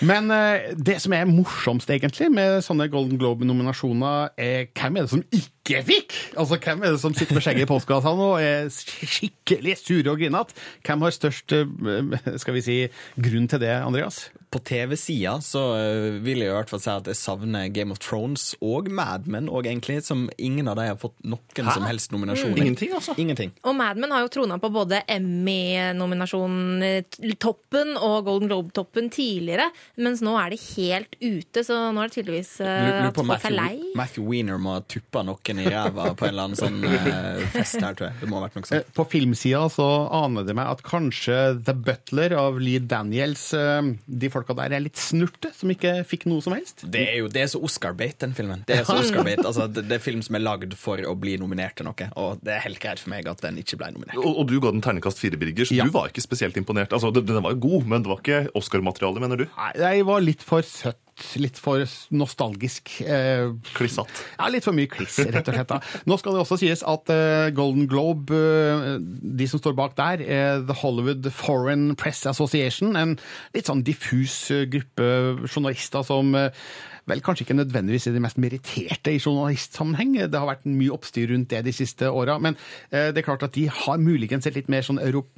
Men 0.03 0.31
uh, 0.31 0.73
det 0.75 0.97
som 1.01 1.13
er 1.15 1.29
morsomst 1.29 1.89
egentlig 1.93 2.29
med 2.33 2.63
sånne 2.65 2.89
Golden 2.91 3.19
Globe-nominasjoner, 3.21 4.33
er 4.37 4.65
hvem 4.75 4.97
er 4.97 5.05
det 5.05 5.13
som 5.13 5.23
ikke 5.31 5.62
fikk? 5.63 6.13
Altså 6.39 6.57
Hvem 6.59 6.83
er 6.83 6.93
det 6.93 7.01
som 7.01 7.13
sitter 7.15 7.37
med 7.37 7.43
skjegget 7.45 7.65
i 7.65 7.69
postkassa 7.69 8.13
nå 8.17 8.29
og 8.35 8.43
er 8.43 8.69
skikkelig 8.71 9.77
sure 9.79 10.11
og 10.13 10.21
grinete? 10.21 10.55
Hvem 10.85 11.03
har 11.05 11.15
størst 11.15 11.55
eh, 11.55 12.37
skal 12.41 12.57
vi 12.57 12.63
si, 12.65 12.77
grunn 13.15 13.49
til 13.51 13.59
det, 13.63 13.73
Andreas? 13.81 14.29
På 14.53 14.61
TV-sida 14.61 15.39
så 15.41 15.63
eh, 15.79 16.19
vil 16.23 16.43
jeg 16.43 16.51
i 16.51 16.53
hvert 16.55 16.69
fall 16.69 16.83
si 16.83 16.91
at 16.93 17.09
jeg 17.09 17.17
savner 17.17 17.71
Game 17.73 17.91
of 17.91 17.99
Thrones 18.03 18.53
og 18.61 18.89
Mad 18.93 19.27
Men 19.27 19.49
og 19.49 19.65
egentlig, 19.65 20.03
som 20.05 20.29
ingen 20.37 20.69
av 20.69 20.77
de 20.79 20.87
har 20.91 20.99
fått 20.99 21.17
noen 21.25 21.41
Hæ? 21.57 21.73
som 21.73 21.87
helst 21.87 22.13
nominasjon. 22.13 22.53
Mm. 22.53 22.61
Ingenting, 22.61 22.93
altså? 22.93 23.17
Ingenting. 23.17 23.55
Og 23.63 23.75
Mad 23.79 23.99
Men 24.01 24.13
har 24.13 24.25
jo 24.27 24.31
trona 24.35 24.59
på 24.61 24.71
både 24.73 25.01
Emmy- 25.09 25.91
nominasjonen, 25.97 27.03
toppen 27.41 27.95
og 27.97 28.27
Golden 28.27 28.49
Globe-toppen 28.51 29.09
tidligere, 29.13 29.69
mens 29.99 30.21
nå 30.23 30.35
er 30.39 30.53
de 30.53 30.59
helt 30.75 31.17
ute, 31.19 31.63
så 31.65 31.79
nå 31.93 32.03
er 32.03 32.11
det 32.11 32.17
tydeligvis 32.19 32.53
eh, 32.63 32.87
lurer 32.87 33.09
at 33.09 33.19
folk 33.19 33.47
er 33.49 33.55
lei. 33.57 33.73
Matthew, 33.97 34.27
Wiener 34.29 34.53
Weiner 34.53 34.61
må 34.61 34.75
ha 34.77 34.83
tuppa 34.85 35.23
noen 35.25 35.52
i 35.61 35.65
ræva 35.69 36.09
på 36.17 36.25
en 36.25 36.31
eller 36.33 36.47
annen 36.47 36.57
sånn 36.59 36.79
eh, 36.87 37.43
fest 37.53 37.77
her, 37.81 37.93
tror 37.97 38.09
jeg. 38.09 38.17
Det 38.23 38.29
må 38.31 38.39
ha 38.39 38.45
vært 38.47 38.57
noe 38.57 38.67
sånt. 38.69 38.79
Eh, 38.79 38.93
På 38.97 39.05
filmsida 39.11 39.61
så 39.73 39.87
aner 40.23 40.47
det 40.47 40.55
meg 40.57 40.71
at 40.71 40.81
kanskje 40.87 41.37
The 41.67 41.75
Butler 41.75 42.35
av 42.39 42.57
Lee 42.63 42.79
Daniels, 42.81 43.45
eh, 43.57 43.91
de 44.05 44.31
folka 44.33 44.55
der 44.57 44.77
er 44.77 44.83
litt 44.85 44.97
snurte, 45.01 45.51
som 45.57 45.71
ikke 45.73 45.95
fikk 46.09 46.25
noe 46.31 46.41
som 46.45 46.55
helst. 46.57 46.85
Det 46.93 47.03
er 47.11 47.19
jo 47.21 47.29
det 47.33 47.43
er 47.45 47.51
så 47.53 47.61
Oscar-bait, 47.63 48.17
den 48.23 48.33
filmen. 48.37 48.63
Det 48.69 48.79
er 48.81 48.87
så 48.89 48.97
Oscar-bait. 49.03 49.43
Altså, 49.45 49.67
det, 49.69 49.85
det 49.89 49.99
er 49.99 50.03
film 50.03 50.23
som 50.25 50.39
er 50.39 50.45
lagd 50.45 50.73
for 50.79 51.01
å 51.09 51.13
bli 51.19 51.35
nominert 51.41 51.77
til 51.79 51.87
noe, 51.89 52.09
og 52.19 52.41
det 52.45 52.55
er 52.57 52.65
helt 52.67 52.81
greit 52.83 53.01
for 53.03 53.13
meg 53.13 53.27
at 53.29 53.43
den 53.45 53.61
ikke 53.61 53.77
ble 53.81 53.91
nominert. 53.95 54.17
Og, 54.21 54.41
og 54.43 54.49
du 54.49 54.57
ga 54.63 54.73
den 54.73 54.83
terningkast 54.85 55.21
fire, 55.21 55.37
Birger, 55.41 55.67
så 55.69 55.77
du 55.77 55.93
var 55.93 56.09
ikke 56.11 56.23
spesielt 56.25 56.57
imponert. 56.59 56.93
Altså, 56.95 57.11
den, 57.13 57.25
den 57.29 57.41
var 57.43 57.55
jo 57.55 57.61
god, 57.67 57.87
men 57.93 58.03
det 58.05 58.11
var 58.13 58.21
ikke 58.23 58.41
Oscar-materiale, 58.57 59.21
mener 59.23 59.43
du? 59.43 59.47
Nei, 59.57 59.71
jeg 59.83 60.05
var 60.09 60.23
litt 60.23 60.43
for 60.45 60.65
søtt. 60.65 60.99
Litt 61.41 61.59
for 61.61 61.83
nostalgisk. 62.13 62.91
Eh, 63.01 63.49
Klissete. 63.73 64.23
Ja, 64.37 64.49
litt 64.53 64.65
for 64.65 64.75
mye 64.77 64.89
kliss, 64.91 65.19
rett 65.23 65.49
og 65.49 65.57
slett. 65.57 65.69
Da. 65.69 65.79
Nå 66.09 66.17
skal 66.19 66.35
det 66.35 66.43
også 66.43 66.59
sies 66.61 66.85
at 66.87 67.11
eh, 67.13 67.49
Golden 67.55 67.87
Globe, 67.91 68.37
eh, 68.37 68.95
de 69.01 69.49
som 69.49 69.61
står 69.61 69.77
bak 69.77 69.97
der, 69.99 70.23
er 70.23 70.63
The 70.67 70.77
Hollywood 70.83 71.29
Foreign 71.33 71.93
Press 71.99 72.25
Association. 72.29 72.97
En 72.99 73.17
litt 73.55 73.69
sånn 73.69 73.85
diffus 73.87 74.35
eh, 74.53 74.65
gruppe 74.71 75.09
journalister 75.49 76.05
som 76.07 76.33
eh, 76.37 76.65
vel 77.09 77.23
kanskje 77.23 77.47
ikke 77.47 77.57
nødvendigvis 77.57 78.07
er 78.07 78.15
de 78.15 78.23
mest 78.23 78.39
meritterte 78.39 79.13
i 79.13 79.19
journalistsammenheng. 79.19 80.15
Det 80.31 80.39
har 80.39 80.49
vært 80.49 80.67
mye 80.69 80.93
oppstyr 80.95 81.33
rundt 81.33 81.51
det 81.51 81.63
de 81.67 81.75
siste 81.75 82.09
åra. 82.09 82.37
Men 82.43 82.57
eh, 82.91 83.11
det 83.11 83.23
er 83.23 83.27
klart 83.27 83.45
at 83.47 83.55
de 83.57 83.67
har 83.71 84.01
muligens 84.01 84.47
et 84.47 84.57
litt 84.57 84.71
mer 84.71 84.85
sånn 84.85 85.01
europ 85.03 85.31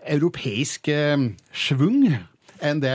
europeisk 0.00 0.88
eh, 0.88 1.16
schwung 1.52 2.06
enn 2.64 2.82
det 2.82 2.94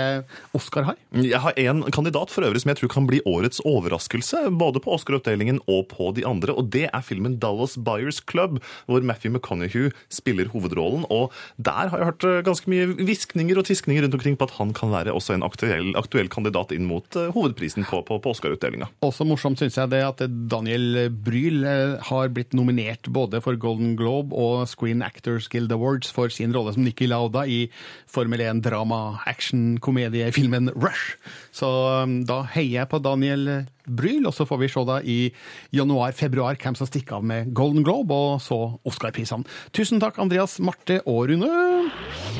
Oscar 0.57 0.89
har. 0.89 0.99
Jeg 1.15 1.41
har 1.41 1.57
en 1.59 1.83
kandidat 1.93 2.31
for 2.33 2.45
øvrig 2.47 2.61
som 2.63 2.71
jeg 2.71 2.81
tror 2.81 2.91
kan 2.95 3.07
bli 3.09 3.21
årets 3.27 3.61
overraskelse, 3.67 4.45
både 4.59 4.81
på 4.83 4.93
Oscar-oppdelingen 4.95 5.61
og 5.71 5.87
på 5.91 6.11
de 6.17 6.25
andre, 6.27 6.55
og 6.55 6.69
det 6.73 6.87
er 6.89 7.05
filmen 7.05 7.37
Dallas 7.41 7.75
Buyers 7.77 8.21
Club, 8.23 8.59
hvor 8.89 9.05
Matthew 9.05 9.33
McConaughey 9.33 9.91
spiller 10.11 10.49
hovedrollen. 10.53 11.05
Og 11.13 11.33
der 11.57 11.91
har 11.91 12.01
jeg 12.01 12.09
hørt 12.11 12.27
eh, 12.27 12.41
ganske 12.45 12.71
mye 12.71 12.89
hviskninger 12.99 13.59
og 13.59 13.67
tiskninger 13.69 14.05
rundt 14.05 14.17
omkring 14.17 14.37
på 14.39 14.47
at 14.49 14.55
han 14.59 14.73
kan 14.77 14.93
være 14.93 15.13
også 15.15 15.35
en 15.35 15.45
aktuell, 15.45 15.93
aktuell 15.99 16.29
kandidat 16.31 16.73
inn 16.75 16.87
mot 16.89 17.19
eh, 17.19 17.31
hovedprisen 17.35 17.87
på, 17.89 18.01
på, 18.07 18.19
på 18.21 18.35
Oscar-utdelinga. 18.35 18.89
Også 19.05 19.27
morsomt 19.27 19.61
syns 19.61 19.79
jeg 19.79 19.93
det 19.93 20.03
at 20.05 20.25
Daniel 20.51 21.09
Bryl 21.25 21.65
eh, 21.67 21.95
har 22.09 22.33
blitt 22.35 22.55
nominert 22.57 23.09
både 23.13 23.41
for 23.43 23.57
Golden 23.59 23.95
Globe 23.99 24.35
og 24.35 24.65
Screen 24.69 25.03
Actors 25.05 25.49
Guild 25.51 25.73
Awards 25.75 26.11
for 26.13 26.31
sin 26.33 26.55
rolle 26.55 26.75
som 26.75 26.85
Nikki 26.85 27.09
Lauda 27.09 27.45
i 27.47 27.65
Formel 28.11 28.43
1 28.45 28.63
drama 28.65 29.19
action-komediefilmen 29.55 30.71
Rush. 30.75 31.17
Så 31.51 31.67
um, 32.03 32.23
da 32.25 32.43
heier 32.53 32.81
jeg 32.81 32.89
på 32.89 32.99
Daniel 32.99 33.65
Bryl, 33.85 34.25
og 34.27 34.33
så 34.33 34.45
får 34.45 34.57
vi 34.59 34.67
se 34.67 34.83
da 34.85 34.99
i 35.01 35.31
januar-februar 35.73 36.57
hvem 36.61 36.75
som 36.75 36.87
stikker 36.87 37.17
av 37.19 37.23
med 37.23 37.53
Golden 37.53 37.83
Globe 37.83 38.13
og 38.13 38.41
så 38.41 38.77
Oscar-prisene. 38.85 39.45
Tusen 39.71 39.99
takk, 39.99 40.19
Andreas, 40.19 40.59
Marte 40.59 41.01
og 41.05 41.29
Rune. 41.29 41.91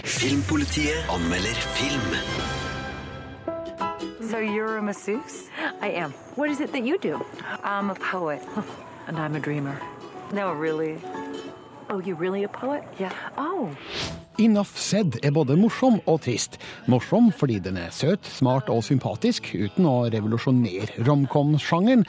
Filmpolitiet 0.04 1.10
anmelder 1.10 1.56
film. 1.76 2.20
So 4.26 4.40
you're 4.40 4.78
a 4.78 4.82
masseuse? 4.82 5.50
I 5.82 5.92
am. 5.92 6.12
What 6.36 6.50
is 6.50 6.60
it 6.60 6.72
that 6.72 6.84
you 6.84 6.98
do? 6.98 7.24
I'm 7.64 7.92
a 7.92 7.96
poet. 7.96 8.42
And 9.08 9.20
I'm 9.20 9.36
a 9.36 9.40
dreamer. 9.40 9.80
No, 10.34 10.52
really. 10.52 10.98
Oh, 11.92 12.00
you're 12.00 12.16
really 12.16 12.44
a 12.44 12.48
poet? 12.50 12.84
Yeah. 12.98 13.14
Oh. 13.38 13.70
Enough 14.40 14.76
Said 14.76 15.20
er 15.24 15.34
både 15.36 15.56
morsom 15.60 16.00
og 16.06 16.22
trist. 16.26 16.58
Morsom 16.92 17.32
fordi 17.36 17.60
den 17.64 17.78
er 17.80 17.94
søt, 17.96 18.26
smart 18.28 18.70
og 18.74 18.84
sympatisk, 18.88 19.52
uten 19.56 19.88
å 19.90 20.06
revolusjonere 20.14 21.06
romcom-sjangeren. 21.08 22.06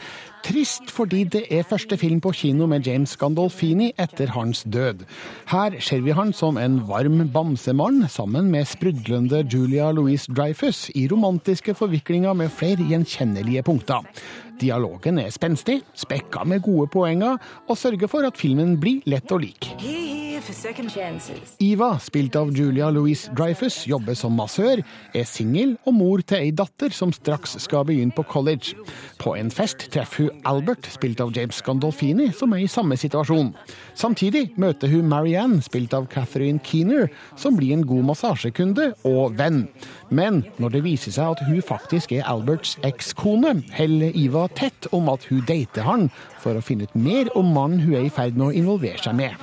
Trist 0.46 0.92
fordi 0.94 1.24
det 1.30 1.42
er 1.50 1.66
første 1.66 1.98
film 1.98 2.20
på 2.22 2.30
kino 2.36 2.68
med 2.70 2.86
James 2.86 3.16
Gandolfini 3.18 3.88
etter 3.98 4.30
hans 4.36 4.62
død. 4.62 5.02
Her 5.50 5.78
ser 5.82 6.04
vi 6.06 6.14
han 6.14 6.30
som 6.36 6.58
en 6.60 6.78
varm 6.86 7.24
bamsemann 7.34 8.04
sammen 8.12 8.52
med 8.52 8.68
sprudlende 8.70 9.42
Julia 9.42 9.90
Louise 9.94 10.30
Dreyfus 10.30 10.86
i 10.94 11.08
romantiske 11.10 11.74
forviklinger 11.74 12.36
med 12.38 12.54
flere 12.54 12.86
gjenkjennelige 12.86 13.66
punkter. 13.66 14.06
Dialogen 14.60 15.20
er 15.22 15.32
spenstig, 15.34 15.80
spekka 15.94 16.44
med 16.48 16.64
gode 16.64 16.88
poenger, 16.92 17.40
og 17.68 17.78
sørger 17.78 18.10
for 18.10 18.26
at 18.28 18.38
filmen 18.40 18.76
blir 18.80 19.04
lett 19.06 19.32
å 19.32 19.40
like. 19.40 19.76
Iva, 21.58 21.88
spilt 21.98 22.36
av 22.38 22.50
Julia 22.54 22.90
Louise 22.92 23.32
Dreyfus, 23.34 23.80
jobber 23.88 24.14
som 24.14 24.36
massør, 24.36 24.82
er 25.16 25.24
singel 25.26 25.72
og 25.88 25.96
mor 25.96 26.22
til 26.22 26.38
ei 26.38 26.52
datter 26.54 26.92
som 26.94 27.10
straks 27.14 27.56
skal 27.64 27.86
begynne 27.88 28.14
på 28.14 28.22
college. 28.30 28.76
På 29.18 29.34
en 29.34 29.50
fest 29.50 29.88
treffer 29.94 30.28
hun 30.28 30.46
Albert, 30.46 30.86
spilt 30.92 31.22
av 31.24 31.32
James 31.34 31.58
Gandolfini, 31.66 32.28
som 32.36 32.54
er 32.54 32.62
i 32.62 32.70
samme 32.70 32.98
situasjon. 33.00 33.54
Samtidig 33.98 34.52
møter 34.60 34.92
hun 34.92 35.08
Marianne, 35.10 35.62
spilt 35.64 35.96
av 35.96 36.06
Catherine 36.12 36.62
Keener, 36.62 37.08
som 37.34 37.56
blir 37.58 37.74
en 37.74 37.86
god 37.88 38.06
massasjekunde 38.12 38.92
og 39.08 39.34
venn. 39.40 39.64
Men 40.14 40.44
når 40.62 40.76
det 40.76 40.84
viser 40.86 41.16
seg 41.16 41.34
at 41.34 41.44
hun 41.48 41.64
faktisk 41.64 42.14
er 42.14 42.28
Alberts 42.30 42.76
ekskone, 42.86 43.56
holder 43.74 44.14
Iva 44.14 44.45
tett 44.54 44.86
om 44.96 45.08
at 45.12 45.24
hun 45.30 45.42
dater 45.48 45.86
han, 45.86 46.08
for 46.42 46.58
å 46.58 46.64
finne 46.64 46.86
ut 46.86 46.94
mer 46.94 47.30
om 47.38 47.52
mannen 47.54 47.80
hun 47.84 47.96
er 47.98 48.06
i 48.06 48.12
ferd 48.12 48.38
med 48.38 48.48
å 48.48 48.52
involvere 48.56 49.02
seg 49.02 49.16
med. 49.18 49.34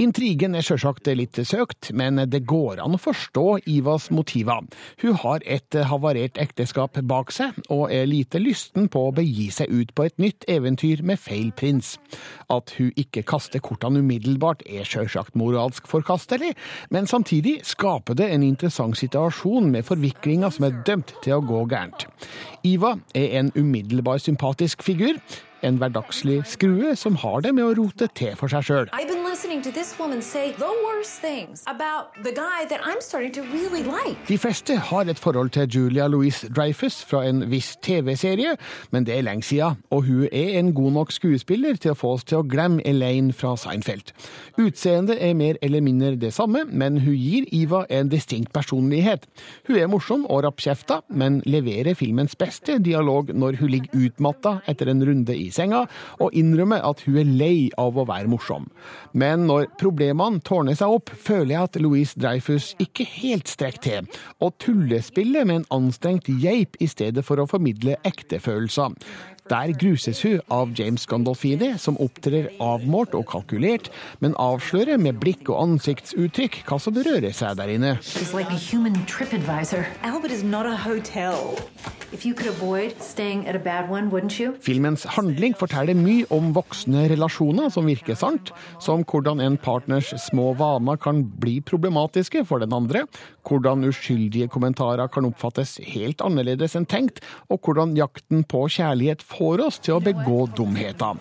Intrigen 0.00 0.54
er 0.56 0.64
sjølsagt 0.64 1.10
litt 1.12 1.36
søkt, 1.44 1.90
men 1.92 2.16
det 2.32 2.38
går 2.48 2.78
an 2.80 2.96
å 2.96 3.00
forstå 3.00 3.42
Ivas 3.68 4.06
motiver. 4.14 4.64
Hun 5.02 5.18
har 5.20 5.44
et 5.44 5.76
havarert 5.90 6.40
ekteskap 6.40 6.96
bak 7.10 7.34
seg, 7.36 7.58
og 7.68 7.92
er 7.92 8.08
lite 8.08 8.40
lysten 8.40 8.88
på 8.88 9.02
å 9.08 9.10
begi 9.18 9.50
seg 9.52 9.68
ut 9.68 9.92
på 9.92 10.06
et 10.08 10.16
nytt 10.22 10.46
eventyr 10.48 11.02
med 11.04 11.20
feil 11.20 11.50
prins. 11.52 11.98
At 12.48 12.72
hun 12.78 12.94
ikke 12.96 13.26
kaster 13.28 13.60
kortene 13.60 14.00
umiddelbart 14.00 14.64
er 14.64 14.88
sjølsagt 14.88 15.36
moralsk 15.36 15.90
forkastelig, 15.90 16.54
men 16.88 17.10
samtidig 17.10 17.58
skaper 17.68 18.16
det 18.16 18.30
en 18.32 18.46
interessant 18.46 18.96
situasjon 18.96 19.68
med 19.74 19.84
forviklinger 19.84 20.56
som 20.56 20.70
er 20.70 20.80
dømt 20.88 21.12
til 21.20 21.36
å 21.36 21.44
gå 21.44 21.66
gærent. 21.74 22.08
Iva 22.64 22.96
er 23.12 23.36
en 23.42 23.52
umiddelbar 23.52 24.24
sympatisk 24.24 24.86
figur. 24.86 25.20
En 25.66 25.76
hverdagslig 25.76 26.40
skrue 26.48 26.94
som 26.96 27.16
har 27.20 27.42
det 27.44 27.52
med 27.54 27.66
å 27.66 27.74
rote 27.76 28.08
til 28.16 28.36
for 28.38 28.48
seg 28.48 28.64
sjøl. 28.64 28.88
Really 33.50 33.82
like. 33.82 34.16
De 34.28 34.38
fleste 34.38 34.76
har 34.76 35.10
et 35.10 35.18
forhold 35.18 35.50
til 35.50 35.68
Julia 35.68 36.06
Louise 36.08 36.48
Dreyfus 36.48 37.04
fra 37.04 37.22
en 37.28 37.44
viss 37.50 37.76
TV-serie, 37.82 38.56
men 38.90 39.04
det 39.06 39.16
er 39.16 39.26
lenge 39.26 39.42
siden, 39.42 39.76
og 39.90 40.04
hun 40.08 40.24
er 40.32 40.58
en 40.58 40.72
god 40.74 40.92
nok 40.96 41.12
skuespiller 41.12 41.76
til 41.76 41.92
å 41.92 41.98
få 41.98 42.14
oss 42.16 42.24
til 42.24 42.40
å 42.40 42.46
glemme 42.46 42.80
Elaine 42.88 43.34
fra 43.36 43.52
Seinfeld. 43.60 44.14
Utseendet 44.60 45.20
er 45.20 45.36
mer 45.36 45.60
eller 45.62 45.84
mindre 45.84 46.14
det 46.20 46.32
samme, 46.36 46.64
men 46.64 47.00
hun 47.04 47.14
gir 47.14 47.48
Iva 47.52 47.84
en 47.90 48.10
distinkt 48.12 48.52
personlighet. 48.56 49.26
Hun 49.68 49.76
er 49.76 49.90
morsom 49.92 50.26
og 50.30 50.44
rappkjefta, 50.46 51.02
men 51.08 51.40
leverer 51.46 51.98
filmens 51.98 52.36
beste 52.38 52.78
dialog 52.80 53.34
når 53.34 53.60
hun 53.60 53.74
ligger 53.76 54.06
utmatta 54.06 54.58
etter 54.70 54.90
en 54.92 55.04
runde 55.06 55.36
i 55.36 55.49
senga, 55.54 55.84
og 56.20 56.36
innrømmer 56.36 56.84
at 56.86 57.02
hun 57.06 57.18
er 57.22 57.32
lei 57.40 57.70
av 57.80 57.98
å 57.98 58.06
være 58.08 58.30
morsom. 58.30 58.68
Men 59.12 59.46
når 59.50 59.68
problemene 59.80 60.42
tårner 60.46 60.78
seg 60.78 60.96
opp, 60.98 61.10
føler 61.10 61.54
jeg 61.54 61.68
at 61.68 61.80
Louise 61.82 62.20
Dreyfus 62.20 62.72
ikke 62.82 63.06
helt 63.18 63.50
strekker 63.50 63.84
til, 63.84 64.22
og 64.42 64.56
tullespiller 64.62 65.46
med 65.48 65.62
en 65.62 65.68
anstrengt 65.80 66.28
geip 66.42 66.78
i 66.80 66.88
stedet 66.90 67.24
for 67.26 67.40
å 67.40 67.48
formidle 67.50 67.98
ekte 68.06 68.40
følelser. 68.42 68.96
Der 69.50 69.72
gruses 69.74 70.22
hun 70.22 70.38
av 70.46 70.70
James 70.78 71.06
Gandolfini, 71.10 71.72
som 71.82 71.96
opptrer 71.98 72.52
avmålt 72.62 73.16
og 73.18 73.24
kalkulert, 73.32 73.88
men 74.22 74.36
avslører 74.38 75.00
med 75.02 75.18
blikk 75.18 75.50
og 75.50 75.58
ansiktsuttrykk 75.64 76.60
hva 76.68 76.78
som 76.78 76.94
rører 76.94 77.34
seg 77.34 77.58
der 77.58 77.72
inne. 77.74 77.96
She's 77.98 78.30
like 78.30 78.54
a 78.54 78.60
human 78.70 78.94
TripAdvisor. 79.10 79.82
Albert 80.06 80.30
is 80.30 80.44
not 80.44 80.70
a 80.70 80.76
hotel. 80.76 81.58
If 82.12 82.24
you 82.26 82.34
could 82.34 82.50
avoid 82.50 82.94
staying 83.02 83.46
at 83.46 83.54
a 83.54 83.58
bad 83.58 83.90
one, 83.90 84.10
wouldn't 84.10 84.38
you? 84.38 84.54
Filmens 84.62 85.04
handling 85.16 85.54
forteller 85.54 85.94
mye 85.94 86.26
om 86.34 86.52
voksne 86.54 87.04
relasjoner 87.10 87.70
som 87.70 87.86
virker 87.86 88.18
sant, 88.18 88.50
som 88.82 89.02
hvordan 89.02 89.42
en 89.42 89.58
partners 89.58 90.10
små 90.18 90.52
vaner 90.58 90.98
kan 90.98 91.24
bli 91.42 91.60
problematiske 91.62 92.44
for 92.46 92.62
den 92.62 92.74
andre, 92.74 93.04
hvordan 93.46 93.86
uskyldige 93.86 94.50
kommentarer 94.50 95.10
kan 95.10 95.26
oppfattes 95.26 95.76
helt 95.90 96.22
annerledes 96.22 96.74
enn 96.78 96.86
tenkt, 96.90 97.22
og 97.50 97.62
hvordan 97.62 97.94
jakten 97.98 98.42
på 98.42 98.66
kjærlighet 98.74 99.22
får 99.22 99.39
oss 99.40 99.78
til 99.82 99.96
å 99.96 100.00
begå 100.04 100.46
dumheter. 100.56 101.18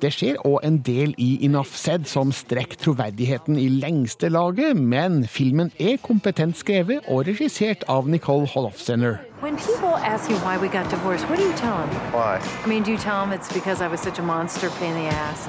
Det 0.00 0.10
skjer 0.14 0.40
òg 0.48 0.58
en 0.64 0.78
del 0.86 1.14
i 1.18 1.30
Enough 1.46 1.76
Said 1.78 2.08
som 2.10 2.32
strekker 2.32 2.80
troverdigheten 2.82 3.58
i 3.60 3.68
lengste 3.68 4.30
laget, 4.32 4.76
men 4.76 5.24
filmen 5.28 5.72
er 5.78 5.98
kompetent 6.02 6.58
skrevet 6.58 7.06
og 7.08 7.26
regissert 7.28 7.84
av 7.88 8.08
Nicole 8.08 8.48
Holofcener. 8.48 9.18
When 9.40 9.56
people 9.56 9.94
ask 10.02 10.28
you 10.30 10.36
why 10.38 10.58
we 10.58 10.68
got 10.68 10.90
divorced, 10.90 11.28
what 11.30 11.38
do 11.38 11.44
you 11.44 11.54
tell 11.54 11.76
them? 11.78 11.90
Why? 12.12 12.40
I 12.64 12.66
mean, 12.66 12.82
do 12.82 12.90
you 12.90 12.98
tell 12.98 13.20
them 13.20 13.32
it's 13.32 13.52
because 13.52 13.80
I 13.80 13.86
was 13.86 14.00
such 14.00 14.18
a 14.18 14.22
monster 14.22 14.68
pain 14.80 14.96
in 14.96 15.04
the 15.04 15.10
ass? 15.14 15.48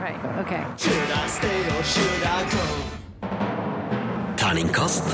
Right, 0.00 0.18
okay. 0.42 0.64
Terningkast 4.36 5.06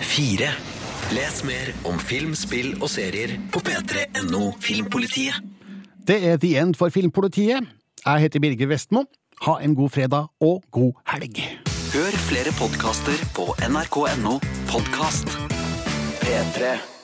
fire. 0.00 0.79
Les 1.10 1.40
mer 1.42 1.72
om 1.90 1.96
film, 1.98 2.36
spill 2.38 2.76
og 2.78 2.86
serier 2.90 3.32
på 3.50 3.58
p3.no 3.66 4.52
Filmpolitiet. 4.62 5.40
Det 6.06 6.20
er 6.22 6.38
The 6.38 6.52
End 6.60 6.76
for 6.78 6.92
Filmpolitiet. 6.94 7.66
Jeg 8.04 8.22
heter 8.22 8.40
Birger 8.40 8.70
Vestmo. 8.70 9.02
Ha 9.42 9.56
en 9.64 9.74
god 9.74 9.90
fredag 9.90 10.30
og 10.40 10.62
god 10.70 11.02
helg. 11.10 11.42
Hør 11.90 12.14
flere 12.28 12.54
podkaster 12.60 13.26
på 13.34 13.50
nrk.no 13.66 14.38
podkast. 14.70 15.34
P3. 16.22 16.99